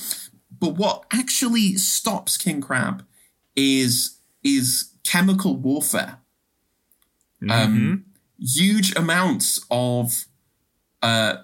But 0.59 0.75
what 0.75 1.05
actually 1.11 1.75
stops 1.75 2.35
King 2.37 2.59
Crab 2.61 3.05
is 3.55 4.17
is 4.43 4.91
chemical 5.05 5.55
warfare. 5.55 6.19
Um, 7.41 7.49
mm-hmm. 7.49 7.91
Um, 7.91 8.05
huge 8.39 8.95
amounts 8.95 9.65
of 9.69 10.25
uh, 11.01 11.37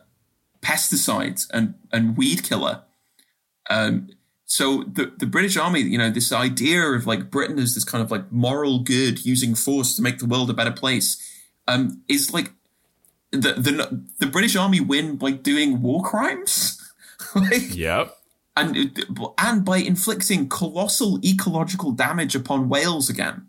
pesticides 0.62 1.48
and 1.52 1.76
and 1.92 2.18
weed 2.18 2.44
killer 2.44 2.84
um, 3.70 4.10
so 4.46 4.84
the, 4.84 5.12
the 5.18 5.26
British 5.26 5.58
Army, 5.58 5.82
you 5.82 5.98
know, 5.98 6.10
this 6.10 6.32
idea 6.32 6.84
of 6.84 7.08
like 7.08 7.32
Britain 7.32 7.60
as 7.60 7.74
this 7.74 7.84
kind 7.84 8.04
of 8.04 8.12
like 8.12 8.32
moral 8.32 8.80
good 8.80 9.26
using 9.26 9.56
force 9.56 9.96
to 9.96 10.02
make 10.02 10.20
the 10.20 10.26
world 10.26 10.50
a 10.50 10.54
better 10.54 10.72
place, 10.72 11.18
um, 11.68 12.04
is 12.08 12.34
like 12.34 12.52
the 13.32 13.54
the 13.54 14.04
the 14.20 14.28
British 14.28 14.56
Army 14.56 14.80
win 14.80 15.16
by 15.16 15.32
doing 15.32 15.82
war 15.82 16.04
crimes. 16.04 16.80
like, 17.36 17.76
yep. 17.76 18.16
And 18.56 19.04
and 19.40 19.66
by 19.66 19.78
inflicting 19.78 20.50
colossal 20.50 21.20
ecological 21.26 21.92
damage 21.92 22.36
upon 22.36 22.70
Wales 22.70 23.10
again. 23.10 23.48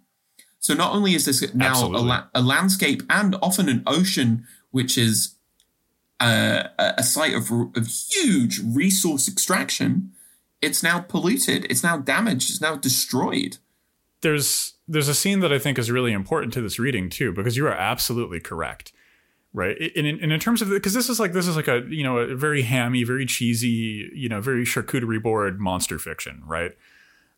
So 0.65 0.73
not 0.73 0.95
only 0.95 1.15
is 1.15 1.27
this 1.27 1.53
now 1.53 1.85
a, 1.85 2.01
la- 2.01 2.25
a, 2.35 2.41
landscape 2.41 3.03
and 3.11 3.37
often 3.43 3.69
an 3.69 3.83
ocean, 3.87 4.47
which 4.71 4.97
is 4.97 5.35
uh, 6.21 6.69
a 6.79 7.03
site 7.03 7.35
of, 7.35 7.51
of 7.51 7.87
huge 7.87 8.61
resource 8.65 9.29
extraction, 9.29 10.13
it's 10.63 10.83
now 10.83 11.01
polluted, 11.01 11.67
it's 11.69 11.83
now 11.83 11.99
damaged, 11.99 12.49
it's 12.49 12.63
now 12.63 12.77
destroyed. 12.77 13.59
There's 14.23 14.73
there's 14.89 15.09
a 15.09 15.15
scene 15.15 15.41
that 15.41 15.53
I 15.53 15.59
think 15.59 15.79
is 15.79 15.91
really 15.91 16.15
important 16.15 16.55
to 16.55 16.63
this 16.63 16.79
reading 16.79 17.11
too, 17.11 17.31
because 17.31 17.59
you 17.59 17.67
are 17.67 17.75
absolutely 17.75 18.41
correct, 18.41 18.91
right? 19.53 19.77
And 19.95 20.07
in, 20.07 20.19
and 20.23 20.33
in 20.33 20.41
terms 20.41 20.63
of 20.63 20.71
because 20.71 20.95
this 20.95 21.11
is 21.11 21.21
like 21.21 21.35
this 21.35 21.47
is 21.47 21.57
like 21.57 21.69
a 21.69 21.85
you 21.91 22.03
know 22.03 22.17
a 22.17 22.35
very 22.35 22.63
hammy, 22.63 23.05
very 23.05 23.27
cheesy, 23.27 24.11
you 24.15 24.31
know, 24.31 24.41
very 24.41 24.65
charcuterie 24.65 25.23
board 25.23 25.61
monster 25.61 25.99
fiction, 25.99 26.43
right? 26.47 26.73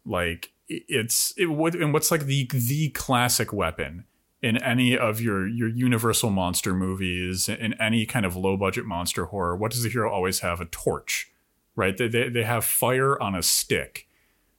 Like 0.05 0.53
it's 0.69 1.33
it 1.37 1.47
what 1.47 1.75
and 1.75 1.93
what's 1.93 2.11
like 2.11 2.27
the 2.27 2.49
the 2.53 2.91
classic 2.91 3.53
weapon 3.53 4.05
in 4.43 4.57
any 4.57 4.97
of 4.97 5.21
your 5.21 5.47
your 5.47 5.69
universal 5.69 6.31
monster 6.31 6.75
movies 6.75 7.49
in 7.49 7.73
any 7.75 8.05
kind 8.05 8.27
of 8.27 8.37
low 8.37 8.57
budget 8.57 8.85
monster 8.85 9.27
horror 9.27 9.57
what 9.57 9.71
does 9.71 9.83
the 9.83 9.89
hero 9.89 10.12
always 10.12 10.41
have 10.41 10.61
a 10.61 10.67
torch 10.67 11.31
right? 11.77 11.97
They, 11.97 12.09
they, 12.09 12.29
they 12.31 12.43
have 12.43 12.64
fire 12.64 13.21
on 13.23 13.35
a 13.35 13.43
stick 13.43 14.09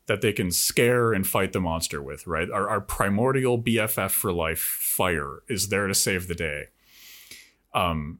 that 0.05 0.21
they 0.21 0.31
can 0.31 0.51
scare 0.51 1.11
and 1.11 1.27
fight 1.27 1.51
the 1.51 1.59
monster 1.59 2.01
with, 2.01 2.25
right? 2.25 2.49
Our, 2.49 2.69
our 2.69 2.79
primordial 2.79 3.61
BFF 3.61 4.11
for 4.11 4.31
life, 4.31 4.59
fire, 4.59 5.41
is 5.49 5.67
there 5.67 5.87
to 5.87 5.93
save 5.93 6.27
the 6.27 6.35
day. 6.35 6.67
Um, 7.73 8.19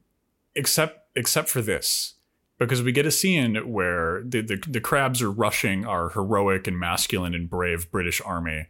except 0.54 1.08
except 1.16 1.48
for 1.48 1.62
this, 1.62 2.14
because 2.58 2.82
we 2.82 2.92
get 2.92 3.06
a 3.06 3.10
scene 3.10 3.54
where 3.70 4.22
the, 4.24 4.40
the, 4.40 4.62
the 4.68 4.80
crabs 4.80 5.22
are 5.22 5.30
rushing 5.30 5.84
our 5.86 6.10
heroic 6.10 6.66
and 6.66 6.78
masculine 6.78 7.34
and 7.34 7.48
brave 7.48 7.90
British 7.90 8.20
army, 8.24 8.66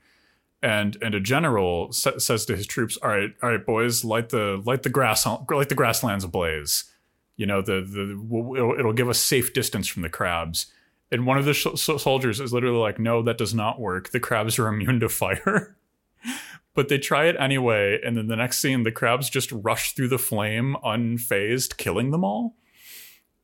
and 0.62 0.96
and 1.02 1.14
a 1.14 1.20
general 1.20 1.92
sa- 1.92 2.18
says 2.18 2.44
to 2.46 2.56
his 2.56 2.66
troops, 2.66 2.98
"All 3.02 3.10
right, 3.10 3.30
all 3.42 3.50
right, 3.50 3.64
boys, 3.64 4.04
light 4.04 4.28
the 4.28 4.62
light 4.64 4.82
the 4.82 4.90
grass 4.90 5.26
light 5.26 5.68
the 5.68 5.74
grasslands 5.74 6.24
ablaze." 6.24 6.84
you 7.38 7.46
know 7.46 7.62
the 7.62 7.80
the 7.80 8.54
it'll, 8.56 8.74
it'll 8.78 8.92
give 8.92 9.08
us 9.08 9.18
safe 9.18 9.54
distance 9.54 9.88
from 9.88 10.02
the 10.02 10.10
crabs. 10.10 10.66
And 11.10 11.24
one 11.24 11.38
of 11.38 11.46
the 11.46 11.54
sh- 11.54 11.74
soldiers 11.74 12.38
is 12.38 12.52
literally 12.52 12.76
like 12.76 12.98
no 12.98 13.22
that 13.22 13.38
does 13.38 13.54
not 13.54 13.80
work. 13.80 14.10
The 14.10 14.20
crabs 14.20 14.58
are 14.58 14.68
immune 14.74 15.00
to 15.00 15.08
fire. 15.08 15.74
But 16.74 16.88
they 16.88 16.98
try 16.98 17.24
it 17.24 17.34
anyway 17.40 17.98
and 18.04 18.16
then 18.16 18.28
the 18.28 18.36
next 18.36 18.58
scene 18.58 18.84
the 18.84 18.92
crabs 18.92 19.28
just 19.28 19.50
rush 19.50 19.94
through 19.94 20.10
the 20.10 20.18
flame 20.18 20.76
unfazed 20.84 21.76
killing 21.76 22.12
them 22.12 22.22
all 22.22 22.54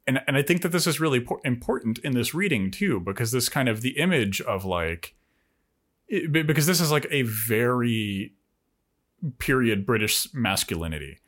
and 0.07 0.21
and 0.27 0.37
i 0.37 0.43
think 0.43 0.63
that 0.63 0.71
this 0.71 0.87
is 0.87 1.01
really 1.01 1.27
important 1.45 1.99
in 1.99 2.13
this 2.13 2.35
reading 2.35 2.71
too 2.71 3.01
because 3.01 3.31
this 3.31 3.49
kind 3.49 3.69
of 3.69 3.81
the 3.81 3.99
image 3.99 4.41
of 4.43 4.65
like 4.65 5.15
it, 6.09 6.33
because 6.47 6.67
this 6.67 6.81
is 6.81 6.91
like 6.91 7.07
a 7.11 7.23
very 7.23 8.35
period 9.39 9.87
british 9.87 10.29
masculinity 10.35 11.19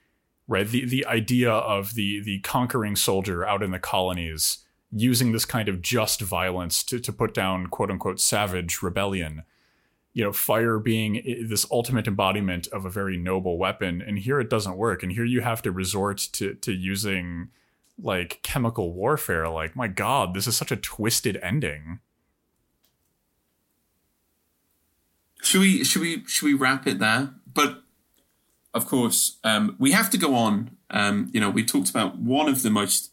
right? 0.49 0.67
The 0.67 0.85
the 0.85 1.07
idea 1.07 1.51
of 1.51 1.95
the 1.95 2.21
the 2.21 2.41
conquering 2.41 2.97
soldier 2.97 3.47
out 3.47 3.63
in 3.63 3.71
the 3.71 3.79
colonies 3.79 4.59
using 4.93 5.33
this 5.33 5.45
kind 5.45 5.69
of 5.69 5.83
just 5.83 6.21
violence 6.21 6.83
to 6.85 7.01
to 7.01 7.13
put 7.13 7.35
down 7.35 7.67
quote 7.67 7.91
unquote 7.91 8.21
savage 8.21 8.83
rebellion. 8.83 9.43
You 10.13 10.25
know, 10.25 10.33
fire 10.33 10.79
being 10.79 11.47
this 11.47 11.67
ultimate 11.71 12.09
embodiment 12.09 12.69
of 12.69 12.87
a 12.87 12.91
very 12.91 13.19
noble 13.19 13.59
weapon, 13.59 14.01
and 14.01 14.19
here 14.19 14.41
it 14.41 14.49
doesn't 14.49 14.79
work. 14.79 15.03
And 15.03 15.13
here 15.13 15.27
you 15.27 15.43
have 15.43 15.61
to 15.63 15.73
resort 15.73 16.19
to 16.33 16.55
to 16.55 16.73
using 16.73 17.49
like 17.99 18.41
chemical 18.43 18.93
warfare. 18.93 19.49
Like, 19.49 19.75
my 19.77 19.89
God, 19.89 20.35
this 20.35 20.47
is 20.47 20.57
such 20.57 20.71
a 20.71 20.77
twisted 20.77 21.39
ending. 21.43 22.01
should 25.47 25.61
we 25.61 25.85
should 25.85 26.03
we 26.03 26.25
should 26.27 26.47
we 26.47 26.55
wrap 26.55 26.87
it 26.87 26.99
there? 26.99 27.31
But 27.53 27.83
of 28.75 28.87
course, 28.87 29.39
um, 29.45 29.77
we 29.79 29.93
have 29.93 30.11
to 30.11 30.19
go 30.19 30.35
on. 30.35 30.77
Um, 30.91 31.31
you 31.33 31.41
know, 31.41 31.51
we 31.51 31.65
talked 31.65 31.89
about 31.89 32.19
one 32.19 32.49
of 32.49 32.63
the 32.63 32.71
most 32.71 33.13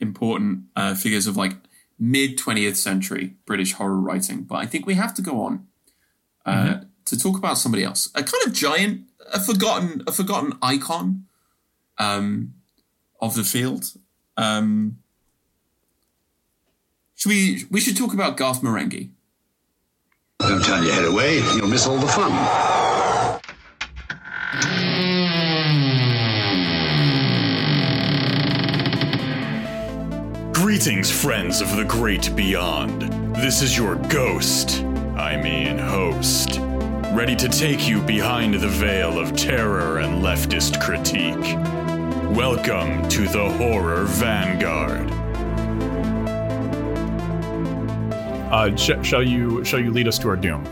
important 0.00 0.64
uh, 0.74 0.94
figures 0.94 1.26
of 1.26 1.36
like 1.36 1.52
mid 1.98 2.38
20th 2.38 2.76
century 2.76 3.34
British 3.44 3.74
horror 3.74 4.00
writing, 4.00 4.42
but 4.42 4.56
I 4.56 4.66
think 4.66 4.86
we 4.86 4.94
have 4.94 5.14
to 5.14 5.22
go 5.22 5.42
on 5.42 5.66
uh, 6.44 6.54
mm-hmm. 6.54 6.84
to 7.04 7.18
talk 7.18 7.38
about 7.38 7.58
somebody 7.58 7.84
else, 7.84 8.10
a 8.14 8.22
kind 8.22 8.46
of 8.46 8.52
giant, 8.52 9.02
a 9.32 9.40
forgotten, 9.40 10.02
a 10.06 10.12
forgotten 10.12 10.54
icon 10.62 11.26
um, 11.98 12.54
of 13.20 13.34
the 13.34 13.44
field. 13.44 13.92
Um, 14.36 14.98
should 17.14 17.30
we? 17.30 17.64
We 17.70 17.80
should 17.80 17.96
talk 17.96 18.12
about 18.12 18.36
Garth 18.36 18.60
Marenghi. 18.62 19.10
Don't 20.38 20.62
turn 20.62 20.84
your 20.84 20.92
head 20.92 21.06
away; 21.06 21.38
you'll 21.56 21.68
miss 21.68 21.86
all 21.86 21.98
the 21.98 22.06
fun. 22.06 22.32
Greetings, 30.52 31.10
friends 31.10 31.60
of 31.62 31.74
the 31.76 31.84
great 31.84 32.36
beyond. 32.36 33.02
This 33.36 33.62
is 33.62 33.76
your 33.76 33.96
ghost, 33.96 34.82
I 35.16 35.40
mean 35.42 35.78
host, 35.78 36.58
ready 37.12 37.34
to 37.36 37.48
take 37.48 37.88
you 37.88 38.02
behind 38.02 38.54
the 38.54 38.68
veil 38.68 39.18
of 39.18 39.34
terror 39.34 39.98
and 40.00 40.22
leftist 40.22 40.80
critique. 40.82 41.85
Welcome 42.34 43.08
to 43.08 43.22
the 43.28 43.48
Horror 43.56 44.04
Vanguard. 44.04 45.10
Uh, 48.52 48.76
sh- 48.76 48.90
shall 49.02 49.22
you 49.22 49.64
shall 49.64 49.80
you 49.80 49.90
lead 49.90 50.08
us 50.08 50.18
to 50.18 50.28
our 50.28 50.36
doom? 50.36 50.64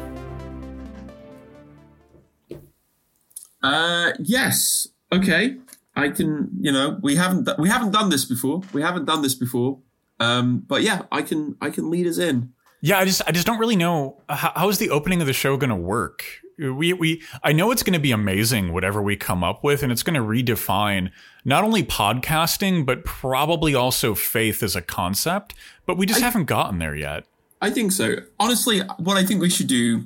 Uh, 3.62 4.12
yes. 4.18 4.88
Okay. 5.12 5.56
I 5.96 6.08
can. 6.10 6.50
You 6.60 6.72
know, 6.72 6.98
we 7.02 7.16
haven't 7.16 7.48
we 7.58 7.68
haven't 7.68 7.92
done 7.92 8.10
this 8.10 8.24
before. 8.24 8.62
We 8.72 8.82
haven't 8.82 9.04
done 9.06 9.22
this 9.22 9.34
before. 9.34 9.78
Um, 10.20 10.58
but 10.66 10.82
yeah, 10.82 11.02
I 11.12 11.22
can 11.22 11.56
I 11.60 11.70
can 11.70 11.90
lead 11.90 12.06
us 12.06 12.18
in. 12.18 12.52
Yeah, 12.80 12.98
I 12.98 13.04
just 13.04 13.22
I 13.26 13.32
just 13.32 13.46
don't 13.46 13.58
really 13.58 13.76
know 13.76 14.20
how, 14.28 14.52
how 14.54 14.68
is 14.68 14.78
the 14.78 14.90
opening 14.90 15.20
of 15.20 15.26
the 15.26 15.32
show 15.32 15.56
going 15.56 15.70
to 15.70 15.76
work. 15.76 16.24
We 16.58 16.92
we 16.92 17.22
I 17.42 17.52
know 17.52 17.70
it's 17.70 17.82
going 17.82 17.94
to 17.94 17.98
be 17.98 18.12
amazing 18.12 18.72
whatever 18.72 19.00
we 19.00 19.16
come 19.16 19.42
up 19.42 19.64
with, 19.64 19.82
and 19.82 19.90
it's 19.90 20.02
going 20.02 20.14
to 20.14 20.20
redefine 20.20 21.10
not 21.44 21.64
only 21.64 21.82
podcasting 21.82 22.86
but 22.86 23.04
probably 23.04 23.74
also 23.74 24.14
faith 24.14 24.62
as 24.62 24.74
a 24.74 24.82
concept. 24.82 25.54
But 25.86 25.96
we 25.96 26.06
just 26.06 26.22
I, 26.22 26.24
haven't 26.24 26.44
gotten 26.44 26.78
there 26.78 26.94
yet. 26.94 27.24
I 27.60 27.70
think 27.70 27.92
so. 27.92 28.16
Honestly, 28.40 28.80
what 28.98 29.16
I 29.16 29.24
think 29.24 29.40
we 29.40 29.50
should 29.50 29.66
do 29.66 30.04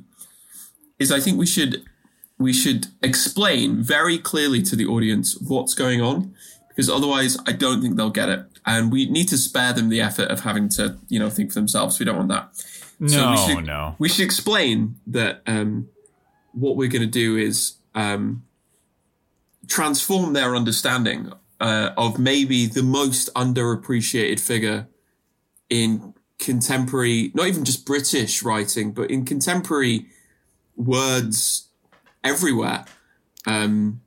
is 0.99 1.13
I 1.13 1.21
think 1.21 1.39
we 1.39 1.47
should 1.47 1.85
we 2.39 2.53
should 2.53 2.87
explain 3.03 3.83
very 3.83 4.19
clearly 4.19 4.63
to 4.63 4.77
the 4.77 4.87
audience 4.87 5.37
what's 5.41 5.75
going 5.75 6.01
on 6.01 6.35
because 6.69 6.89
otherwise 6.89 7.37
I 7.47 7.53
don't 7.53 7.83
think 7.83 7.97
they'll 7.97 8.11
get 8.11 8.29
it 8.29 8.47
and 8.65 8.93
we 8.93 9.09
need 9.09 9.29
to 9.29 9.39
spare 9.39 9.73
them 9.73 9.89
the 9.89 10.01
effort 10.01 10.29
of 10.31 10.41
having 10.41 10.69
to, 10.71 10.99
you 11.09 11.19
know, 11.19 11.31
think 11.31 11.53
for 11.53 11.59
themselves. 11.59 11.99
We 11.99 12.05
don't 12.05 12.17
want 12.17 12.29
that. 12.29 12.51
No, 13.01 13.09
so 13.09 13.31
we 13.31 13.37
should, 13.37 13.67
no. 13.67 13.97
We 13.99 14.09
should 14.09 14.25
explain 14.25 14.97
that 15.07 15.43
um, 15.47 15.89
what 16.53 16.77
we're 16.77 16.89
going 16.89 17.03
to 17.03 17.07
do 17.07 17.37
is 17.37 17.75
um, 17.95 18.45
transform 19.69 20.33
their 20.33 20.57
understanding 20.57 21.33
uh, 21.61 21.91
of 21.97 22.19
maybe 22.19 22.67
the 22.67 22.83
most 22.83 23.33
underappreciated 23.35 24.41
figure 24.41 24.89
in 25.69 26.15
contemporary, 26.39 27.31
not 27.35 27.47
even 27.47 27.65
just 27.65 27.85
British 27.85 28.43
writing, 28.43 28.93
but 28.93 29.11
in 29.11 29.25
contemporary 29.25 30.07
words 30.77 31.69
everywhere. 32.25 32.85
Um, 33.47 34.01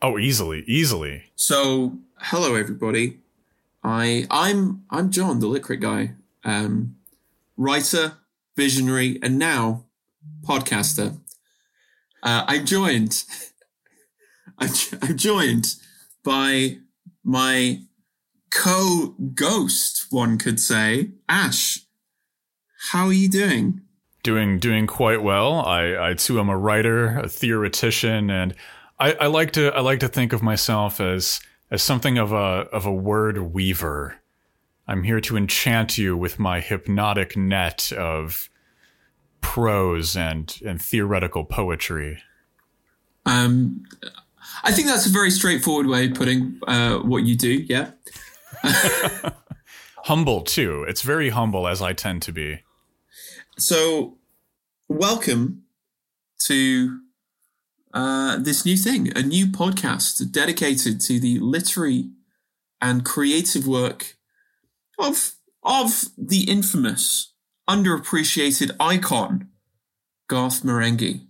oh, 0.00 0.18
easily, 0.18 0.64
easily. 0.66 1.24
So, 1.34 1.98
hello, 2.18 2.54
everybody. 2.54 3.18
I 3.84 4.26
I'm 4.30 4.84
I'm 4.90 5.10
John, 5.10 5.40
the 5.40 5.48
Lit 5.48 5.64
Crit 5.64 5.80
guy, 5.80 6.14
um, 6.44 6.96
writer, 7.56 8.18
visionary, 8.56 9.18
and 9.22 9.38
now 9.38 9.84
podcaster. 10.44 11.18
Uh, 12.22 12.44
I'm 12.46 12.64
joined. 12.64 13.24
I'm, 14.92 14.98
I'm 15.02 15.16
joined 15.16 15.74
by 16.22 16.78
my 17.24 17.80
co-ghost, 18.50 20.06
one 20.10 20.38
could 20.38 20.60
say, 20.60 21.10
Ash. 21.28 21.80
How 22.90 23.06
are 23.06 23.12
you 23.12 23.28
doing? 23.28 23.80
Doing 24.22 24.60
doing 24.60 24.86
quite 24.86 25.22
well. 25.22 25.66
I, 25.66 26.10
I 26.10 26.14
too 26.14 26.38
am 26.38 26.48
a 26.48 26.56
writer, 26.56 27.18
a 27.18 27.28
theoretician, 27.28 28.30
and 28.30 28.54
I, 29.00 29.14
I 29.14 29.26
like 29.26 29.50
to 29.52 29.74
I 29.74 29.80
like 29.80 29.98
to 30.00 30.08
think 30.08 30.32
of 30.32 30.42
myself 30.42 31.00
as 31.00 31.40
as 31.72 31.82
something 31.82 32.18
of 32.18 32.30
a 32.30 32.68
of 32.72 32.86
a 32.86 32.92
word 32.92 33.38
weaver. 33.38 34.20
I'm 34.86 35.02
here 35.02 35.20
to 35.22 35.36
enchant 35.36 35.98
you 35.98 36.16
with 36.16 36.38
my 36.38 36.60
hypnotic 36.60 37.36
net 37.36 37.90
of 37.92 38.48
prose 39.40 40.16
and 40.16 40.56
and 40.64 40.80
theoretical 40.80 41.44
poetry. 41.44 42.22
Um, 43.26 43.84
I 44.64 44.72
think 44.72 44.88
that's 44.88 45.06
a 45.06 45.10
very 45.10 45.30
straightforward 45.30 45.86
way 45.86 46.06
of 46.06 46.14
putting 46.14 46.58
uh, 46.66 46.98
what 46.98 47.24
you 47.24 47.36
do. 47.36 47.64
Yeah. 47.68 47.90
humble 50.04 50.42
too. 50.42 50.84
It's 50.88 51.02
very 51.02 51.30
humble, 51.30 51.66
as 51.66 51.80
I 51.80 51.92
tend 51.92 52.22
to 52.22 52.32
be. 52.32 52.60
So, 53.58 54.18
welcome 54.88 55.64
to 56.40 57.00
uh, 57.94 58.38
this 58.38 58.64
new 58.64 58.76
thing, 58.76 59.16
a 59.16 59.22
new 59.22 59.46
podcast 59.46 60.30
dedicated 60.32 61.00
to 61.02 61.20
the 61.20 61.38
literary 61.38 62.10
and 62.80 63.04
creative 63.04 63.66
work 63.66 64.16
of 64.98 65.32
of 65.64 66.06
the 66.18 66.50
infamous, 66.50 67.34
underappreciated 67.68 68.74
icon, 68.80 69.48
Garth 70.28 70.62
Marenghi. 70.62 71.26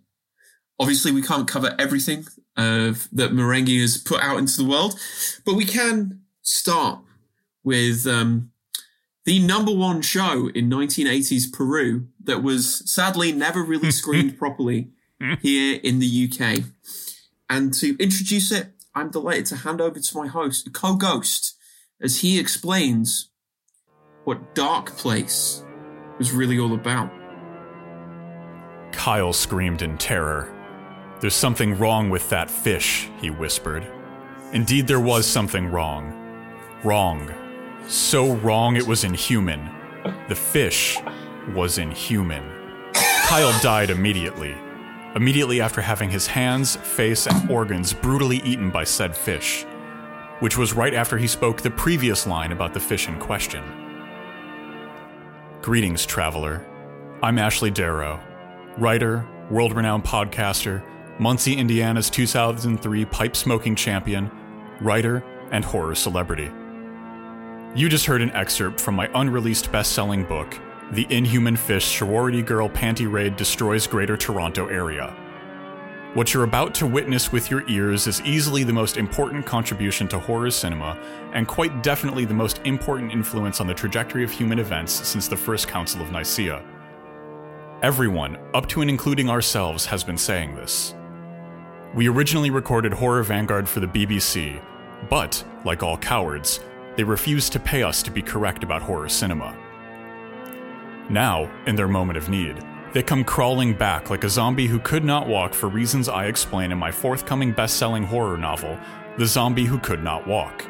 Obviously, 0.81 1.13
we 1.13 1.21
can't 1.21 1.47
cover 1.47 1.75
everything 1.79 2.27
of 2.57 3.09
that 3.13 3.33
Marenghi 3.33 3.81
has 3.81 3.97
put 3.97 4.21
out 4.21 4.39
into 4.39 4.63
the 4.63 4.69
world, 4.69 4.99
but 5.45 5.55
we 5.55 5.65
can 5.65 6.21
start 6.43 7.01
with 7.65 8.07
um, 8.07 8.51
the 9.25 9.39
number 9.39 9.73
one 9.73 10.03
show 10.03 10.49
in 10.55 10.69
1980s 10.69 11.53
Peru 11.53 12.09
that 12.25 12.43
was 12.43 12.91
sadly 12.91 13.33
never 13.33 13.63
really 13.63 13.91
screened 13.93 14.39
properly 14.39 14.91
here 15.41 15.79
in 15.83 16.01
the 16.01 16.31
UK. 16.31 16.65
And 17.49 17.73
to 17.75 17.97
introduce 18.03 18.51
it, 18.51 18.69
I'm 18.95 19.11
delighted 19.11 19.47
to 19.47 19.57
hand 19.57 19.81
over 19.81 20.01
to 20.01 20.17
my 20.17 20.27
host, 20.27 20.73
co 20.73 20.97
ghost, 20.97 21.57
as 22.01 22.21
he 22.21 22.39
explains 22.39 23.29
what 24.25 24.55
Dark 24.55 24.97
Place 24.97 25.65
was 26.19 26.33
really 26.33 26.59
all 26.59 26.75
about. 26.75 27.11
Kyle 28.93 29.33
screamed 29.33 29.83
in 29.83 29.97
terror. 29.97 30.62
There's 31.23 31.37
something 31.37 31.79
wrong 31.79 32.11
with 32.11 32.29
that 32.31 32.51
fish, 32.51 33.09
he 33.21 33.31
whispered. 33.31 33.87
Indeed, 34.53 34.89
there 34.89 34.99
was 34.99 35.25
something 35.25 35.69
wrong. 35.69 36.13
Wrong. 36.83 37.33
So 37.87 38.35
wrong 38.35 38.75
it 38.75 38.85
was 38.85 39.05
inhuman. 39.05 39.71
The 40.27 40.35
fish 40.35 40.99
was 41.55 41.79
inhuman. 41.79 42.43
Kyle 42.93 43.57
died 43.61 43.91
immediately, 43.91 44.57
immediately 45.15 45.61
after 45.61 45.81
having 45.81 46.11
his 46.11 46.27
hands, 46.27 46.75
face, 46.75 47.29
and 47.29 47.49
organs 47.49 47.93
brutally 47.93 48.39
eaten 48.39 48.71
by 48.71 48.83
said 48.83 49.17
fish, 49.17 49.65
which 50.41 50.59
was 50.59 50.73
right 50.73 50.93
after 50.93 51.17
he 51.19 51.29
spoke 51.29 51.61
the 51.61 51.71
previous 51.71 52.27
line 52.27 52.51
about 52.51 52.75
the 52.75 52.81
fish 52.81 53.07
in 53.07 53.17
question. 53.21 53.63
Greetings, 55.61 56.05
traveler. 56.05 56.67
I'm 57.23 57.39
Ashley 57.39 57.71
Darrow, 57.71 58.21
writer, 58.77 59.25
world 59.53 59.77
renowned 59.77 60.03
podcaster, 60.03 60.83
Muncie, 61.19 61.55
Indiana's 61.55 62.09
2003 62.09 63.05
pipe 63.05 63.37
smoking 63.37 63.77
champion, 63.77 64.31
writer, 64.81 65.23
and 65.51 65.65
horror 65.65 65.95
celebrity. 65.95 66.51
You 67.75 67.89
just 67.89 68.07
heard 68.07 68.23
an 68.23 68.31
excerpt 68.33 68.81
from 68.81 68.95
my 68.95 69.11
unreleased 69.15 69.71
best 69.71 69.93
selling 69.93 70.25
book, 70.25 70.59
the 70.93 71.07
Inhuman 71.11 71.57
Fish 71.57 71.99
Sorority 71.99 72.43
Girl 72.43 72.69
Panty 72.69 73.11
Raid 73.11 73.37
Destroys 73.37 73.87
Greater 73.87 74.17
Toronto 74.17 74.69
Area. 74.69 75.15
What 76.15 76.35
you're 76.35 76.45
about 76.45 76.75
to 76.77 76.87
witness 76.87 77.33
with 77.33 77.51
your 77.51 77.67
ears 77.69 78.07
is 78.07 78.21
easily 78.23 78.65
the 78.65 78.73
most 78.73 78.97
important 78.99 79.47
contribution 79.47 80.09
to 80.09 80.19
horror 80.19 80.51
cinema, 80.51 80.99
and 81.33 81.49
quite 81.49 81.83
definitely 81.83 82.27
the 82.27 82.35
most 82.35 82.61
important 82.65 83.13
influence 83.13 83.61
on 83.61 83.67
the 83.67 83.75
trajectory 83.75 84.23
of 84.25 84.31
human 84.31 84.59
events 84.59 84.93
since 84.93 85.29
the 85.29 85.37
First 85.37 85.69
Council 85.69 86.03
of 86.03 86.11
Nicaea. 86.11 86.63
Everyone, 87.83 88.39
up 88.55 88.69
to 88.69 88.83
and 88.83 88.91
including 88.91 89.31
ourselves, 89.31 89.87
has 89.87 90.05
been 90.05 90.19
saying 90.19 90.55
this. 90.55 90.95
We 91.95 92.09
originally 92.09 92.51
recorded 92.51 92.93
Horror 92.95 93.23
Vanguard 93.23 93.69
for 93.69 93.81
the 93.81 93.87
BBC, 93.87 94.63
but, 95.11 95.45
like 95.65 95.83
all 95.83 95.99
cowards, 95.99 96.61
they 96.97 97.05
refused 97.05 97.53
to 97.53 97.61
pay 97.61 97.83
us 97.83 98.03
to 98.03 98.11
be 98.11 98.23
correct 98.23 98.65
about 98.65 98.83
horror 98.83 99.09
cinema. 99.11 99.55
Now, 101.11 101.51
in 101.67 101.77
their 101.77 101.89
moment 101.89 102.17
of 102.17 102.29
need, 102.29 102.65
They 102.93 103.03
come 103.03 103.25
crawling 103.25 103.73
back 103.73 104.11
like 104.11 104.23
a 104.23 104.29
zombie 104.29 104.67
who 104.67 104.79
could 104.79 105.03
not 105.03 105.27
walk 105.27 105.55
for 105.55 105.71
reasons 105.71 106.11
I 106.11 106.27
explain 106.27 106.73
in 106.73 106.79
my 106.79 106.93
forthcoming 106.93 107.51
best 107.51 107.79
selling 107.79 108.05
horror 108.05 108.37
novel, 108.37 108.79
The 109.17 109.25
Zombie 109.25 109.65
Who 109.65 109.79
Could 109.79 110.05
Not 110.05 110.27
Walk. 110.27 110.67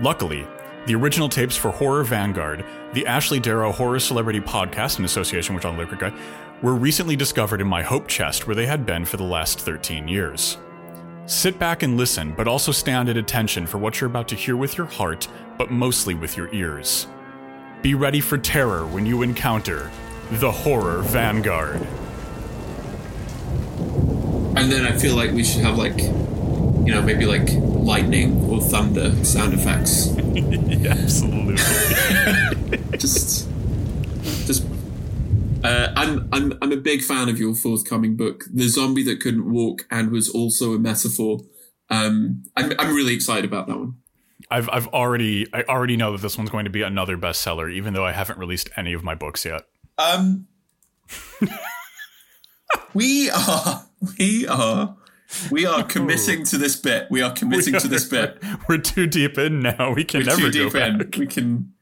Luckily, 0.00 0.46
the 0.86 0.94
original 0.94 1.28
tapes 1.28 1.56
for 1.56 1.72
Horror 1.72 2.04
Vanguard, 2.04 2.64
the 2.92 3.04
Ashley 3.08 3.40
Darrow 3.40 3.72
Horror 3.72 3.98
Celebrity 3.98 4.40
Podcast 4.40 5.00
in 5.00 5.04
association 5.04 5.56
with 5.56 5.64
John 5.64 5.76
Lipker 5.76 6.16
were 6.62 6.74
recently 6.74 7.16
discovered 7.16 7.60
in 7.60 7.66
my 7.66 7.82
hope 7.82 8.08
chest 8.08 8.46
where 8.46 8.56
they 8.56 8.66
had 8.66 8.86
been 8.86 9.04
for 9.04 9.16
the 9.16 9.24
last 9.24 9.60
13 9.60 10.08
years. 10.08 10.58
Sit 11.26 11.58
back 11.58 11.82
and 11.82 11.96
listen, 11.96 12.32
but 12.36 12.46
also 12.46 12.70
stand 12.70 13.08
at 13.08 13.16
attention 13.16 13.66
for 13.66 13.78
what 13.78 14.00
you're 14.00 14.10
about 14.10 14.28
to 14.28 14.34
hear 14.34 14.56
with 14.56 14.76
your 14.76 14.86
heart, 14.86 15.26
but 15.56 15.70
mostly 15.70 16.14
with 16.14 16.36
your 16.36 16.52
ears. 16.54 17.06
Be 17.82 17.94
ready 17.94 18.20
for 18.20 18.38
terror 18.38 18.86
when 18.86 19.06
you 19.06 19.22
encounter 19.22 19.90
the 20.32 20.50
Horror 20.50 21.02
Vanguard. 21.02 21.80
And 24.56 24.70
then 24.70 24.86
I 24.86 24.92
feel 24.96 25.16
like 25.16 25.32
we 25.32 25.44
should 25.44 25.62
have 25.62 25.76
like, 25.76 25.98
you 25.98 26.92
know, 26.92 27.02
maybe 27.02 27.26
like 27.26 27.48
lightning 27.52 28.44
or 28.44 28.60
thunder 28.60 29.24
sound 29.24 29.52
effects. 29.54 30.08
Absolutely. 30.86 31.56
just, 32.98 33.48
just. 34.46 34.64
Uh, 35.64 35.92
I'm 35.96 36.28
I'm 36.32 36.52
I'm 36.60 36.72
a 36.72 36.76
big 36.76 37.02
fan 37.02 37.28
of 37.28 37.38
your 37.38 37.54
forthcoming 37.54 38.16
book, 38.16 38.44
The 38.52 38.68
Zombie 38.68 39.02
That 39.04 39.20
Couldn't 39.20 39.50
Walk 39.50 39.86
and 39.90 40.10
was 40.10 40.28
also 40.28 40.74
a 40.74 40.78
metaphor. 40.78 41.40
Um, 41.90 42.44
I'm 42.56 42.72
I'm 42.78 42.94
really 42.94 43.14
excited 43.14 43.44
about 43.46 43.66
that 43.68 43.78
one. 43.78 43.94
I've 44.50 44.68
I've 44.70 44.88
already 44.88 45.46
I 45.54 45.62
already 45.62 45.96
know 45.96 46.12
that 46.12 46.20
this 46.20 46.36
one's 46.36 46.50
going 46.50 46.64
to 46.64 46.70
be 46.70 46.82
another 46.82 47.16
bestseller, 47.16 47.72
even 47.72 47.94
though 47.94 48.04
I 48.04 48.12
haven't 48.12 48.38
released 48.38 48.68
any 48.76 48.92
of 48.92 49.02
my 49.02 49.14
books 49.14 49.44
yet. 49.44 49.62
Um, 49.96 50.46
we 52.94 53.30
are 53.30 53.86
we 54.18 54.46
are 54.46 54.96
we 55.50 55.66
are 55.66 55.82
committing 55.82 56.44
to 56.44 56.58
this 56.58 56.76
bit. 56.76 57.06
We 57.10 57.22
are 57.22 57.32
committing 57.32 57.78
to 57.78 57.88
this 57.88 58.04
bit. 58.04 58.42
We're 58.68 58.78
too 58.78 59.06
deep 59.06 59.38
in 59.38 59.60
now. 59.60 59.92
We 59.94 60.04
can 60.04 60.20
We're 60.20 60.26
never 60.26 60.50
too 60.50 60.64
go 60.64 60.70
deep 60.70 60.74
in. 60.74 60.98
back. 60.98 61.16
We 61.16 61.26
can. 61.26 61.72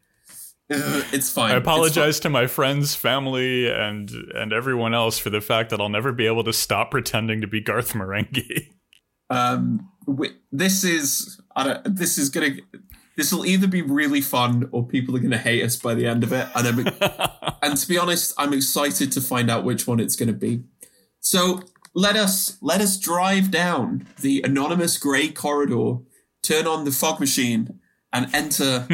It's 1.13 1.31
fine. 1.31 1.53
I 1.53 1.57
apologize 1.57 2.21
to 2.21 2.31
my 2.31 2.47
friends, 2.47 2.95
family, 2.95 3.71
and 3.71 4.11
and 4.35 4.53
everyone 4.53 4.95
else 4.95 5.19
for 5.19 5.31
the 5.31 5.41
fact 5.41 5.71
that 5.71 5.81
I'll 5.81 5.89
never 5.89 6.13
be 6.13 6.27
able 6.27 6.45
to 6.45 6.53
stop 6.53 6.91
pretending 6.91 7.41
to 7.43 7.47
be 7.47 7.61
Garth 7.61 7.93
Marenghi. 7.93 8.69
um 9.31 9.89
wi- 10.07 10.35
this 10.51 10.85
is 10.85 11.41
I 11.57 11.65
don't 11.65 11.97
this 11.97 12.19
is 12.19 12.29
gonna 12.29 12.57
this 13.17 13.33
will 13.33 13.47
either 13.47 13.67
be 13.67 13.83
really 13.83 14.21
fun 14.21 14.69
or 14.73 14.87
people 14.87 15.17
are 15.17 15.21
gonna 15.21 15.39
hate 15.39 15.63
us 15.63 15.77
by 15.77 15.95
the 15.95 16.07
end 16.07 16.23
of 16.23 16.33
it 16.33 16.49
and 16.55 16.69
I'm 16.69 16.79
and 17.63 17.77
to 17.77 17.89
be 17.89 17.99
honest 17.99 18.35
I'm 18.37 18.53
excited 18.53 19.11
to 19.13 19.21
find 19.21 19.51
out 19.51 19.65
which 19.65 19.87
one 19.87 20.01
it's 20.01 20.17
gonna 20.17 20.33
be 20.33 20.65
so 21.21 21.63
let 21.95 22.17
us 22.17 22.59
let 22.61 22.81
us 22.81 22.99
drive 22.99 23.51
down 23.51 24.07
the 24.21 24.43
anonymous 24.43 24.99
grey 24.99 25.29
corridor 25.29 25.99
turn 26.43 26.67
on 26.67 26.85
the 26.85 26.91
fog 26.91 27.21
machine 27.21 27.81
and 28.13 28.35
enter 28.35 28.87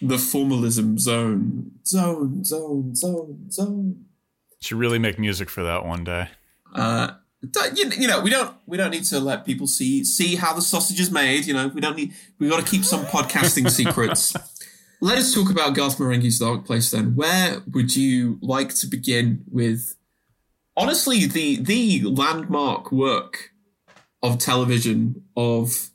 the 0.00 0.18
formalism 0.18 0.98
zone 0.98 1.72
zone 1.86 2.44
zone 2.44 2.94
zone 2.94 3.50
zone 3.50 4.04
Should 4.60 4.78
really 4.78 4.98
make 4.98 5.18
music 5.18 5.50
for 5.50 5.62
that 5.64 5.84
one 5.84 6.04
day. 6.04 6.28
uh, 6.74 7.12
you, 7.74 7.88
you 7.90 8.08
know, 8.08 8.20
we 8.20 8.30
don't 8.30 8.54
we 8.66 8.76
don't 8.76 8.90
need 8.90 9.04
to 9.04 9.20
let 9.20 9.44
people 9.46 9.66
see 9.66 10.04
see 10.04 10.36
how 10.36 10.52
the 10.52 10.62
sausage 10.62 11.00
is 11.00 11.10
made. 11.10 11.46
You 11.46 11.54
know, 11.54 11.68
we 11.68 11.80
don't 11.80 11.96
need 11.96 12.12
we 12.38 12.48
got 12.48 12.64
to 12.64 12.70
keep 12.70 12.84
some 12.84 13.04
podcasting 13.06 13.70
secrets. 13.80 14.34
Let 15.00 15.18
us 15.18 15.32
talk 15.32 15.48
about 15.50 15.76
Garth 15.76 15.98
Marenghi's 15.98 16.40
Dark 16.40 16.64
Place. 16.64 16.90
Then, 16.90 17.14
where 17.14 17.62
would 17.72 17.94
you 17.94 18.38
like 18.42 18.74
to 18.76 18.86
begin 18.88 19.44
with? 19.50 19.94
Honestly, 20.76 21.26
the 21.26 21.56
the 21.62 22.02
landmark 22.02 22.90
work 22.92 23.50
of 24.22 24.38
television 24.38 25.22
of 25.36 25.90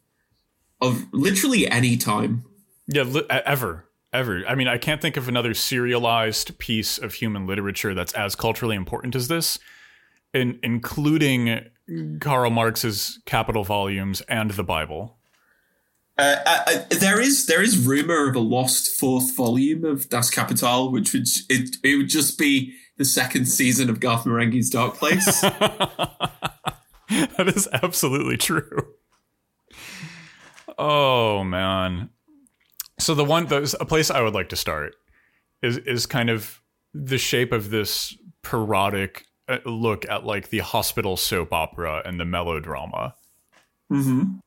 of 0.82 1.06
literally 1.12 1.68
any 1.68 1.97
time. 1.97 2.43
Yeah, 2.88 3.04
li- 3.04 3.26
ever, 3.30 3.86
ever. 4.14 4.43
I 4.47 4.55
mean, 4.55 4.68
I 4.68 4.78
can't 4.78 5.01
think 5.01 5.18
of 5.18 5.28
another 5.28 5.53
serialized 5.53 6.57
piece 6.59 6.97
of 6.97 7.16
human 7.16 7.45
literature 7.45 7.93
that's 7.93 8.14
as 8.14 8.36
culturally 8.36 8.76
important 8.76 9.16
as 9.16 9.28
this, 9.28 9.59
in, 10.34 10.59
including 10.64 11.66
Karl 12.20 12.49
Marx's 12.49 13.20
Capital 13.26 13.64
volumes 13.64 14.22
and 14.22 14.51
the 14.51 14.64
Bible. 14.64 15.18
Uh, 16.18 16.36
uh, 16.45 16.64
uh, 16.68 16.84
there 16.91 17.20
is 17.20 17.47
there 17.47 17.64
is 17.64 17.86
rumor 17.86 18.30
of 18.30 18.36
a 18.36 18.39
lost 18.39 18.99
fourth 18.99 19.36
volume 19.36 19.84
of 19.84 20.07
Das 20.09 20.30
Kapital, 20.30 20.91
which 20.91 21.11
would 21.11 21.28
it 21.49 21.78
it 21.84 21.97
would 21.97 22.09
just 22.09 22.38
be 22.38 22.76
the 22.97 23.05
second 23.05 23.47
season 23.47 23.89
of 23.89 23.99
Garth 23.99 24.26
Marenghi's 24.26 24.70
Dark 24.70 24.95
Place. 24.95 25.41
that 25.41 27.47
is 27.47 27.68
absolutely 27.74 28.38
true. 28.38 28.93
Oh 30.78 31.43
man. 31.43 32.09
So 33.04 33.14
the 33.14 33.26
one 33.26 33.47
there's 33.47 33.76
a 33.80 33.86
place 33.86 34.10
I 34.10 34.22
would 34.22 34.34
like 34.34 34.49
to 34.49 34.56
start 34.56 34.95
is 35.62 35.78
is 35.80 36.06
kind 36.06 36.30
of 36.30 36.62
the 36.93 37.18
shape 37.18 37.51
of 37.51 37.70
this 37.70 38.16
parodic 38.43 39.26
uh, 39.49 39.58
look 39.66 40.08
at 40.10 40.26
like 40.26 40.49
the 40.49 40.60
hospital 40.60 41.18
soap 41.18 41.51
opera 41.51 42.01
and 42.06 42.20
the 42.20 42.26
melodrama. 42.26 43.16
mm-hmm. 43.91 44.38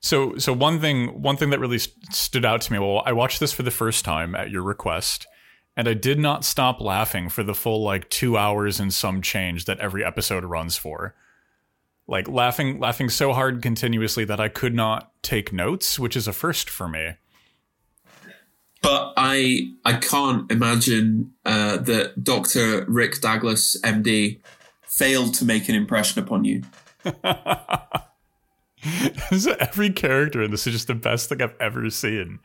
So 0.00 0.36
so 0.36 0.52
one 0.52 0.80
thing 0.80 1.22
one 1.22 1.36
thing 1.36 1.50
that 1.50 1.60
really 1.60 1.78
st- 1.78 2.12
stood 2.12 2.44
out 2.44 2.60
to 2.62 2.72
me 2.72 2.78
well 2.78 3.02
I 3.06 3.12
watched 3.12 3.40
this 3.40 3.52
for 3.52 3.62
the 3.62 3.70
first 3.70 4.04
time 4.04 4.34
at 4.34 4.50
your 4.50 4.62
request 4.62 5.26
and 5.76 5.88
I 5.88 5.94
did 5.94 6.18
not 6.18 6.44
stop 6.44 6.80
laughing 6.80 7.28
for 7.28 7.42
the 7.42 7.54
full 7.54 7.82
like 7.82 8.08
2 8.10 8.36
hours 8.36 8.78
and 8.80 8.92
some 8.92 9.22
change 9.22 9.64
that 9.64 9.80
every 9.80 10.04
episode 10.04 10.44
runs 10.44 10.76
for. 10.76 11.14
Like 12.06 12.28
laughing 12.28 12.80
laughing 12.80 13.08
so 13.08 13.32
hard 13.32 13.62
continuously 13.62 14.24
that 14.24 14.40
I 14.40 14.48
could 14.48 14.74
not 14.74 15.12
take 15.22 15.52
notes, 15.52 15.98
which 15.98 16.16
is 16.16 16.28
a 16.28 16.32
first 16.32 16.68
for 16.68 16.88
me. 16.88 17.14
But 18.84 19.14
I 19.16 19.72
I 19.86 19.94
can't 19.94 20.52
imagine 20.52 21.32
uh, 21.46 21.78
that 21.78 22.22
Doctor 22.22 22.84
Rick 22.86 23.22
Douglas, 23.22 23.80
MD, 23.82 24.40
failed 24.82 25.32
to 25.34 25.46
make 25.46 25.70
an 25.70 25.74
impression 25.74 26.22
upon 26.22 26.44
you. 26.44 26.62
every 29.58 29.88
character 29.88 30.42
in 30.42 30.50
this 30.50 30.66
is 30.66 30.74
just 30.74 30.86
the 30.86 30.94
best 30.94 31.30
thing 31.30 31.40
I've 31.40 31.56
ever 31.58 31.88
seen. 31.88 32.40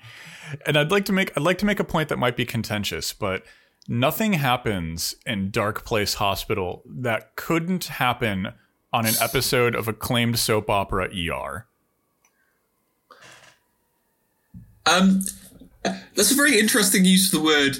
And 0.66 0.78
I'd 0.78 0.92
like 0.92 1.04
to 1.06 1.12
make 1.12 1.36
I'd 1.36 1.44
like 1.44 1.58
to 1.58 1.66
make 1.66 1.82
a 1.82 1.84
point 1.84 2.08
that 2.08 2.18
might 2.18 2.38
be 2.38 2.46
contentious, 2.46 3.12
but 3.12 3.44
nothing 3.90 4.32
happens 4.32 5.16
in 5.26 5.52
Dark 5.52 5.84
Place 5.84 6.14
Hospital 6.14 6.84
that 6.88 7.36
couldn't 7.36 7.84
happen 7.86 8.54
on 8.94 9.06
an 9.06 9.16
episode 9.22 9.76
of 9.76 9.90
acclaimed 9.90 10.40
soap 10.40 10.70
opera 10.70 11.10
ER. 11.10 11.68
Um, 14.86 15.22
that's 15.84 16.32
a 16.32 16.36
very 16.36 16.60
interesting 16.60 17.06
use 17.06 17.34
of 17.34 17.40
the 17.40 17.46
word. 17.46 17.78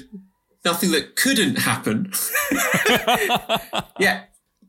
Nothing 0.64 0.90
that 0.92 1.16
couldn't 1.16 1.56
happen. 1.56 2.12
yeah. 3.98 4.24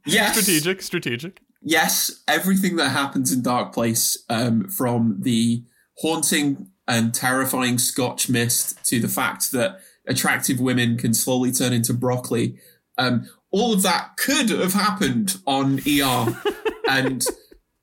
Yes. 0.05 0.31
Strategic, 0.31 0.81
strategic. 0.81 1.41
yes, 1.61 2.23
everything 2.27 2.75
that 2.77 2.89
happens 2.89 3.31
in 3.31 3.41
Dark 3.41 3.73
Place, 3.73 4.17
um, 4.29 4.67
from 4.67 5.17
the 5.19 5.63
haunting 5.99 6.67
and 6.87 7.13
terrifying 7.13 7.77
Scotch 7.77 8.29
mist 8.29 8.83
to 8.85 8.99
the 8.99 9.07
fact 9.07 9.51
that 9.51 9.79
attractive 10.07 10.59
women 10.59 10.97
can 10.97 11.13
slowly 11.13 11.51
turn 11.51 11.71
into 11.71 11.93
broccoli, 11.93 12.57
um, 12.97 13.29
all 13.51 13.73
of 13.73 13.83
that 13.83 14.17
could 14.17 14.49
have 14.49 14.73
happened 14.73 15.37
on 15.45 15.79
ER. 15.87 16.41
and 16.89 17.25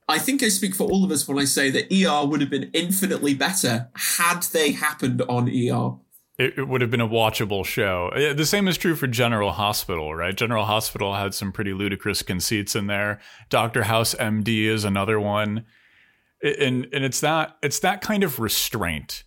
I 0.08 0.18
think 0.18 0.42
I 0.42 0.48
speak 0.48 0.74
for 0.74 0.88
all 0.90 1.04
of 1.04 1.10
us 1.10 1.28
when 1.28 1.38
I 1.38 1.44
say 1.44 1.70
that 1.70 1.92
ER 1.92 2.26
would 2.26 2.40
have 2.40 2.50
been 2.50 2.70
infinitely 2.72 3.34
better 3.34 3.90
had 3.94 4.42
they 4.52 4.72
happened 4.72 5.22
on 5.28 5.48
ER. 5.48 5.98
It, 6.38 6.58
it 6.58 6.68
would 6.68 6.80
have 6.80 6.90
been 6.90 7.00
a 7.00 7.08
watchable 7.08 7.64
show. 7.64 8.10
Uh, 8.14 8.32
The 8.32 8.46
same 8.46 8.68
is 8.68 8.78
true 8.78 8.94
for 8.94 9.06
General 9.06 9.52
Hospital, 9.52 10.14
right? 10.14 10.34
General 10.34 10.64
Hospital 10.64 11.14
had 11.14 11.34
some 11.34 11.52
pretty 11.52 11.74
ludicrous 11.74 12.22
conceits 12.22 12.74
in 12.74 12.86
there. 12.86 13.20
Doctor 13.50 13.82
House 13.82 14.14
MD 14.14 14.64
is 14.64 14.84
another 14.84 15.20
one. 15.20 15.66
And 16.42 16.86
and 16.92 17.04
it's 17.04 17.20
that 17.20 17.58
it's 17.62 17.80
that 17.80 18.00
kind 18.00 18.22
of 18.22 18.38
restraint 18.38 19.24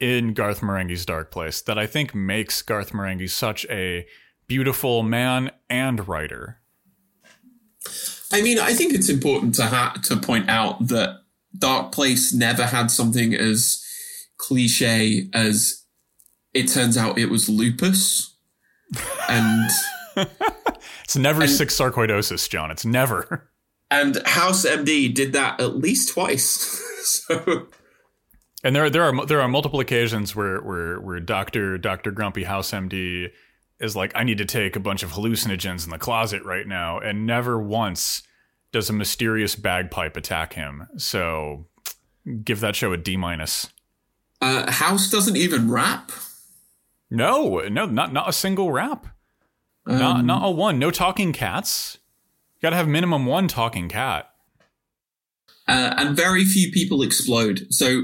in 0.00 0.34
Garth 0.34 0.60
Marenghi's 0.60 1.06
Dark 1.06 1.30
Place 1.30 1.62
that 1.62 1.78
I 1.78 1.86
think 1.86 2.16
makes 2.16 2.60
Garth 2.62 2.90
Marenghi 2.90 3.30
such 3.30 3.64
a 3.70 4.04
beautiful 4.48 5.04
man 5.04 5.52
and 5.70 6.08
writer. 6.08 6.60
I 8.32 8.42
mean, 8.42 8.58
I 8.58 8.72
think 8.72 8.94
it's 8.94 9.08
important 9.08 9.54
to 9.56 9.66
ha- 9.66 9.98
to 10.04 10.16
point 10.16 10.48
out 10.48 10.88
that 10.88 11.22
Dark 11.56 11.92
Place 11.92 12.32
never 12.32 12.64
had 12.64 12.90
something 12.90 13.34
as 13.34 13.84
cliche 14.38 15.28
as 15.32 15.84
it 16.54 16.68
turns 16.68 16.96
out 16.96 17.18
it 17.18 17.30
was 17.30 17.48
lupus, 17.48 18.34
and 19.28 19.70
It's 21.12 21.16
never 21.18 21.46
sick 21.46 21.68
sarcoidosis, 21.68 22.48
John. 22.48 22.70
It's 22.70 22.86
never. 22.86 23.50
and 23.90 24.16
House 24.24 24.64
MD 24.64 25.12
did 25.12 25.34
that 25.34 25.60
at 25.60 25.76
least 25.76 26.14
twice. 26.14 26.80
so 27.02 27.66
And 28.64 28.74
there, 28.74 28.88
there 28.88 29.02
are 29.02 29.26
there 29.26 29.42
are 29.42 29.48
multiple 29.48 29.80
occasions 29.80 30.34
where 30.34 30.60
where 30.60 30.98
where 31.00 31.20
Doctor 31.20 31.76
Doctor 31.76 32.12
Grumpy 32.12 32.44
House 32.44 32.70
MD 32.70 33.30
is 33.82 33.94
like, 33.96 34.12
I 34.14 34.22
need 34.24 34.38
to 34.38 34.44
take 34.44 34.76
a 34.76 34.80
bunch 34.80 35.02
of 35.02 35.12
hallucinogens 35.12 35.84
in 35.84 35.90
the 35.90 35.98
closet 35.98 36.42
right 36.44 36.66
now, 36.66 36.98
and 36.98 37.26
never 37.26 37.58
once 37.60 38.22
does 38.72 38.88
a 38.88 38.92
mysterious 38.94 39.54
bagpipe 39.56 40.16
attack 40.16 40.54
him. 40.54 40.86
So 40.96 41.66
give 42.44 42.60
that 42.60 42.76
show 42.76 42.92
a 42.92 42.96
D 42.96 43.16
minus. 43.16 43.68
Uh, 44.40 44.70
House 44.70 45.10
doesn't 45.10 45.36
even 45.36 45.70
rap. 45.70 46.10
No, 47.10 47.58
no, 47.68 47.84
not 47.86 48.12
not 48.12 48.28
a 48.28 48.32
single 48.32 48.72
rap. 48.72 49.06
not 49.86 50.24
not 50.24 50.44
a 50.46 50.50
one. 50.50 50.78
No 50.78 50.90
talking 50.90 51.32
cats. 51.32 51.98
You 52.56 52.62
Got 52.62 52.70
to 52.70 52.76
have 52.76 52.88
minimum 52.88 53.26
one 53.26 53.48
talking 53.48 53.88
cat. 53.88 54.30
uh, 55.68 55.94
and 55.98 56.16
very 56.16 56.44
few 56.44 56.70
people 56.72 57.02
explode. 57.02 57.66
So 57.70 58.02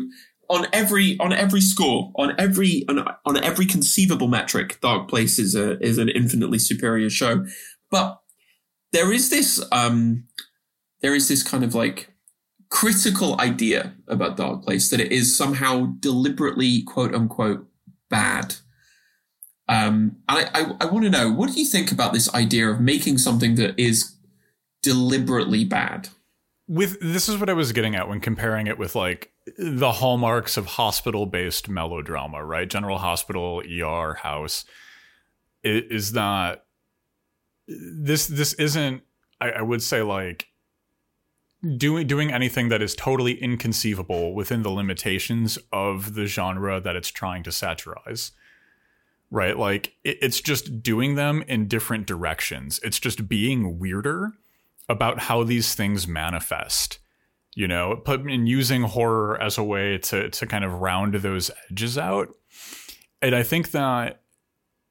on 0.49 0.67
every 0.73 1.19
on 1.19 1.33
every 1.33 1.61
score, 1.61 2.13
on 2.17 2.35
every 2.39 2.85
on, 2.89 3.07
on 3.25 3.43
every 3.43 3.67
conceivable 3.67 4.29
metric, 4.29 4.79
Dark 4.81 5.09
Place 5.09 5.39
is 5.39 5.55
a 5.55 5.79
is 5.85 5.99
an 5.99 6.09
infinitely 6.09 6.59
superior 6.59 7.11
show. 7.11 7.47
But 7.91 8.21
there 8.93 9.13
is 9.13 9.31
this 9.31 9.65
um 9.73 10.25
there 11.01 11.15
is 11.15 11.29
this 11.29 11.43
kind 11.43 11.65
of 11.65 11.75
like 11.75 12.13
critical 12.71 13.41
idea 13.41 13.95
about 14.07 14.37
Dark 14.37 14.63
Place 14.63 14.91
that 14.91 15.01
it 15.01 15.13
is 15.13 15.37
somehow 15.37 15.95
deliberately 16.01 16.83
quote 16.83 17.15
unquote 17.15 17.67
bad. 18.09 18.57
Um, 19.71 20.17
and 20.29 20.49
I, 20.55 20.61
I, 20.61 20.77
I 20.81 20.85
want 20.87 21.05
to 21.05 21.11
know 21.11 21.31
what 21.31 21.53
do 21.53 21.61
you 21.61 21.67
think 21.67 21.93
about 21.93 22.15
this 22.15 22.33
idea 22.35 22.69
of 22.71 22.81
making 22.81 23.19
something 23.19 23.57
that 23.57 23.79
is 23.79 24.15
deliberately 24.83 25.65
bad? 25.65 26.09
With 26.69 26.99
this 27.01 27.29
is 27.29 27.39
what 27.39 27.49
I 27.49 27.55
was 27.55 27.73
getting 27.73 27.97
at 27.97 28.09
when 28.09 28.21
comparing 28.21 28.66
it 28.66 28.79
with 28.79 28.95
like 28.95 29.33
the 29.57 29.93
hallmarks 29.93 30.59
of 30.59 30.66
hospital 30.66 31.25
based 31.25 31.69
melodrama, 31.69 32.45
right? 32.45 32.69
General 32.69 32.99
Hospital, 32.99 33.62
ER, 33.62 34.14
House. 34.14 34.66
It 35.62 35.91
is 35.91 36.12
not 36.12 36.64
this 37.66 38.27
this 38.27 38.53
isn't 38.55 39.03
I, 39.41 39.51
I 39.51 39.62
would 39.62 39.83
say 39.83 40.03
like 40.03 40.49
doing 41.77 42.07
doing 42.07 42.31
anything 42.31 42.69
that 42.69 42.83
is 42.83 42.95
totally 42.95 43.43
inconceivable 43.43 44.35
within 44.35 44.62
the 44.62 44.71
limitations 44.71 45.59
of 45.73 46.14
the 46.14 46.27
genre 46.27 46.81
that 46.81 46.97
it's 46.97 47.09
trying 47.09 47.43
to 47.45 47.53
satirize. 47.53 48.33
Right? 49.31 49.59
Like 49.59 49.95
it, 50.05 50.19
it's 50.21 50.41
just 50.41 50.83
doing 50.83 51.14
them 51.14 51.43
in 51.49 51.66
different 51.66 52.07
directions. 52.07 52.79
It's 52.83 52.99
just 52.99 53.27
being 53.27 53.79
weirder 53.79 54.35
about 54.89 55.18
how 55.20 55.43
these 55.43 55.74
things 55.74 56.07
manifest 56.09 56.99
you 57.55 57.66
know 57.66 58.03
in 58.28 58.47
using 58.47 58.82
horror 58.82 59.41
as 59.41 59.59
a 59.59 59.64
way 59.64 59.99
to 59.99 60.30
to 60.30 60.47
kind 60.47 60.64
of 60.64 60.74
round 60.74 61.14
those 61.14 61.51
edges 61.70 61.99
out. 61.99 62.28
And 63.20 63.34
i 63.34 63.43
think 63.43 63.72
that 63.72 64.20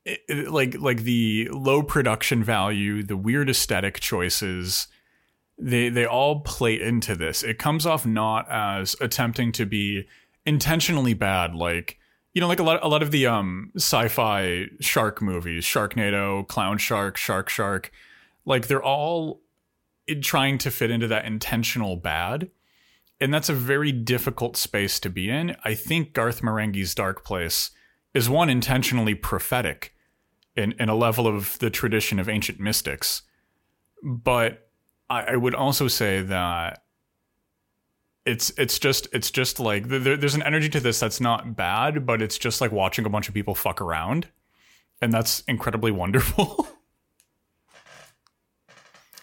it, 0.05 0.49
like 0.49 0.77
like 0.79 1.03
the 1.03 1.49
low 1.51 1.81
production 1.83 2.43
value 2.43 3.03
the 3.03 3.17
weird 3.17 3.49
aesthetic 3.49 3.99
choices 3.99 4.87
they 5.57 5.89
they 5.89 6.05
all 6.05 6.41
play 6.41 6.79
into 6.79 7.15
this. 7.15 7.43
It 7.43 7.57
comes 7.57 7.85
off 7.85 8.05
not 8.05 8.47
as 8.49 8.95
attempting 9.01 9.51
to 9.53 9.65
be 9.65 10.07
intentionally 10.45 11.13
bad 11.13 11.55
like 11.55 11.97
you 12.33 12.39
know 12.39 12.47
like 12.47 12.59
a 12.59 12.63
lot 12.63 12.79
a 12.83 12.87
lot 12.87 13.01
of 13.01 13.11
the 13.11 13.27
um 13.27 13.71
sci-fi 13.75 14.65
shark 14.79 15.21
movies 15.21 15.65
sharknado 15.65 16.47
clown 16.47 16.77
shark 16.77 17.17
shark 17.17 17.49
shark 17.49 17.91
like 18.45 18.67
they're 18.67 18.83
all 18.83 19.41
trying 20.22 20.58
to 20.60 20.72
fit 20.72 20.91
into 20.91 21.08
that 21.08 21.26
intentional 21.26 21.95
bad. 21.95 22.49
And 23.20 23.34
that's 23.34 23.49
a 23.49 23.53
very 23.53 23.91
difficult 23.91 24.58
space 24.58 24.99
to 24.99 25.10
be 25.10 25.30
in. 25.30 25.55
I 25.64 25.74
think 25.74 26.14
Garth 26.14 26.41
Marenghi's 26.41 26.93
Dark 26.93 27.24
Place 27.24 27.72
is 28.14 28.30
one 28.30 28.49
intentionally 28.49 29.16
prophetic 29.16 29.93
in, 30.55 30.74
in 30.80 30.89
a 30.89 30.95
level 30.95 31.28
of 31.28 31.58
the 31.60 31.70
tradition 31.70 32.20
of 32.20 32.30
ancient 32.30 32.60
mystics. 32.60 33.24
But 34.03 34.70
I, 35.10 35.22
I 35.24 35.36
would 35.36 35.55
also 35.55 35.88
say 35.88 36.22
that 36.22 36.84
it's 38.26 38.51
it's 38.58 38.78
just 38.78 39.08
it's 39.14 39.32
just 39.32 39.60
like 39.60 39.88
there, 39.88 40.18
there's 40.18 40.36
an 40.36 40.43
energy 40.43 40.70
to 40.70 40.80
this 40.80 40.99
that's 40.99 41.22
not 41.22 41.55
bad, 41.55 42.05
but 42.05 42.22
it's 42.22 42.38
just 42.38 42.60
like 42.60 42.72
watching 42.72 43.05
a 43.05 43.10
bunch 43.10 43.30
of 43.30 43.34
people 43.34 43.55
fuck 43.55 43.82
around, 43.82 44.28
and 45.01 45.14
that's 45.14 45.41
incredibly 45.47 45.91
wonderful. 45.91 46.68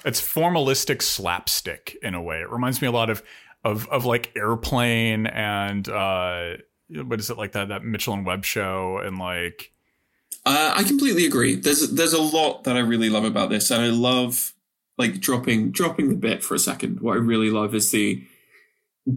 it's 0.04 0.20
formalistic 0.20 1.02
slapstick 1.02 1.96
in 2.02 2.14
a 2.14 2.22
way. 2.22 2.40
It 2.40 2.50
reminds 2.50 2.82
me 2.82 2.88
a 2.88 2.92
lot 2.92 3.10
of 3.10 3.22
of 3.64 3.88
of 3.88 4.04
like 4.04 4.32
airplane 4.36 5.26
and 5.26 5.88
uh 5.88 6.56
what 6.90 7.18
is 7.18 7.30
it 7.30 7.38
like 7.38 7.52
that 7.52 7.68
that 7.68 7.84
Mitchell 7.84 8.14
and 8.14 8.26
Webb 8.26 8.44
show 8.44 8.98
and 8.98 9.18
like 9.18 9.72
uh, 10.46 10.74
I 10.76 10.82
completely 10.82 11.24
agree. 11.24 11.54
There's 11.54 11.90
there's 11.90 12.12
a 12.12 12.20
lot 12.20 12.64
that 12.64 12.76
I 12.76 12.80
really 12.80 13.08
love 13.08 13.24
about 13.24 13.48
this, 13.48 13.70
and 13.70 13.80
I 13.80 13.88
love 13.88 14.52
like 14.98 15.20
dropping 15.20 15.70
dropping 15.70 16.08
the 16.10 16.14
bit 16.14 16.44
for 16.44 16.54
a 16.54 16.58
second. 16.58 17.00
What 17.00 17.14
I 17.14 17.20
really 17.20 17.50
love 17.50 17.74
is 17.74 17.90
the 17.90 18.22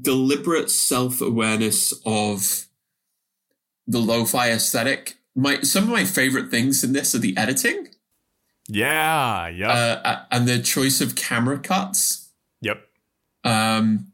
deliberate 0.02 0.72
self 0.72 1.22
awareness 1.22 1.94
of 2.06 2.68
the 3.86 4.00
lo-fi 4.00 4.52
aesthetic. 4.52 5.18
My 5.36 5.62
some 5.62 5.84
of 5.84 5.90
my 5.90 6.06
favorite 6.06 6.50
things 6.50 6.84
in 6.84 6.94
this 6.94 7.14
are 7.14 7.20
the 7.20 7.36
editing. 7.36 7.90
Yeah, 8.68 9.48
yeah. 9.48 9.70
Uh, 9.70 10.22
and 10.32 10.48
the 10.48 10.60
choice 10.60 11.02
of 11.02 11.16
camera 11.16 11.58
cuts. 11.60 12.30
Yep. 12.62 12.86
Um, 13.44 14.12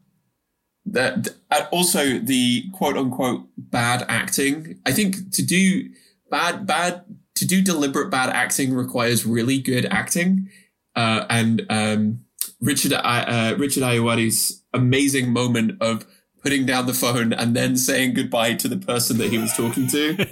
that 0.86 1.28
and 1.50 1.68
also 1.72 2.18
the 2.18 2.70
quote 2.72 2.96
unquote 2.96 3.46
bad 3.56 4.04
acting. 4.08 4.80
I 4.86 4.92
think 4.92 5.32
to 5.32 5.42
do 5.42 5.88
bad 6.30 6.66
bad 6.66 7.04
to 7.36 7.46
do 7.46 7.62
deliberate 7.62 8.10
bad 8.10 8.30
acting 8.30 8.74
requires 8.74 9.26
really 9.26 9.58
good 9.58 9.86
acting. 9.86 10.50
Uh, 10.94 11.24
and 11.28 11.66
um, 11.70 12.20
Richard 12.60 12.92
uh, 12.92 13.54
Richard 13.58 13.82
Ayoade's 13.82 14.62
amazing 14.72 15.32
moment 15.32 15.80
of 15.80 16.06
putting 16.42 16.66
down 16.66 16.86
the 16.86 16.94
phone 16.94 17.32
and 17.32 17.56
then 17.56 17.76
saying 17.76 18.14
goodbye 18.14 18.54
to 18.54 18.68
the 18.68 18.76
person 18.76 19.16
that 19.16 19.30
he 19.30 19.38
was 19.38 19.52
talking 19.54 19.88
to 19.88 20.26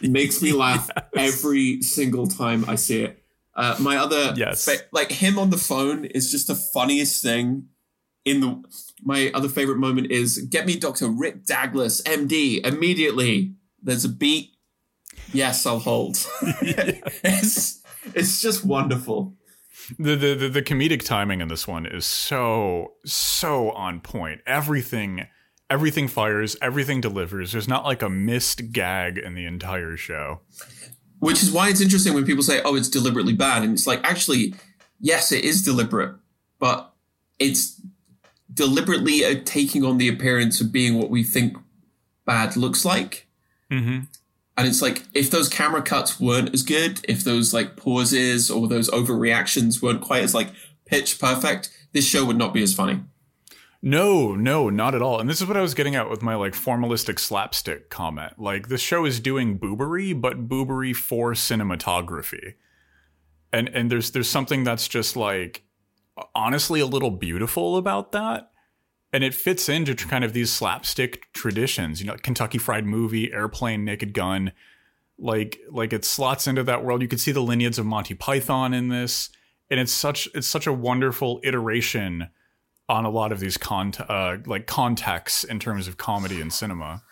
makes 0.02 0.42
me 0.42 0.52
laugh 0.52 0.90
yes. 1.14 1.38
every 1.38 1.80
single 1.82 2.26
time 2.26 2.64
I 2.68 2.74
see 2.74 3.02
it. 3.02 3.22
Uh, 3.54 3.76
my 3.80 3.96
other, 3.96 4.34
yes. 4.36 4.64
Fa- 4.64 4.84
like 4.92 5.10
him 5.10 5.38
on 5.38 5.50
the 5.50 5.58
phone 5.58 6.04
is 6.04 6.30
just 6.30 6.46
the 6.46 6.54
funniest 6.54 7.22
thing. 7.22 7.68
In 8.24 8.40
the 8.40 8.62
my 9.02 9.30
other 9.32 9.48
favorite 9.48 9.78
moment 9.78 10.10
is 10.10 10.38
get 10.38 10.66
me 10.66 10.78
Dr. 10.78 11.08
Rick 11.08 11.46
Douglas, 11.46 12.02
MD, 12.02 12.64
immediately. 12.64 13.54
There's 13.82 14.04
a 14.04 14.10
beat. 14.10 14.50
Yes, 15.32 15.64
I'll 15.64 15.78
hold. 15.78 16.18
it's 16.42 17.82
it's 18.14 18.42
just 18.42 18.64
wonderful. 18.64 19.34
The, 19.98 20.16
the 20.16 20.34
the 20.34 20.48
the 20.48 20.62
comedic 20.62 21.04
timing 21.04 21.40
in 21.40 21.48
this 21.48 21.66
one 21.66 21.86
is 21.86 22.04
so 22.04 22.92
so 23.04 23.70
on 23.70 24.00
point. 24.00 24.42
Everything 24.46 25.26
everything 25.70 26.08
fires, 26.08 26.56
everything 26.60 27.00
delivers. 27.00 27.52
There's 27.52 27.68
not 27.68 27.84
like 27.84 28.02
a 28.02 28.10
missed 28.10 28.72
gag 28.72 29.16
in 29.16 29.34
the 29.34 29.46
entire 29.46 29.96
show. 29.96 30.40
Which 31.20 31.42
is 31.42 31.52
why 31.52 31.68
it's 31.68 31.80
interesting 31.80 32.14
when 32.14 32.24
people 32.24 32.42
say, 32.42 32.60
"Oh, 32.62 32.74
it's 32.74 32.88
deliberately 32.88 33.34
bad," 33.34 33.62
and 33.62 33.72
it's 33.72 33.86
like, 33.86 34.00
actually, 34.02 34.54
yes, 35.00 35.32
it 35.32 35.44
is 35.44 35.62
deliberate, 35.62 36.14
but 36.58 36.92
it's 37.38 37.80
deliberately 38.52 39.22
taking 39.44 39.84
on 39.84 39.98
the 39.98 40.08
appearance 40.08 40.60
of 40.60 40.72
being 40.72 40.98
what 40.98 41.10
we 41.10 41.22
think 41.22 41.56
bad 42.26 42.56
looks 42.56 42.84
like. 42.84 43.26
Mm-hmm. 43.70 44.00
And 44.56 44.68
it's 44.68 44.82
like 44.82 45.04
if 45.14 45.30
those 45.30 45.48
camera 45.48 45.82
cuts 45.82 46.20
weren't 46.20 46.52
as 46.52 46.62
good, 46.62 47.00
if 47.08 47.24
those 47.24 47.54
like 47.54 47.76
pauses 47.76 48.50
or 48.50 48.68
those 48.68 48.90
overreactions 48.90 49.80
weren't 49.80 50.02
quite 50.02 50.22
as 50.22 50.34
like 50.34 50.50
pitch 50.84 51.18
perfect, 51.18 51.70
this 51.92 52.06
show 52.06 52.24
would 52.24 52.36
not 52.36 52.52
be 52.52 52.62
as 52.62 52.74
funny. 52.74 53.00
No, 53.82 54.34
no, 54.34 54.68
not 54.68 54.94
at 54.94 55.00
all. 55.00 55.20
And 55.20 55.28
this 55.28 55.40
is 55.40 55.46
what 55.46 55.56
I 55.56 55.62
was 55.62 55.72
getting 55.72 55.96
at 55.96 56.10
with 56.10 56.20
my 56.20 56.34
like 56.34 56.52
formalistic 56.52 57.18
slapstick 57.18 57.88
comment. 57.88 58.38
Like 58.38 58.68
the 58.68 58.76
show 58.76 59.06
is 59.06 59.20
doing 59.20 59.58
boobery, 59.58 60.18
but 60.18 60.48
boobery 60.48 60.94
for 60.94 61.32
cinematography. 61.32 62.54
And 63.52 63.68
and 63.70 63.90
there's 63.90 64.10
there's 64.10 64.28
something 64.28 64.64
that's 64.64 64.86
just 64.86 65.16
like 65.16 65.62
honestly 66.34 66.80
a 66.80 66.86
little 66.86 67.10
beautiful 67.10 67.78
about 67.78 68.12
that. 68.12 68.50
And 69.12 69.24
it 69.24 69.34
fits 69.34 69.68
into 69.68 69.94
kind 69.94 70.24
of 70.24 70.34
these 70.34 70.52
slapstick 70.52 71.32
traditions, 71.32 72.00
you 72.00 72.06
know, 72.06 72.16
Kentucky 72.22 72.58
Fried 72.58 72.84
Movie, 72.84 73.32
Airplane, 73.32 73.84
Naked 73.84 74.12
Gun. 74.12 74.52
Like 75.18 75.58
like 75.70 75.94
it 75.94 76.04
slots 76.04 76.46
into 76.46 76.62
that 76.64 76.84
world. 76.84 77.00
You 77.00 77.08
could 77.08 77.20
see 77.20 77.32
the 77.32 77.40
lineage 77.40 77.78
of 77.78 77.86
Monty 77.86 78.14
Python 78.14 78.74
in 78.74 78.88
this. 78.88 79.30
And 79.70 79.80
it's 79.80 79.92
such 79.92 80.28
it's 80.34 80.46
such 80.46 80.66
a 80.66 80.72
wonderful 80.72 81.40
iteration 81.44 82.28
on 82.90 83.04
a 83.04 83.10
lot 83.10 83.30
of 83.30 83.38
these 83.38 83.56
con 83.56 83.92
uh, 84.08 84.36
like 84.46 84.66
contexts 84.66 85.44
in 85.44 85.60
terms 85.60 85.86
of 85.86 85.96
comedy 85.96 86.40
and 86.40 86.52
cinema. 86.52 87.02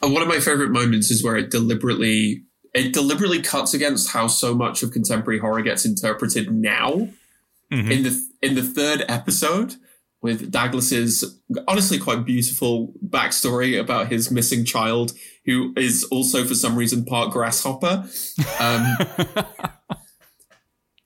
And 0.00 0.12
one 0.12 0.22
of 0.22 0.28
my 0.28 0.38
favorite 0.38 0.70
moments 0.70 1.10
is 1.10 1.24
where 1.24 1.36
it 1.36 1.50
deliberately 1.50 2.44
it 2.72 2.92
deliberately 2.92 3.42
cuts 3.42 3.74
against 3.74 4.12
how 4.12 4.28
so 4.28 4.54
much 4.54 4.82
of 4.82 4.92
contemporary 4.92 5.40
horror 5.40 5.60
gets 5.60 5.84
interpreted 5.84 6.54
now. 6.54 7.08
Mm-hmm. 7.70 7.90
In 7.90 8.02
the 8.04 8.28
in 8.42 8.54
the 8.54 8.62
third 8.62 9.04
episode, 9.08 9.74
with 10.22 10.52
Douglas's 10.52 11.40
honestly 11.66 11.98
quite 11.98 12.24
beautiful 12.24 12.94
backstory 13.04 13.78
about 13.78 14.06
his 14.10 14.30
missing 14.30 14.64
child, 14.64 15.12
who 15.46 15.74
is 15.76 16.04
also 16.04 16.44
for 16.44 16.54
some 16.54 16.76
reason 16.76 17.04
part 17.04 17.32
grasshopper. 17.32 18.08
Um, 18.60 18.96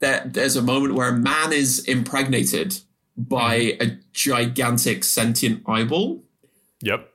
there, 0.00 0.22
there's 0.26 0.56
a 0.56 0.62
moment 0.62 0.94
where 0.94 1.08
a 1.08 1.16
man 1.16 1.52
is 1.52 1.84
impregnated 1.84 2.78
by 3.16 3.54
a 3.80 3.98
gigantic 4.12 5.04
sentient 5.04 5.62
eyeball, 5.66 6.22
Yep. 6.82 7.08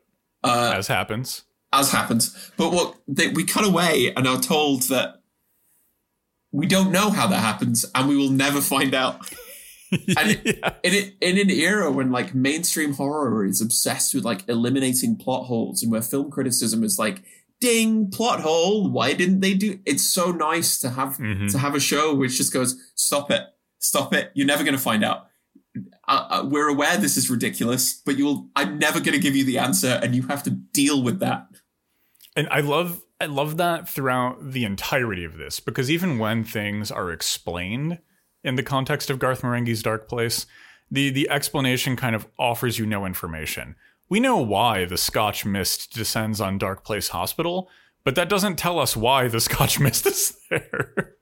uh, 0.44 0.74
as 0.76 0.88
happens. 0.88 1.44
as 1.72 1.92
happens. 1.92 2.52
But 2.58 2.72
what 2.72 2.96
they, 3.08 3.28
we 3.30 3.44
cut 3.44 3.66
away 3.66 4.12
and 4.16 4.28
are 4.28 4.40
told 4.42 4.84
that 4.84 5.22
we 6.52 6.66
don't 6.66 6.92
know 6.92 7.10
how 7.12 7.28
that 7.28 7.40
happens, 7.40 7.86
and 7.96 8.10
we 8.10 8.16
will 8.18 8.30
never 8.30 8.62
find 8.62 8.94
out. 8.94 9.22
And 10.18 10.40
yeah. 10.46 10.70
in, 10.84 10.94
it, 10.94 11.16
in 11.20 11.38
an 11.38 11.50
era 11.50 11.92
when 11.92 12.12
like 12.14 12.34
mainstream 12.34 12.94
horror 12.94 13.46
is 13.46 13.60
obsessed 13.60 14.16
with 14.16 14.24
like 14.24 14.48
eliminating 14.48 15.18
plot 15.18 15.48
holes 15.48 15.84
and 15.84 15.92
where 15.92 16.02
film 16.02 16.32
criticism 16.32 16.82
is 16.86 16.98
like 16.98 17.24
ding 17.60 18.10
plot 18.10 18.40
hole 18.40 18.90
why 18.90 19.12
didn't 19.12 19.42
they 19.42 19.54
do 19.54 19.80
it's 19.86 20.02
so 20.02 20.32
nice 20.32 20.80
to 20.80 20.92
have 20.92 21.18
Mhm. 21.18 21.52
to 21.52 21.58
have 21.58 21.76
a 21.76 21.80
show 21.82 22.16
which 22.16 22.38
just 22.38 22.54
goes 22.54 22.80
stop 22.96 23.30
it 23.32 23.42
stop 23.80 24.14
it 24.14 24.32
you're 24.34 24.48
never 24.48 24.64
going 24.64 24.78
to 24.78 24.82
find 24.82 25.04
out 25.04 25.26
uh, 26.12 26.28
uh, 26.30 26.44
we're 26.46 26.68
aware 26.68 26.98
this 26.98 27.18
is 27.18 27.30
ridiculous 27.30 28.02
but 28.06 28.18
you'll 28.18 28.50
i'm 28.56 28.78
never 28.78 29.00
going 29.00 29.14
to 29.14 29.20
give 29.20 29.36
you 29.36 29.44
the 29.44 29.58
answer 29.58 30.00
and 30.04 30.14
you 30.16 30.24
have 30.24 30.44
to 30.44 30.50
deal 30.52 31.02
with 31.02 31.20
that 31.20 31.48
And 32.36 32.48
I 32.50 32.62
love 32.62 33.02
I 33.20 33.26
love 33.26 33.58
that 33.58 33.88
throughout 33.88 34.52
the 34.52 34.64
entirety 34.66 35.24
of 35.26 35.38
this 35.38 35.60
because 35.60 35.92
even 35.92 36.18
when 36.18 36.44
things 36.44 36.90
are 36.92 37.12
explained 37.12 38.00
in 38.44 38.56
the 38.56 38.64
context 38.64 39.10
of 39.10 39.20
Garth 39.20 39.42
Marenghi's 39.44 39.84
Dark 39.84 40.08
Place, 40.08 40.46
the 40.90 41.10
the 41.12 41.30
explanation 41.30 41.96
kind 41.96 42.16
of 42.16 42.28
offers 42.40 42.80
you 42.80 42.86
no 42.86 43.06
information. 43.06 43.76
We 44.10 44.20
know 44.20 44.38
why 44.38 44.86
the 44.86 44.98
Scotch 44.98 45.46
mist 45.46 45.94
descends 45.94 46.42
on 46.42 46.58
Dark 46.58 46.84
Place 46.84 47.10
Hospital, 47.10 47.70
but 48.04 48.16
that 48.16 48.30
doesn't 48.30 48.58
tell 48.58 48.80
us 48.80 48.98
why 48.98 49.28
the 49.28 49.40
Scotch 49.40 49.80
mist 49.86 50.06
is 50.08 50.38
there. 50.50 51.16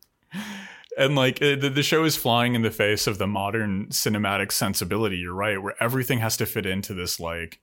And 0.97 1.15
like 1.15 1.41
uh, 1.41 1.55
the, 1.55 1.69
the 1.69 1.83
show 1.83 2.03
is 2.03 2.15
flying 2.15 2.55
in 2.55 2.61
the 2.61 2.71
face 2.71 3.07
of 3.07 3.17
the 3.17 3.27
modern 3.27 3.87
cinematic 3.87 4.51
sensibility. 4.51 5.17
You're 5.17 5.33
right, 5.33 5.61
where 5.61 5.75
everything 5.81 6.19
has 6.19 6.37
to 6.37 6.45
fit 6.45 6.65
into 6.65 6.93
this 6.93 7.19
like 7.19 7.59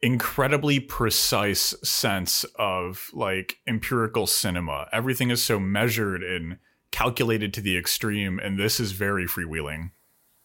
incredibly 0.00 0.80
precise 0.80 1.74
sense 1.84 2.44
of 2.58 3.08
like 3.12 3.58
empirical 3.66 4.26
cinema. 4.26 4.88
Everything 4.92 5.30
is 5.30 5.42
so 5.42 5.60
measured 5.60 6.22
and 6.22 6.58
calculated 6.90 7.54
to 7.54 7.60
the 7.60 7.76
extreme, 7.76 8.38
and 8.38 8.58
this 8.58 8.80
is 8.80 8.92
very 8.92 9.26
freewheeling. 9.26 9.90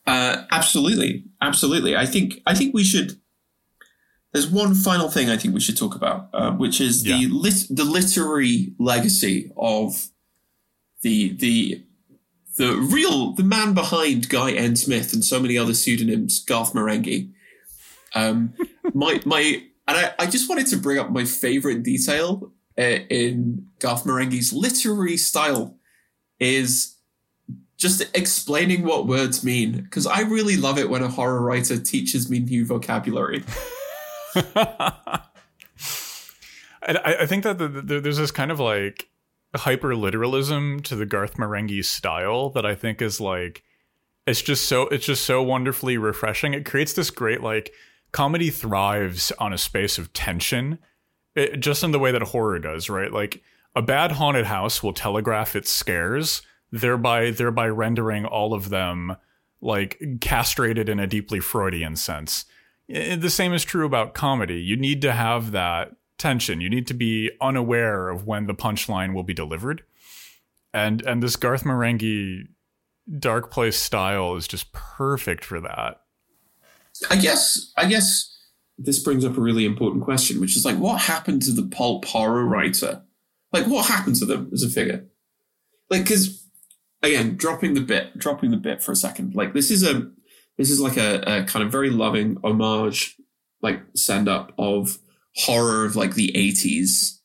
Uh, 0.06 0.44
absolutely, 0.52 1.26
absolutely. 1.42 1.96
I 1.96 2.06
think 2.06 2.42
I 2.46 2.54
think 2.56 2.74
we 2.74 2.84
should. 2.84 3.20
There's 4.32 4.48
one 4.48 4.76
final 4.76 5.10
thing 5.10 5.30
I 5.30 5.38
think 5.38 5.54
we 5.54 5.60
should 5.60 5.78
talk 5.78 5.96
about, 5.96 6.30
uh, 6.34 6.52
which 6.52 6.80
is 6.80 7.04
the 7.04 7.12
Yeah. 7.12 7.28
lit- 7.32 7.68
the 7.70 7.84
literary 7.86 8.74
legacy 8.78 9.52
of 9.58 10.10
the 11.08 11.34
the 11.34 11.84
the 12.58 12.76
real 12.76 13.32
the 13.34 13.44
man 13.44 13.74
behind 13.74 14.28
Guy 14.28 14.52
N. 14.52 14.76
Smith 14.76 15.14
and 15.14 15.24
so 15.24 15.40
many 15.40 15.58
other 15.58 15.74
pseudonyms, 15.74 16.44
Garth 16.44 16.74
Marenghi. 16.74 17.32
Um, 18.14 18.54
my 18.94 19.22
my, 19.26 19.64
and 19.88 19.98
I, 19.98 20.14
I 20.20 20.26
just 20.26 20.50
wanted 20.50 20.68
to 20.68 20.78
bring 20.78 21.00
up 21.00 21.10
my 21.10 21.24
favorite 21.24 21.84
detail 21.84 22.52
uh, 22.78 23.00
in 23.10 23.68
Garth 23.80 24.04
Marenghi's 24.04 24.52
literary 24.52 25.16
style 25.16 25.78
is 26.40 26.96
just 27.78 28.04
explaining 28.14 28.84
what 28.84 29.08
words 29.08 29.44
mean 29.44 29.84
because 29.84 30.06
I 30.06 30.22
really 30.22 30.58
love 30.58 30.78
it 30.78 30.90
when 30.90 31.04
a 31.04 31.08
horror 31.08 31.42
writer 31.42 31.80
teaches 31.80 32.30
me 32.30 32.40
new 32.40 32.66
vocabulary. 32.66 33.46
And 36.88 36.98
I, 37.00 37.16
I 37.22 37.26
think 37.26 37.44
that 37.44 37.58
the, 37.58 37.68
the, 37.68 38.00
there's 38.00 38.18
this 38.18 38.32
kind 38.32 38.50
of 38.50 38.60
like 38.60 39.10
hyper 39.56 39.96
literalism 39.96 40.82
to 40.82 40.96
the 40.96 41.06
Garth 41.06 41.36
Marenghi 41.38 41.84
style 41.84 42.50
that 42.52 42.66
I 42.66 42.76
think 42.76 43.02
is 43.02 43.20
like 43.20 43.64
it's 44.26 44.42
just 44.42 44.66
so 44.68 44.84
it's 44.90 45.06
just 45.06 45.26
so 45.26 45.42
wonderfully 45.42 45.98
refreshing. 45.98 46.54
It 46.54 46.66
creates 46.66 46.94
this 46.94 47.10
great 47.10 47.42
like 47.42 47.72
comedy 48.12 48.50
thrives 48.50 49.32
on 49.40 49.54
a 49.54 49.58
space 49.58 49.98
of 49.98 50.14
tension, 50.14 50.80
it, 51.36 51.60
just 51.60 51.84
in 51.84 51.92
the 51.92 52.00
way 52.00 52.12
that 52.12 52.22
horror 52.22 52.60
does, 52.60 52.90
right? 52.90 53.12
Like 53.12 53.42
a 53.76 53.82
bad 53.82 54.14
haunted 54.14 54.46
house 54.46 54.84
will 54.84 54.94
telegraph 54.94 55.56
its 55.56 55.72
scares, 55.72 56.42
thereby 56.72 57.32
thereby 57.32 57.68
rendering 57.68 58.26
all 58.26 58.54
of 58.54 58.70
them 58.70 59.16
like 59.62 60.02
castrated 60.22 60.90
in 60.90 61.00
a 61.00 61.08
deeply 61.08 61.40
Freudian 61.40 61.96
sense. 61.96 62.46
Eh, 62.90 63.16
The 63.16 63.30
same 63.30 63.54
is 63.54 63.64
true 63.64 63.86
about 63.86 64.14
comedy. 64.14 64.62
You 64.62 64.76
need 64.76 65.02
to 65.04 65.14
have 65.14 65.52
that 65.52 65.96
tension. 66.18 66.62
You 66.62 66.70
need 66.70 66.88
to 66.88 66.94
be 66.94 67.32
unaware 67.42 68.10
of 68.10 68.26
when 68.26 68.48
the 68.48 68.56
punchline 68.56 69.14
will 69.14 69.24
be 69.24 69.34
delivered. 69.34 69.84
And 70.74 71.02
and 71.06 71.24
this 71.24 71.36
Garth 71.36 71.64
Marenghi 71.64 72.48
Dark 73.20 73.52
Place 73.52 73.78
style 73.78 74.36
is 74.36 74.48
just 74.48 74.72
perfect 74.74 75.46
for 75.46 75.62
that. 75.62 76.02
I 77.10 77.16
guess 77.18 77.72
I 77.78 77.88
guess 77.88 78.34
this 78.78 79.00
brings 79.00 79.26
up 79.26 79.38
a 79.38 79.42
really 79.42 79.66
important 79.66 80.04
question, 80.04 80.40
which 80.40 80.56
is 80.56 80.66
like, 80.66 80.78
what 80.78 81.02
happened 81.02 81.42
to 81.44 81.52
the 81.52 81.68
pulp 81.68 82.06
horror 82.06 82.46
writer? 82.46 83.02
Like, 83.52 83.66
what 83.66 83.88
happened 83.88 84.18
to 84.18 84.26
them 84.26 84.50
as 84.54 84.62
a 84.62 84.70
figure? 84.70 85.06
Like, 85.90 86.04
because 86.04 86.46
again, 87.02 87.38
dropping 87.38 87.74
the 87.74 87.82
bit, 87.82 88.18
dropping 88.18 88.52
the 88.52 88.58
bit 88.58 88.84
for 88.84 88.92
a 88.92 88.96
second. 88.96 89.36
Like, 89.36 89.54
this 89.54 89.72
is 89.72 89.84
a 89.84 90.12
this 90.58 90.70
is 90.70 90.80
like 90.80 90.98
a, 90.98 91.22
a 91.22 91.44
kind 91.46 91.64
of 91.64 91.72
very 91.72 91.90
loving 91.90 92.38
homage, 92.44 93.16
like 93.62 93.82
send 93.96 94.28
up 94.28 94.54
of 94.58 94.98
horror 95.38 95.86
of 95.86 95.96
like 95.96 96.16
the 96.16 96.36
eighties. 96.36 97.22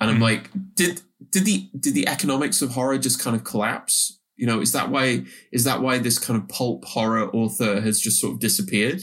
And 0.00 0.10
I'm 0.10 0.18
Mhm. 0.18 0.22
like, 0.22 0.50
did 0.74 1.02
did 1.30 1.44
the 1.44 1.68
did 1.78 1.94
the 1.94 2.06
economics 2.08 2.62
of 2.62 2.70
horror 2.70 2.98
just 2.98 3.20
kind 3.20 3.34
of 3.34 3.44
collapse? 3.44 4.18
You 4.36 4.46
know, 4.46 4.60
is 4.60 4.72
that 4.72 4.90
why 4.90 5.24
is 5.52 5.64
that 5.64 5.82
why 5.82 5.98
this 5.98 6.18
kind 6.18 6.40
of 6.40 6.48
pulp 6.48 6.84
horror 6.84 7.28
author 7.34 7.80
has 7.80 8.00
just 8.00 8.20
sort 8.20 8.34
of 8.34 8.40
disappeared? 8.40 9.02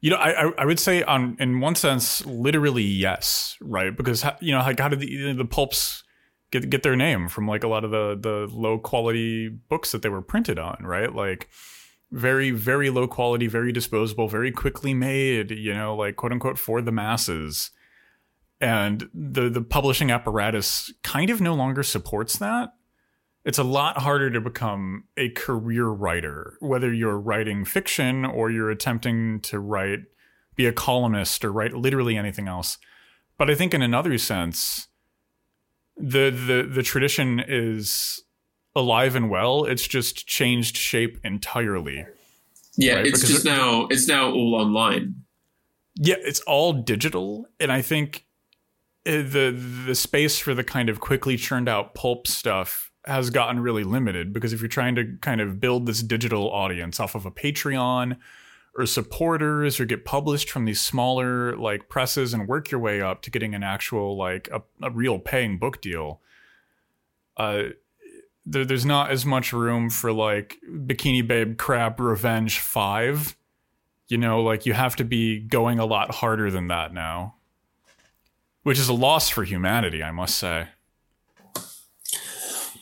You 0.00 0.10
know, 0.10 0.16
I 0.16 0.46
I- 0.46 0.52
I 0.58 0.64
would 0.64 0.80
say 0.80 1.02
on 1.02 1.36
in 1.38 1.60
one 1.60 1.74
sense, 1.76 2.24
literally 2.26 2.82
yes, 2.82 3.56
right? 3.60 3.96
Because 3.96 4.24
you 4.40 4.52
know, 4.52 4.58
like 4.60 4.80
how 4.80 4.88
did 4.88 5.00
the 5.00 5.32
the 5.34 5.44
pulps 5.44 6.02
get 6.50 6.68
get 6.70 6.82
their 6.82 6.96
name 6.96 7.28
from 7.28 7.46
like 7.46 7.62
a 7.62 7.68
lot 7.68 7.84
of 7.84 7.90
the 7.92 8.18
the 8.20 8.48
low 8.52 8.78
quality 8.78 9.48
books 9.48 9.92
that 9.92 10.02
they 10.02 10.08
were 10.08 10.22
printed 10.22 10.58
on, 10.58 10.78
right? 10.82 11.14
Like 11.14 11.48
very 12.12 12.50
very 12.50 12.90
low 12.90 13.06
quality, 13.06 13.46
very 13.46 13.72
disposable, 13.72 14.28
very 14.28 14.50
quickly 14.50 14.94
made. 14.94 15.50
You 15.50 15.74
know, 15.74 15.96
like 15.96 16.16
quote 16.16 16.32
unquote 16.32 16.58
for 16.58 16.82
the 16.82 16.92
masses. 16.92 17.70
And 18.60 19.08
the 19.14 19.48
the 19.48 19.62
publishing 19.62 20.10
apparatus 20.10 20.92
kind 21.02 21.30
of 21.30 21.40
no 21.40 21.54
longer 21.54 21.82
supports 21.82 22.36
that. 22.38 22.74
It's 23.44 23.58
a 23.58 23.64
lot 23.64 23.98
harder 23.98 24.30
to 24.30 24.40
become 24.40 25.04
a 25.16 25.30
career 25.30 25.86
writer, 25.86 26.58
whether 26.60 26.92
you're 26.92 27.18
writing 27.18 27.64
fiction 27.64 28.26
or 28.26 28.50
you're 28.50 28.70
attempting 28.70 29.40
to 29.40 29.58
write, 29.58 30.00
be 30.56 30.66
a 30.66 30.72
columnist 30.74 31.42
or 31.42 31.50
write 31.50 31.72
literally 31.72 32.18
anything 32.18 32.48
else. 32.48 32.76
But 33.38 33.48
I 33.48 33.54
think 33.54 33.72
in 33.72 33.80
another 33.80 34.18
sense, 34.18 34.88
the 35.96 36.30
the 36.30 36.68
the 36.70 36.82
tradition 36.82 37.42
is 37.46 38.22
alive 38.74 39.14
and 39.14 39.30
well. 39.30 39.64
It's 39.64 39.86
just 39.86 40.26
changed 40.26 40.76
shape 40.76 41.18
entirely. 41.24 42.06
Yeah, 42.76 42.96
Right, 42.96 43.06
it's 43.06 43.20
because 43.20 43.30
just 43.30 43.44
now 43.44 43.86
it's 43.90 44.08
now 44.08 44.30
all 44.30 44.54
online. 44.54 45.22
Yeah, 45.96 46.16
it's 46.18 46.40
all 46.40 46.72
digital, 46.72 47.46
and 47.58 47.72
I 47.72 47.82
think 47.82 48.26
uh, 49.06 49.22
the 49.22 49.82
the 49.86 49.94
space 49.94 50.38
for 50.38 50.54
the 50.54 50.64
kind 50.64 50.88
of 50.88 51.00
quickly 51.00 51.36
churned 51.36 51.68
out 51.68 51.94
pulp 51.94 52.26
stuff 52.26 52.90
has 53.06 53.30
gotten 53.30 53.60
really 53.60 53.84
limited 53.84 54.32
because 54.32 54.52
if 54.52 54.60
you're 54.60 54.68
trying 54.68 54.94
to 54.94 55.16
kind 55.20 55.40
of 55.40 55.58
build 55.58 55.86
this 55.86 56.02
digital 56.02 56.50
audience 56.50 57.00
off 57.00 57.14
of 57.14 57.24
a 57.24 57.30
Patreon 57.30 58.16
or 58.76 58.86
supporters 58.86 59.80
or 59.80 59.84
get 59.84 60.04
published 60.04 60.50
from 60.50 60.64
these 60.64 60.80
smaller 60.80 61.56
like 61.56 61.88
presses 61.88 62.34
and 62.34 62.46
work 62.46 62.70
your 62.70 62.80
way 62.80 63.00
up 63.00 63.22
to 63.22 63.30
getting 63.30 63.54
an 63.54 63.62
actual 63.62 64.16
like 64.16 64.48
a, 64.52 64.62
a 64.82 64.90
real 64.90 65.18
paying 65.18 65.58
book 65.58 65.80
deal 65.80 66.20
uh 67.36 67.64
there, 68.46 68.64
there's 68.64 68.86
not 68.86 69.10
as 69.10 69.24
much 69.26 69.52
room 69.52 69.90
for 69.90 70.12
like 70.12 70.58
bikini 70.68 71.26
babe 71.26 71.58
crab 71.58 72.00
revenge 72.00 72.58
5 72.58 73.36
you 74.08 74.18
know 74.18 74.42
like 74.42 74.66
you 74.66 74.72
have 74.72 74.96
to 74.96 75.04
be 75.04 75.38
going 75.38 75.78
a 75.78 75.86
lot 75.86 76.14
harder 76.16 76.50
than 76.50 76.68
that 76.68 76.92
now 76.92 77.34
which 78.62 78.78
is 78.78 78.88
a 78.88 78.94
loss 78.94 79.28
for 79.28 79.44
humanity 79.44 80.02
i 80.02 80.10
must 80.10 80.36
say 80.36 80.68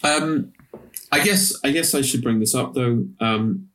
Um, 0.02 0.52
I 1.10 1.24
guess 1.24 1.52
I 1.64 1.70
guess 1.70 1.94
I 1.94 2.02
should 2.02 2.22
bring 2.22 2.40
this 2.40 2.54
up 2.54 2.74
though. 2.74 3.04
Um, 3.20 3.68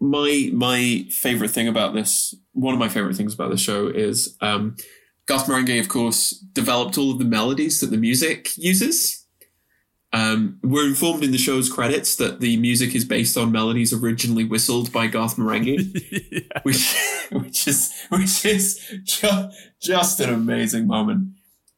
my 0.00 0.50
my 0.52 1.06
favorite 1.10 1.50
thing 1.50 1.68
about 1.68 1.94
this, 1.94 2.34
one 2.52 2.74
of 2.74 2.80
my 2.80 2.88
favorite 2.88 3.16
things 3.16 3.34
about 3.34 3.50
the 3.50 3.56
show 3.56 3.88
is 3.88 4.36
um, 4.40 4.76
Garth 5.26 5.46
Marenghi, 5.46 5.80
of 5.80 5.88
course, 5.88 6.30
developed 6.30 6.98
all 6.98 7.10
of 7.10 7.18
the 7.18 7.24
melodies 7.24 7.80
that 7.80 7.90
the 7.90 7.96
music 7.96 8.56
uses. 8.56 9.23
Um, 10.14 10.60
we're 10.62 10.86
informed 10.86 11.24
in 11.24 11.32
the 11.32 11.38
show's 11.38 11.68
credits 11.68 12.14
that 12.16 12.38
the 12.38 12.56
music 12.58 12.94
is 12.94 13.04
based 13.04 13.36
on 13.36 13.50
melodies 13.50 13.92
originally 13.92 14.44
whistled 14.44 14.92
by 14.92 15.08
Garth 15.08 15.36
Marenghi, 15.36 16.48
which 16.62 16.96
which 17.32 17.66
is 17.66 17.92
which 18.10 18.44
is 18.44 18.78
ju- 19.02 19.50
just 19.82 20.20
an 20.20 20.32
amazing 20.32 20.86
moment. 20.86 21.30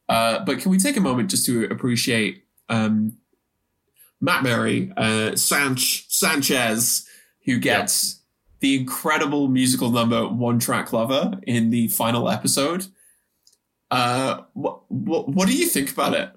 Uh, 0.07 0.45
but 0.45 0.59
can 0.59 0.69
we 0.69 0.77
take 0.77 0.95
a 0.95 1.01
moment 1.01 1.31
just 1.31 1.47
to 1.47 1.63
appreciate 1.65 2.43
um, 2.69 3.17
Matt 4.21 4.43
Berry, 4.43 4.93
uh, 4.95 5.35
Sanch- 5.35 6.05
Sanchez, 6.07 7.07
who 7.45 7.57
gets 7.57 8.21
the 8.59 8.77
incredible 8.77 9.47
musical 9.47 9.89
number 9.89 10.27
"One 10.27 10.59
Track 10.59 10.93
Lover" 10.93 11.39
in 11.47 11.71
the 11.71 11.87
final 11.87 12.29
episode. 12.29 12.85
Uh, 13.89 14.41
what, 14.53 14.81
what 14.91 15.27
what 15.27 15.47
do 15.47 15.55
you 15.57 15.65
think 15.65 15.91
about 15.91 16.13
it? 16.13 16.36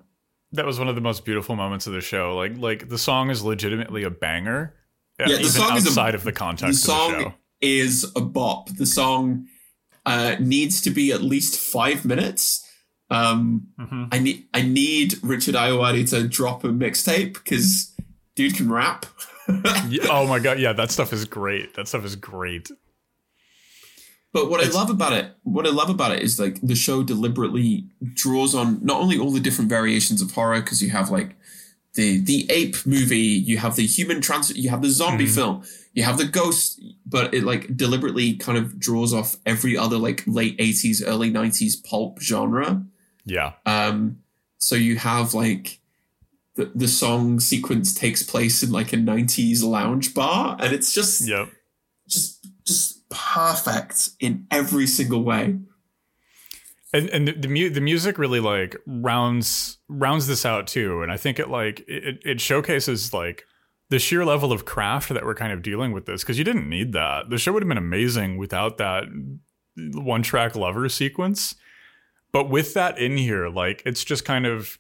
That 0.53 0.67
was 0.67 0.79
one 0.79 0.89
of 0.89 0.95
the 0.95 1.01
most 1.01 1.25
beautiful 1.25 1.55
moments 1.57 1.87
of 1.87 1.93
the 1.93 2.01
show. 2.01 2.37
Like 2.37 2.57
like 2.59 2.89
the 2.89 2.99
song 2.99 3.31
is 3.31 3.43
legitimately 3.43 4.03
a 4.03 4.11
banger. 4.11 4.75
uh, 5.21 5.25
Yeah, 5.27 5.35
the 5.37 5.41
even 5.41 5.53
song 5.53 5.71
a- 5.71 5.75
outside 5.75 6.15
of 6.15 6.23
the 6.23 6.31
the 6.31 6.37
context 6.37 6.89
of 6.89 7.13
the 7.13 7.21
show. 7.23 7.35
is 7.61 8.11
a 8.17 8.21
bop. 8.21 8.69
The 8.71 8.87
song 8.87 9.47
uh, 10.07 10.37
needs 10.41 10.81
to 10.83 10.91
be 10.91 11.13
at 11.13 11.23
least 11.23 11.59
five 11.59 12.05
minutes. 12.05 12.67
Um, 13.11 13.69
Mhm. 13.79 14.09
I 14.13 14.19
need 14.19 14.47
I 14.55 14.63
need 14.63 15.15
Richard 15.23 15.55
Ayoade 15.57 16.09
to 16.11 16.27
drop 16.29 16.65
a 16.65 16.69
mixtape 16.69 17.35
because 17.35 17.93
dude 18.37 18.57
can 18.57 18.71
rap. 18.71 19.07
Yeah, 19.89 20.07
oh 20.11 20.29
my 20.29 20.39
god, 20.39 20.61
yeah, 20.61 20.73
that 20.75 20.93
stuff 20.93 21.13
is 21.13 21.25
great. 21.25 21.75
That 21.75 21.89
stuff 21.89 22.05
is 22.05 22.15
great. 22.15 22.71
But 24.33 24.49
what 24.49 24.65
I 24.65 24.69
love 24.71 24.91
about 24.91 25.13
it, 25.13 25.33
what 25.43 25.67
I 25.67 25.71
love 25.71 25.91
about 25.91 26.13
it 26.13 26.23
is 26.23 26.39
like 26.39 26.61
the 26.61 26.77
show 26.77 27.03
deliberately 27.03 27.87
draws 28.15 28.55
on 28.55 28.79
not 28.85 29.01
only 29.01 29.19
all 29.19 29.33
the 29.33 29.41
different 29.41 29.69
variations 29.69 30.23
of 30.23 30.31
horror 30.31 30.61
because 30.61 30.81
you 30.83 30.91
have 30.91 31.11
like 31.11 31.35
the 31.95 32.21
the 32.21 32.47
ape 32.51 32.87
movie, 32.87 33.19
you 33.19 33.59
have 33.59 33.75
the 33.75 33.87
human 33.87 34.21
trans, 34.21 34.57
you 34.57 34.71
have 34.71 34.83
the 34.83 34.91
zombie 34.91 35.27
Mhm. 35.27 35.35
film, 35.35 35.63
you 35.95 36.05
have 36.05 36.17
the 36.19 36.25
ghost, 36.27 36.81
but 37.05 37.35
it 37.35 37.43
like 37.43 37.77
deliberately 37.77 38.35
kind 38.35 38.57
of 38.57 38.79
draws 38.79 39.13
off 39.13 39.37
every 39.45 39.77
other 39.77 39.99
like 39.99 40.23
late 40.29 40.55
eighties, 40.61 41.03
early 41.03 41.31
nineties 41.31 41.75
pulp 41.75 42.21
genre. 42.23 42.87
Yeah. 43.25 43.55
Um, 43.67 44.19
so 44.59 44.77
you 44.77 44.95
have 44.97 45.35
like 45.35 45.81
the 46.55 46.71
the 46.73 46.87
song 46.87 47.41
sequence 47.41 47.93
takes 47.95 48.23
place 48.23 48.63
in 48.63 48.71
like 48.71 48.93
a 48.93 48.97
nineties 48.97 49.65
lounge 49.65 50.15
bar, 50.15 50.57
and 50.61 50.73
it's 50.73 50.93
just 50.93 51.27
Yep. 51.27 51.49
just 52.09 52.47
just 52.65 53.00
perfect 53.11 54.11
in 54.21 54.47
every 54.51 54.87
single 54.87 55.23
way. 55.23 55.59
and 56.93 57.09
and 57.11 57.29
the, 57.29 57.33
the, 57.33 57.49
mu- 57.49 57.71
the 57.71 57.81
music 57.81 58.19
really 58.19 58.41
like 58.41 58.77
rounds 58.87 59.79
rounds 59.89 60.27
this 60.27 60.47
out 60.47 60.67
too. 60.67 61.03
And 61.03 61.13
i 61.13 61.17
think 61.17 61.39
it 61.39 61.49
like 61.51 61.81
it, 61.87 62.21
it 62.25 62.41
showcases 62.41 63.13
like 63.13 63.45
the 63.91 63.99
sheer 63.99 64.25
level 64.25 64.53
of 64.53 64.65
craft 64.65 65.09
that 65.09 65.25
we're 65.25 65.35
kind 65.35 65.53
of 65.53 65.63
dealing 65.63 65.93
with 65.93 66.07
this 66.07 66.23
because 66.23 66.39
you 66.39 66.45
didn't 66.45 66.69
need 66.69 66.93
that. 66.93 67.29
The 67.29 67.39
show 67.39 67.53
would 67.53 67.63
have 67.63 67.69
been 67.69 67.77
amazing 67.77 68.39
without 68.39 68.79
that 68.79 69.05
one 69.77 70.23
track 70.23 70.55
lover 70.55 70.89
sequence. 70.89 71.55
But 72.33 72.49
with 72.49 72.75
that 72.75 72.99
in 72.99 73.17
here 73.17 73.49
like 73.49 73.83
it's 73.85 74.05
just 74.05 74.25
kind 74.25 74.47
of 74.47 74.79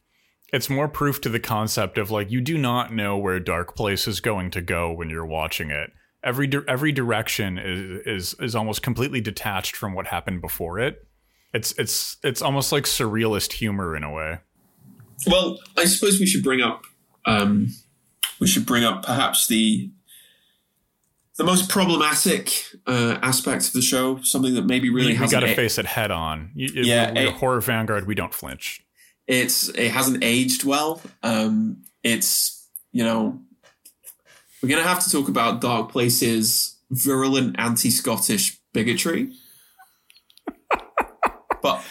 it's 0.53 0.70
more 0.70 0.89
proof 0.89 1.20
to 1.20 1.28
the 1.28 1.41
concept 1.41 1.99
of 1.99 2.11
like 2.11 2.31
you 2.31 2.41
do 2.41 2.59
not 2.59 2.93
know 2.93 3.16
where 3.16 3.39
dark 3.41 3.76
place 3.76 4.09
is 4.09 4.20
going 4.20 4.51
to 4.53 4.61
go 4.61 4.93
when 4.93 5.11
you're 5.11 5.26
watching 5.26 5.70
it 5.70 5.91
every 6.23 6.47
di- 6.47 6.64
every 6.68 6.93
direction 6.93 7.59
is 7.59 8.01
is 8.07 8.35
is 8.41 8.55
almost 8.55 8.83
completely 8.83 9.21
detached 9.21 9.77
from 9.77 9.95
what 9.95 10.07
happened 10.09 10.41
before 10.41 10.79
it 10.79 11.07
it's 11.53 11.73
it's 11.79 12.16
it's 12.23 12.43
almost 12.43 12.71
like 12.73 12.85
surrealist 12.85 13.55
humor 13.55 13.97
in 13.97 14.05
a 14.05 14.12
way. 14.12 14.39
Well, 15.27 15.59
I 15.77 15.85
suppose 15.87 16.21
we 16.21 16.27
should 16.27 16.45
bring 16.45 16.61
up 16.62 16.85
um, 17.27 17.68
we 18.39 18.47
should 18.47 18.64
bring 18.66 18.85
up 18.85 19.05
perhaps 19.05 19.49
the 19.49 19.91
the 21.37 21.45
most 21.45 21.68
problematic 21.68 22.53
uh, 22.87 23.18
aspect 23.23 23.66
of 23.66 23.73
the 23.73 23.83
show, 23.83 24.21
something 24.23 24.55
that 24.55 24.66
maybe 24.66 24.91
really 24.91 25.14
we, 25.14 25.18
we 25.21 25.29
got 25.29 25.41
to 25.41 25.51
a- 25.53 25.55
face 25.57 25.79
it 25.79 25.87
head 25.87 26.11
on. 26.11 26.51
Yeah, 26.55 27.09
we're, 27.12 27.14
we're 27.14 27.29
it- 27.31 27.35
horror 27.35 27.61
vanguard. 27.61 28.07
We 28.07 28.14
don't 28.14 28.33
flinch. 28.35 28.85
it's 29.27 29.68
it 29.71 29.91
hasn't 29.91 30.23
aged 30.23 30.64
well. 30.64 31.03
Um, 31.23 31.83
it's 32.03 32.68
you 32.93 33.03
know 33.05 33.41
we're 34.62 34.68
gonna 34.68 34.82
have 34.82 35.02
to 35.04 35.11
talk 35.11 35.28
about 35.28 35.61
Dark 35.61 35.90
Place's 35.90 36.76
virulent 36.90 37.56
anti-Scottish 37.58 38.58
bigotry. 38.72 39.32
but 41.62 41.84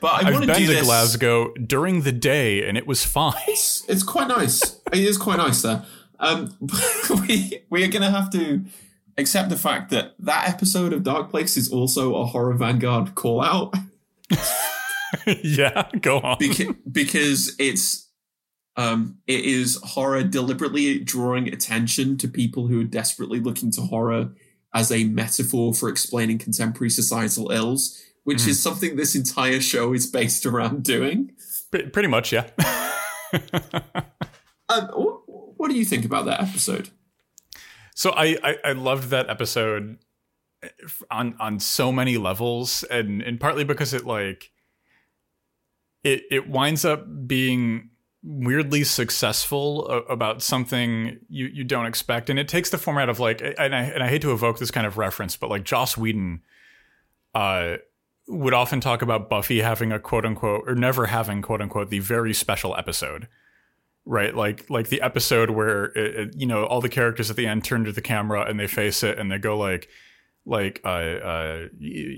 but 0.00 0.24
I 0.24 0.28
I've 0.28 0.40
been 0.40 0.54
to 0.54 0.66
this. 0.66 0.84
Glasgow 0.84 1.52
during 1.54 2.02
the 2.02 2.12
day 2.12 2.66
and 2.66 2.76
it 2.76 2.86
was 2.86 3.04
fine. 3.04 3.34
It's, 3.48 3.84
it's 3.88 4.02
quite 4.02 4.28
nice. 4.28 4.80
It 4.92 5.00
is 5.00 5.16
quite 5.16 5.38
nice 5.38 5.62
there. 5.62 5.84
Um, 6.20 6.54
we 7.28 7.62
we 7.70 7.84
are 7.84 7.88
going 7.88 8.02
to 8.02 8.10
have 8.10 8.30
to 8.32 8.64
accept 9.18 9.48
the 9.48 9.56
fact 9.56 9.90
that 9.90 10.14
that 10.18 10.48
episode 10.48 10.92
of 10.92 11.02
Dark 11.02 11.30
Place 11.30 11.56
is 11.56 11.70
also 11.72 12.16
a 12.16 12.26
horror 12.26 12.54
vanguard 12.54 13.14
call 13.14 13.42
out 13.42 13.74
yeah, 15.42 15.88
go 16.00 16.18
on. 16.18 16.36
because 16.38 16.74
because 16.90 17.56
it's 17.58 18.03
um 18.76 19.18
it 19.26 19.44
is 19.44 19.80
horror 19.82 20.22
deliberately 20.22 20.98
drawing 20.98 21.48
attention 21.48 22.16
to 22.18 22.28
people 22.28 22.66
who 22.66 22.80
are 22.80 22.84
desperately 22.84 23.40
looking 23.40 23.70
to 23.70 23.80
horror 23.82 24.30
as 24.74 24.90
a 24.90 25.04
metaphor 25.04 25.72
for 25.72 25.88
explaining 25.88 26.36
contemporary 26.36 26.90
societal 26.90 27.52
ills, 27.52 28.02
which 28.24 28.44
is 28.48 28.60
something 28.60 28.96
this 28.96 29.14
entire 29.14 29.60
show 29.60 29.92
is 29.92 30.04
based 30.08 30.44
around 30.44 30.82
doing. 30.82 31.30
Pre- 31.70 31.86
Pretty 31.90 32.08
much, 32.08 32.32
yeah. 32.32 32.50
Um, 34.68 34.86
wh- 34.88 35.60
what 35.60 35.70
do 35.70 35.76
you 35.76 35.84
think 35.84 36.04
about 36.04 36.24
that 36.26 36.40
episode? 36.40 36.88
So 37.94 38.10
I, 38.10 38.36
I 38.42 38.56
I 38.64 38.72
loved 38.72 39.10
that 39.10 39.28
episode 39.28 39.98
eh, 40.62 40.68
on 41.10 41.36
on 41.38 41.60
so 41.60 41.92
many 41.92 42.16
levels, 42.16 42.82
and 42.84 43.22
and 43.22 43.38
partly 43.38 43.64
because 43.64 43.92
it 43.92 44.04
like 44.06 44.50
it 46.02 46.22
it 46.30 46.48
winds 46.48 46.84
up 46.84 47.06
being 47.26 47.90
weirdly 48.26 48.84
successful 48.84 49.86
about 50.08 50.42
something 50.42 51.18
you 51.28 51.46
you 51.46 51.62
don't 51.64 51.86
expect, 51.86 52.30
and 52.30 52.38
it 52.38 52.48
takes 52.48 52.70
the 52.70 52.78
format 52.78 53.08
of 53.08 53.20
like 53.20 53.40
and 53.42 53.74
I 53.74 53.82
and 53.82 54.02
I 54.02 54.08
hate 54.08 54.22
to 54.22 54.32
evoke 54.32 54.58
this 54.58 54.70
kind 54.70 54.86
of 54.86 54.96
reference, 54.98 55.36
but 55.36 55.50
like 55.50 55.64
Joss 55.64 55.96
Whedon, 55.96 56.42
uh. 57.34 57.76
Would 58.26 58.54
often 58.54 58.80
talk 58.80 59.02
about 59.02 59.28
Buffy 59.28 59.60
having 59.60 59.92
a 59.92 60.00
quote 60.00 60.24
unquote 60.24 60.64
or 60.66 60.74
never 60.74 61.04
having 61.04 61.42
quote 61.42 61.60
unquote 61.60 61.90
the 61.90 61.98
very 61.98 62.32
special 62.32 62.74
episode 62.74 63.28
right 64.06 64.34
like 64.34 64.64
like 64.70 64.88
the 64.88 65.02
episode 65.02 65.50
where 65.50 65.84
it, 65.94 66.14
it- 66.28 66.34
you 66.34 66.46
know 66.46 66.64
all 66.64 66.80
the 66.80 66.88
characters 66.88 67.28
at 67.28 67.36
the 67.36 67.46
end 67.46 67.66
turn 67.66 67.84
to 67.84 67.92
the 67.92 68.00
camera 68.00 68.46
and 68.48 68.58
they 68.58 68.66
face 68.66 69.02
it 69.02 69.18
and 69.18 69.30
they 69.30 69.36
go 69.36 69.58
like 69.58 69.88
like 70.46 70.80
uh, 70.86 70.88
uh, 70.88 71.66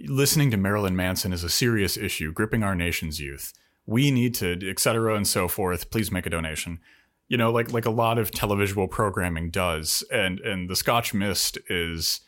listening 0.06 0.52
to 0.52 0.56
Marilyn 0.56 0.94
Manson 0.94 1.32
is 1.32 1.42
a 1.42 1.48
serious 1.50 1.96
issue 1.96 2.32
gripping 2.32 2.62
our 2.62 2.76
nation's 2.76 3.18
youth 3.20 3.52
we 3.86 4.10
need 4.10 4.34
to 4.34 4.58
et 4.68 4.78
cetera 4.78 5.14
and 5.14 5.26
so 5.26 5.48
forth 5.48 5.90
please 5.90 6.10
make 6.10 6.26
a 6.26 6.30
donation. 6.30 6.80
You 7.28 7.36
know 7.36 7.50
like 7.50 7.72
like 7.72 7.86
a 7.86 7.90
lot 7.90 8.18
of 8.18 8.30
televisual 8.30 8.90
programming 8.90 9.50
does 9.50 10.04
and 10.12 10.40
and 10.40 10.68
the 10.68 10.76
Scotch 10.76 11.14
Mist 11.14 11.58
is 11.68 12.20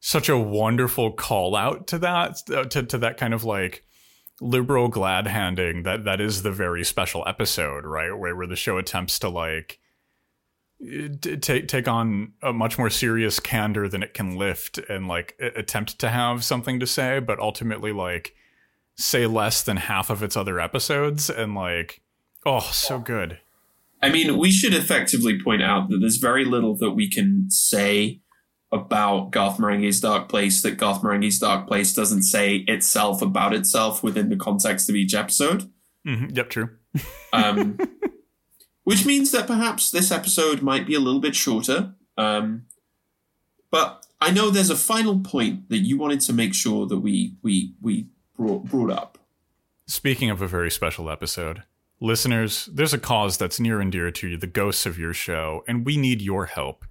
such 0.00 0.28
a 0.28 0.38
wonderful 0.38 1.12
call 1.12 1.56
out 1.56 1.86
to 1.88 1.98
that 1.98 2.42
uh, 2.54 2.64
to, 2.64 2.82
to 2.84 2.98
that 2.98 3.16
kind 3.16 3.34
of 3.34 3.44
like 3.44 3.84
liberal 4.40 4.88
glad 4.88 5.26
handing 5.26 5.82
that 5.82 6.04
that 6.04 6.20
is 6.20 6.42
the 6.42 6.52
very 6.52 6.84
special 6.84 7.24
episode 7.26 7.84
right 7.84 8.16
where, 8.16 8.36
where 8.36 8.46
the 8.46 8.54
show 8.54 8.78
attempts 8.78 9.18
to 9.18 9.28
like 9.28 9.80
take 11.40 11.66
take 11.66 11.88
on 11.88 12.32
a 12.40 12.52
much 12.52 12.78
more 12.78 12.88
serious 12.90 13.40
candor 13.40 13.88
than 13.88 14.02
it 14.02 14.14
can 14.14 14.36
lift 14.36 14.78
and 14.88 15.08
like 15.08 15.34
attempt 15.56 15.98
to 15.98 16.08
have 16.08 16.44
something 16.44 16.78
to 16.78 16.86
say 16.86 17.18
but 17.18 17.40
ultimately 17.40 17.90
like 17.90 18.36
say 18.98 19.26
less 19.26 19.62
than 19.62 19.78
half 19.78 20.10
of 20.10 20.22
its 20.22 20.36
other 20.36 20.60
episodes 20.60 21.30
and 21.30 21.54
like 21.54 22.02
oh 22.44 22.60
so 22.60 22.98
good 22.98 23.38
I 24.02 24.10
mean, 24.10 24.38
we 24.38 24.50
should 24.50 24.74
effectively 24.74 25.42
point 25.42 25.62
out 25.62 25.88
that 25.88 25.98
there's 25.98 26.18
very 26.18 26.44
little 26.44 26.76
that 26.76 26.92
we 26.92 27.10
can 27.10 27.50
say 27.50 28.20
about 28.70 29.30
Garth 29.30 29.58
Marenghi's 29.58 30.00
Dark 30.00 30.28
Place 30.28 30.62
that 30.62 30.76
Garth 30.76 31.02
Marenghi's 31.02 31.38
Dark 31.38 31.66
Place 31.66 31.94
doesn't 31.94 32.22
say 32.22 32.56
itself 32.68 33.22
about 33.22 33.54
itself 33.54 34.02
within 34.02 34.28
the 34.28 34.36
context 34.36 34.88
of 34.88 34.94
each 34.94 35.14
episode. 35.14 35.70
hmm 36.04 36.26
yep 36.32 36.50
true 36.50 36.70
Um, 37.32 37.78
which 38.84 39.04
means 39.04 39.30
that 39.32 39.46
perhaps 39.46 39.90
this 39.90 40.10
episode 40.10 40.62
might 40.62 40.86
be 40.86 40.94
a 40.94 41.00
little 41.00 41.20
bit 41.20 41.34
shorter. 41.34 41.94
Um, 42.16 42.66
but 43.70 44.06
I 44.20 44.30
know 44.30 44.50
there's 44.50 44.70
a 44.70 44.76
final 44.76 45.20
point 45.20 45.68
that 45.68 45.78
you 45.78 45.98
wanted 45.98 46.20
to 46.22 46.32
make 46.32 46.54
sure 46.54 46.86
that 46.86 46.98
we 46.98 47.34
we 47.42 47.74
we 47.82 48.06
brought, 48.38 48.90
up. 48.90 49.18
Speaking 49.86 50.30
of 50.30 50.40
a 50.40 50.48
very 50.48 50.70
special 50.70 51.10
episode, 51.10 51.64
listeners, 52.00 52.68
there's 52.72 52.94
a 52.94 52.98
cause 52.98 53.36
that's 53.36 53.60
near 53.60 53.80
and 53.80 53.90
dear 53.90 54.10
to 54.10 54.28
you, 54.28 54.36
the 54.36 54.46
ghosts 54.46 54.86
of 54.86 54.98
your 54.98 55.12
show, 55.12 55.64
and 55.66 55.84
we 55.84 55.96
need 55.96 56.22
your 56.22 56.46
help. 56.46 56.84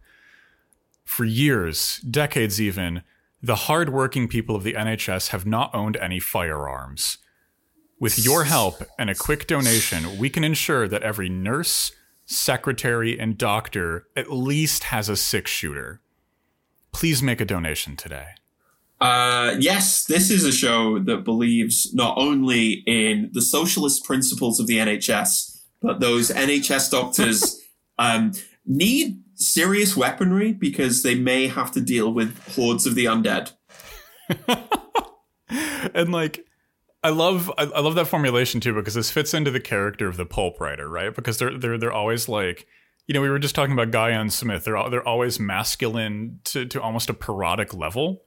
For 1.06 1.24
years, 1.24 2.00
decades 2.00 2.60
even, 2.60 3.04
the 3.42 3.56
hardworking 3.56 4.28
people 4.28 4.56
of 4.56 4.64
the 4.64 4.74
NHS 4.74 5.30
have 5.30 5.46
not 5.46 5.74
owned 5.74 5.96
any 5.98 6.20
firearms. 6.20 7.20
With 8.00 8.24
your 8.24 8.44
help 8.44 8.84
and 9.00 9.10
a 9.10 9.16
quick 9.16 9.48
donation, 9.48 10.18
we 10.20 10.30
can 10.30 10.44
ensure 10.44 10.88
that 10.88 11.04
every 11.04 11.30
nurse, 11.30 11.92
secretary, 12.26 13.20
and 13.20 13.38
doctor 13.38 14.08
at 14.16 14.32
least 14.32 14.86
has 14.86 15.08
a 15.10 15.16
six 15.16 15.50
shooter. 15.50 16.02
Please 16.92 17.24
make 17.24 17.42
a 17.42 17.46
donation 17.46 17.96
today. 17.96 18.28
Uh, 19.00 19.56
yes, 19.60 20.06
this 20.06 20.32
is 20.32 20.44
a 20.44 20.52
show 20.52 21.00
that 21.00 21.24
believes 21.24 21.94
not 21.94 22.18
only 22.18 22.84
in 22.88 23.30
the 23.34 23.42
socialist 23.42 24.04
principles 24.04 24.60
of 24.60 24.68
the 24.68 24.78
NHS, 24.78 25.62
but 25.82 26.00
those 26.00 26.30
NHS 26.30 26.90
doctors 26.90 27.62
um, 28.00 28.32
need 28.66 29.22
serious 29.36 29.96
weaponry 29.96 30.52
because 30.52 31.04
they 31.04 31.14
may 31.14 31.48
have 31.48 31.72
to 31.72 31.82
deal 31.82 32.12
with 32.12 32.38
hordes 32.56 32.88
of 32.88 32.96
the 32.96 33.06
undead. 33.06 33.52
and 35.94 36.12
like 36.12 36.46
I 37.04 37.10
love 37.10 37.52
I, 37.58 37.64
I 37.64 37.80
love 37.80 37.96
that 37.96 38.08
formulation 38.08 38.60
too 38.60 38.74
because 38.74 38.96
this 38.96 39.12
fits 39.12 39.34
into 39.34 39.52
the 39.52 39.60
character 39.60 40.08
of 40.08 40.18
the 40.18 40.26
pulp 40.26 40.60
writer, 40.60 40.90
right? 40.90 41.14
Because 41.14 41.38
they're 41.38 41.58
they're 41.58 41.78
they're 41.78 41.94
always 41.94 42.28
like 42.28 42.68
you 43.08 43.14
know, 43.14 43.22
we 43.22 43.30
were 43.30 43.40
just 43.40 43.56
talking 43.56 43.72
about 43.72 43.92
Guy 43.92 44.12
N. 44.12 44.30
Smith. 44.30 44.66
They're 44.66 44.90
they're 44.90 45.08
always 45.08 45.40
masculine 45.40 46.42
to, 46.46 46.66
to 46.66 46.82
almost 46.82 47.10
a 47.10 47.14
parodic 47.14 47.74
level. 47.74 48.24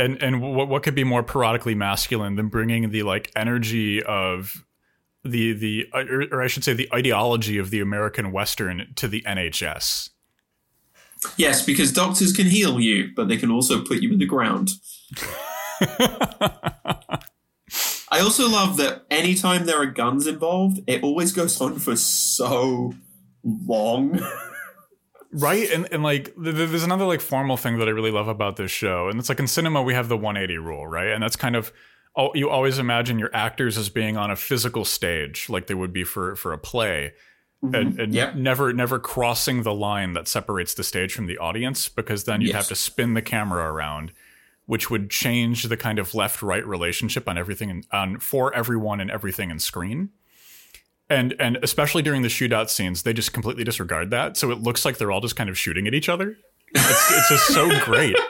And 0.00 0.22
and 0.22 0.40
what 0.40 0.68
what 0.68 0.82
could 0.82 0.94
be 0.94 1.04
more 1.04 1.22
parodically 1.22 1.76
masculine 1.76 2.36
than 2.36 2.48
bringing 2.48 2.90
the 2.90 3.02
like 3.02 3.30
energy 3.36 4.02
of 4.02 4.64
the 5.22 5.52
the 5.52 5.88
uh, 5.92 6.04
or, 6.10 6.24
or 6.32 6.42
I 6.42 6.46
should 6.46 6.64
say 6.64 6.72
the 6.72 6.88
ideology 6.92 7.58
of 7.58 7.68
the 7.68 7.80
American 7.80 8.32
Western 8.32 8.92
to 8.96 9.06
the 9.08 9.20
NHS. 9.22 10.08
Yes, 11.36 11.62
because 11.64 11.92
doctors 11.92 12.32
can 12.32 12.46
heal 12.46 12.80
you, 12.80 13.10
but 13.14 13.28
they 13.28 13.36
can 13.36 13.50
also 13.50 13.84
put 13.84 13.98
you 13.98 14.10
in 14.10 14.18
the 14.18 14.24
ground. 14.24 14.70
I 18.12 18.20
also 18.20 18.48
love 18.48 18.78
that 18.78 19.04
anytime 19.10 19.66
there 19.66 19.82
are 19.82 19.86
guns 19.86 20.26
involved, 20.26 20.80
it 20.86 21.02
always 21.02 21.32
goes 21.32 21.60
on 21.60 21.78
for 21.78 21.94
so 21.94 22.94
long. 23.44 24.20
right 25.32 25.70
and, 25.70 25.88
and 25.92 26.02
like 26.02 26.34
there's 26.36 26.82
another 26.82 27.04
like 27.04 27.20
formal 27.20 27.56
thing 27.56 27.78
that 27.78 27.88
i 27.88 27.90
really 27.90 28.10
love 28.10 28.28
about 28.28 28.56
this 28.56 28.70
show 28.70 29.08
and 29.08 29.18
it's 29.18 29.28
like 29.28 29.38
in 29.38 29.46
cinema 29.46 29.82
we 29.82 29.94
have 29.94 30.08
the 30.08 30.16
180 30.16 30.58
rule 30.58 30.86
right 30.86 31.08
and 31.08 31.22
that's 31.22 31.36
kind 31.36 31.56
of 31.56 31.72
you 32.34 32.50
always 32.50 32.78
imagine 32.78 33.18
your 33.18 33.34
actors 33.34 33.78
as 33.78 33.88
being 33.88 34.16
on 34.16 34.30
a 34.30 34.36
physical 34.36 34.84
stage 34.84 35.48
like 35.48 35.66
they 35.66 35.74
would 35.74 35.92
be 35.92 36.04
for 36.04 36.34
for 36.34 36.52
a 36.52 36.58
play 36.58 37.12
mm-hmm. 37.64 37.74
and, 37.74 38.00
and 38.00 38.14
yep. 38.14 38.34
never 38.34 38.72
never 38.72 38.98
crossing 38.98 39.62
the 39.62 39.74
line 39.74 40.12
that 40.14 40.26
separates 40.26 40.74
the 40.74 40.84
stage 40.84 41.14
from 41.14 41.26
the 41.26 41.38
audience 41.38 41.88
because 41.88 42.24
then 42.24 42.40
you'd 42.40 42.48
yes. 42.48 42.56
have 42.56 42.68
to 42.68 42.74
spin 42.74 43.14
the 43.14 43.22
camera 43.22 43.72
around 43.72 44.12
which 44.66 44.90
would 44.90 45.10
change 45.10 45.64
the 45.64 45.76
kind 45.76 45.98
of 45.98 46.14
left 46.14 46.42
right 46.42 46.66
relationship 46.66 47.28
on 47.28 47.36
everything 47.36 47.70
in, 47.70 47.84
on 47.92 48.18
for 48.18 48.54
everyone 48.54 49.00
and 49.00 49.10
everything 49.10 49.50
in 49.50 49.58
screen 49.58 50.10
and 51.10 51.34
and 51.38 51.58
especially 51.62 52.02
during 52.02 52.22
the 52.22 52.28
shootout 52.28 52.70
scenes 52.70 53.02
they 53.02 53.12
just 53.12 53.32
completely 53.32 53.64
disregard 53.64 54.10
that. 54.10 54.36
So 54.36 54.50
it 54.50 54.60
looks 54.60 54.84
like 54.84 54.98
they're 54.98 55.10
all 55.10 55.20
just 55.20 55.36
kind 55.36 55.50
of 55.50 55.58
shooting 55.58 55.86
at 55.86 55.94
each 55.94 56.08
other. 56.08 56.36
It's, 56.72 57.10
it's 57.10 57.28
just 57.28 57.48
so 57.48 57.68
great. 57.84 58.16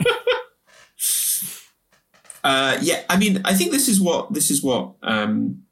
Uh, 2.43 2.79
yeah 2.81 3.03
i 3.11 3.19
mean 3.19 3.43
i 3.45 3.53
think 3.53 3.71
this 3.71 3.87
is 3.87 4.01
what 4.01 4.33
this 4.33 4.51
is 4.51 4.63
what 4.63 4.95
um, 5.03 5.63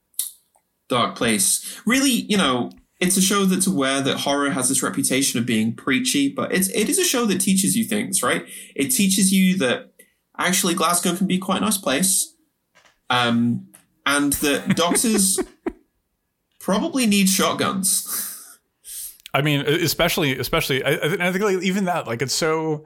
dark 0.91 1.17
place 1.17 1.81
really 1.87 2.11
you 2.11 2.37
know 2.37 2.71
it's 3.01 3.17
a 3.17 3.23
show 3.23 3.45
that's 3.45 3.67
aware 3.67 4.03
that 4.03 4.19
horror 4.19 4.51
has 4.51 4.69
this 4.69 4.83
reputation 4.83 5.39
of 5.39 5.47
being 5.47 5.75
preachy 5.75 6.29
but 6.29 6.53
it's 6.53 6.69
it 6.71 6.89
is 6.89 6.99
a 6.99 7.05
show 7.05 7.25
that 7.25 7.41
teaches 7.41 7.77
you 7.77 7.85
things 7.85 8.23
right? 8.23 8.47
It 8.75 8.89
teaches 8.89 9.33
you 9.33 9.57
that 9.59 9.93
actually 10.37 10.75
glasgow 10.75 11.15
can 11.17 11.27
be 11.27 11.39
quite 11.39 11.59
a 11.59 11.65
nice 11.65 11.79
place 11.79 12.35
um, 13.11 13.69
and 14.05 14.35
that 14.35 14.77
doctors 14.77 15.39
probably 16.69 17.07
need 17.07 17.31
shotguns. 17.31 18.61
I 19.33 19.41
mean, 19.41 19.61
especially, 19.63 20.39
especially, 20.39 20.85
I, 20.85 20.97
I 21.29 21.33
think 21.33 21.41
like 21.43 21.63
even 21.63 21.87
that, 21.87 22.07
like 22.07 22.21
it's 22.21 22.35
so, 22.35 22.85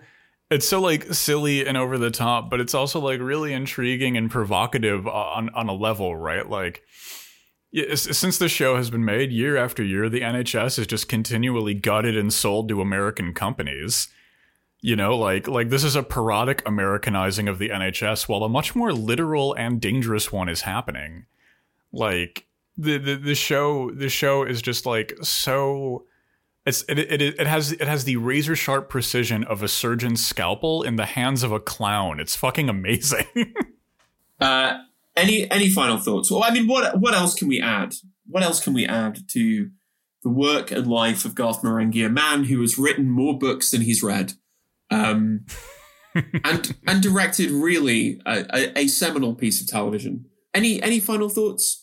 it's 0.52 0.68
so 0.68 0.80
like 0.80 1.12
silly 1.12 1.66
and 1.66 1.76
over 1.76 1.98
the 1.98 2.12
top, 2.12 2.48
but 2.48 2.60
it's 2.60 2.74
also 2.74 3.00
like 3.00 3.18
really 3.18 3.52
intriguing 3.52 4.16
and 4.16 4.30
provocative 4.30 5.08
on 5.08 5.50
on 5.50 5.68
a 5.68 5.72
level, 5.72 6.14
right? 6.14 6.48
Like, 6.48 6.84
since 7.94 8.38
the 8.38 8.48
show 8.48 8.76
has 8.76 8.88
been 8.88 9.04
made 9.04 9.32
year 9.32 9.56
after 9.56 9.82
year, 9.82 10.08
the 10.08 10.20
NHS 10.20 10.78
is 10.78 10.86
just 10.86 11.08
continually 11.08 11.74
gutted 11.74 12.16
and 12.16 12.32
sold 12.32 12.68
to 12.68 12.80
American 12.80 13.34
companies. 13.34 14.06
You 14.80 14.94
know, 14.94 15.18
like 15.18 15.48
like 15.48 15.70
this 15.70 15.82
is 15.82 15.96
a 15.96 16.04
parodic 16.04 16.62
Americanizing 16.64 17.48
of 17.48 17.58
the 17.58 17.70
NHS, 17.70 18.28
while 18.28 18.44
a 18.44 18.48
much 18.48 18.76
more 18.76 18.92
literal 18.92 19.54
and 19.54 19.80
dangerous 19.80 20.30
one 20.30 20.48
is 20.48 20.60
happening. 20.60 21.26
Like 21.92 22.46
the, 22.76 22.98
the 22.98 23.16
the 23.16 23.34
show 23.34 23.90
the 23.90 24.08
show 24.08 24.44
is 24.44 24.62
just 24.62 24.86
like 24.86 25.14
so 25.22 26.04
it's 26.64 26.84
it, 26.88 26.98
it 26.98 27.20
it 27.20 27.46
has 27.46 27.72
it 27.72 27.88
has 27.88 28.04
the 28.04 28.16
razor 28.16 28.54
sharp 28.54 28.88
precision 28.88 29.44
of 29.44 29.62
a 29.62 29.68
surgeon's 29.68 30.24
scalpel 30.24 30.82
in 30.82 30.96
the 30.96 31.06
hands 31.06 31.42
of 31.42 31.52
a 31.52 31.60
clown. 31.60 32.20
It's 32.20 32.36
fucking 32.36 32.68
amazing. 32.68 33.26
uh, 34.40 34.78
any 35.16 35.50
any 35.50 35.68
final 35.68 35.98
thoughts? 35.98 36.30
Well, 36.30 36.44
I 36.44 36.50
mean, 36.50 36.68
what 36.68 37.00
what 37.00 37.14
else 37.14 37.34
can 37.34 37.48
we 37.48 37.60
add? 37.60 37.94
What 38.26 38.42
else 38.42 38.62
can 38.62 38.74
we 38.74 38.86
add 38.86 39.28
to 39.30 39.70
the 40.22 40.30
work 40.30 40.70
and 40.70 40.86
life 40.86 41.24
of 41.24 41.34
Garth 41.34 41.62
Marenghi, 41.62 42.06
a 42.06 42.08
man 42.08 42.44
who 42.44 42.60
has 42.60 42.78
written 42.78 43.10
more 43.10 43.36
books 43.36 43.72
than 43.72 43.80
he's 43.82 44.02
read, 44.02 44.34
um, 44.90 45.44
and 46.14 46.76
and 46.86 47.02
directed 47.02 47.50
really 47.50 48.20
a, 48.24 48.44
a, 48.54 48.78
a 48.80 48.86
seminal 48.86 49.34
piece 49.34 49.60
of 49.60 49.66
television. 49.66 50.26
Any 50.54 50.80
any 50.80 51.00
final 51.00 51.28
thoughts? 51.28 51.81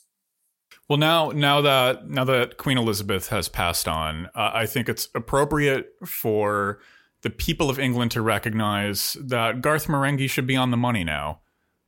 Well, 0.90 0.98
now 0.98 1.30
now 1.30 1.62
that 1.62 2.10
now 2.10 2.24
that 2.24 2.58
Queen 2.58 2.78
Elizabeth 2.78 3.30
has 3.30 3.48
passed 3.48 3.88
on, 3.88 4.26
uh, 4.34 4.52
I 4.54 4.66
think 4.66 4.90
it's 4.90 5.08
appropriate 5.14 5.94
for 6.04 6.80
the 7.22 7.30
people 7.30 7.70
of 7.70 7.78
England 7.78 8.12
to 8.12 8.22
recognize 8.22 9.16
that 9.22 9.62
Garth 9.62 9.86
Marenghi 9.86 10.28
should 10.30 10.48
be 10.48 10.56
on 10.56 10.72
the 10.72 10.78
money 10.78 11.04
now. 11.04 11.42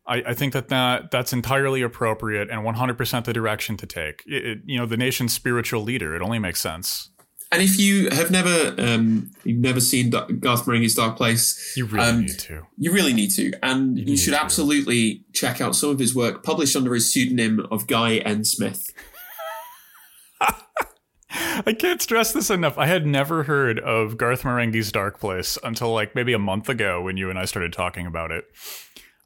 I, 0.05 0.23
I 0.27 0.33
think 0.33 0.53
that, 0.53 0.67
that 0.69 1.09
that's 1.09 1.31
entirely 1.31 1.81
appropriate 1.81 2.49
and 2.49 2.61
100% 2.61 3.23
the 3.23 3.33
direction 3.33 3.77
to 3.77 3.85
take. 3.85 4.23
It, 4.27 4.45
it, 4.45 4.57
you 4.65 4.77
know, 4.77 4.85
the 4.85 4.97
nation's 4.97 5.33
spiritual 5.33 5.83
leader. 5.83 6.15
It 6.15 6.21
only 6.21 6.39
makes 6.39 6.59
sense. 6.59 7.10
And 7.51 7.61
if 7.61 7.77
you 7.77 8.09
have 8.11 8.31
never 8.31 8.73
um, 8.77 9.31
you've 9.43 9.59
never 9.59 9.81
seen 9.81 10.09
Garth 10.09 10.65
Marenghi's 10.65 10.95
Dark 10.95 11.17
Place, 11.17 11.73
you 11.75 11.85
really 11.85 12.07
um, 12.07 12.21
need 12.21 12.39
to. 12.39 12.65
You 12.77 12.93
really 12.93 13.13
need 13.13 13.31
to, 13.31 13.51
and 13.61 13.97
you, 13.97 14.05
you 14.05 14.17
should 14.17 14.33
absolutely 14.33 15.25
check 15.33 15.59
out 15.59 15.75
some 15.75 15.89
of 15.89 15.99
his 15.99 16.15
work 16.15 16.43
published 16.43 16.77
under 16.77 16.93
his 16.93 17.11
pseudonym 17.11 17.67
of 17.69 17.87
Guy 17.87 18.17
N. 18.17 18.45
Smith. 18.45 18.93
I 21.65 21.73
can't 21.77 22.01
stress 22.01 22.31
this 22.31 22.49
enough. 22.49 22.77
I 22.77 22.85
had 22.85 23.05
never 23.05 23.43
heard 23.43 23.79
of 23.79 24.17
Garth 24.17 24.43
Marenghi's 24.43 24.91
Dark 24.91 25.19
Place 25.19 25.57
until 25.61 25.93
like 25.93 26.15
maybe 26.15 26.31
a 26.31 26.39
month 26.39 26.69
ago 26.69 27.01
when 27.01 27.17
you 27.17 27.29
and 27.29 27.37
I 27.37 27.43
started 27.45 27.73
talking 27.73 28.07
about 28.07 28.31
it. 28.31 28.45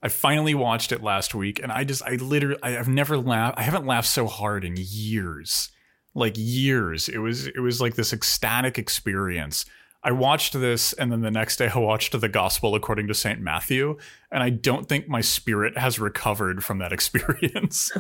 I 0.02 0.10
finally 0.10 0.56
watched 0.56 0.91
it 0.91 1.03
last 1.03 1.35
week, 1.35 1.60
and 1.61 1.72
I 1.72 1.84
just 1.84 2.02
I 2.02 2.15
literally 2.15 2.61
I've 2.64 2.88
never 2.88 3.19
laughed. 3.19 3.60
I 3.60 3.61
haven't 3.61 3.85
laughed 3.85 4.07
so 4.07 4.26
hard 4.26 4.65
in 4.65 4.73
years 4.77 5.69
like 6.15 6.33
years. 6.37 7.09
It 7.09 7.19
was 7.19 7.47
it 7.47 7.59
was 7.59 7.79
like 7.81 7.95
this 7.95 8.13
ecstatic 8.13 8.79
experience. 8.79 9.65
I 10.01 10.11
watched 10.11 10.53
this 10.53 10.93
and 10.93 11.11
then 11.11 11.21
the 11.21 11.31
next 11.31 11.57
day 11.57 11.69
I 11.73 11.79
watched 11.79 12.19
the 12.19 12.29
gospel 12.29 12.75
according 12.75 13.07
to 13.07 13.13
St. 13.13 13.41
Matthew 13.41 13.97
and 14.31 14.41
I 14.43 14.49
don't 14.51 14.87
think 14.87 15.07
my 15.07 15.21
spirit 15.21 15.77
has 15.77 15.99
recovered 15.99 16.63
from 16.63 16.77
that 16.77 16.93
experience. 16.93 17.91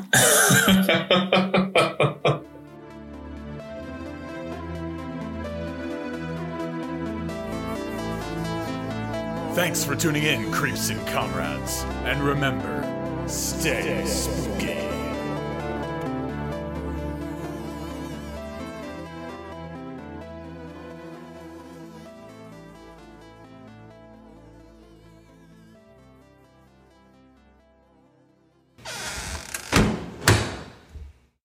Thanks 9.55 9.83
for 9.83 9.95
tuning 9.95 10.23
in, 10.23 10.51
creeps 10.51 10.89
and 10.89 11.07
comrades. 11.07 11.83
And 12.03 12.21
remember, 12.21 12.83
stay 13.27 14.05
spooky. 14.05 14.84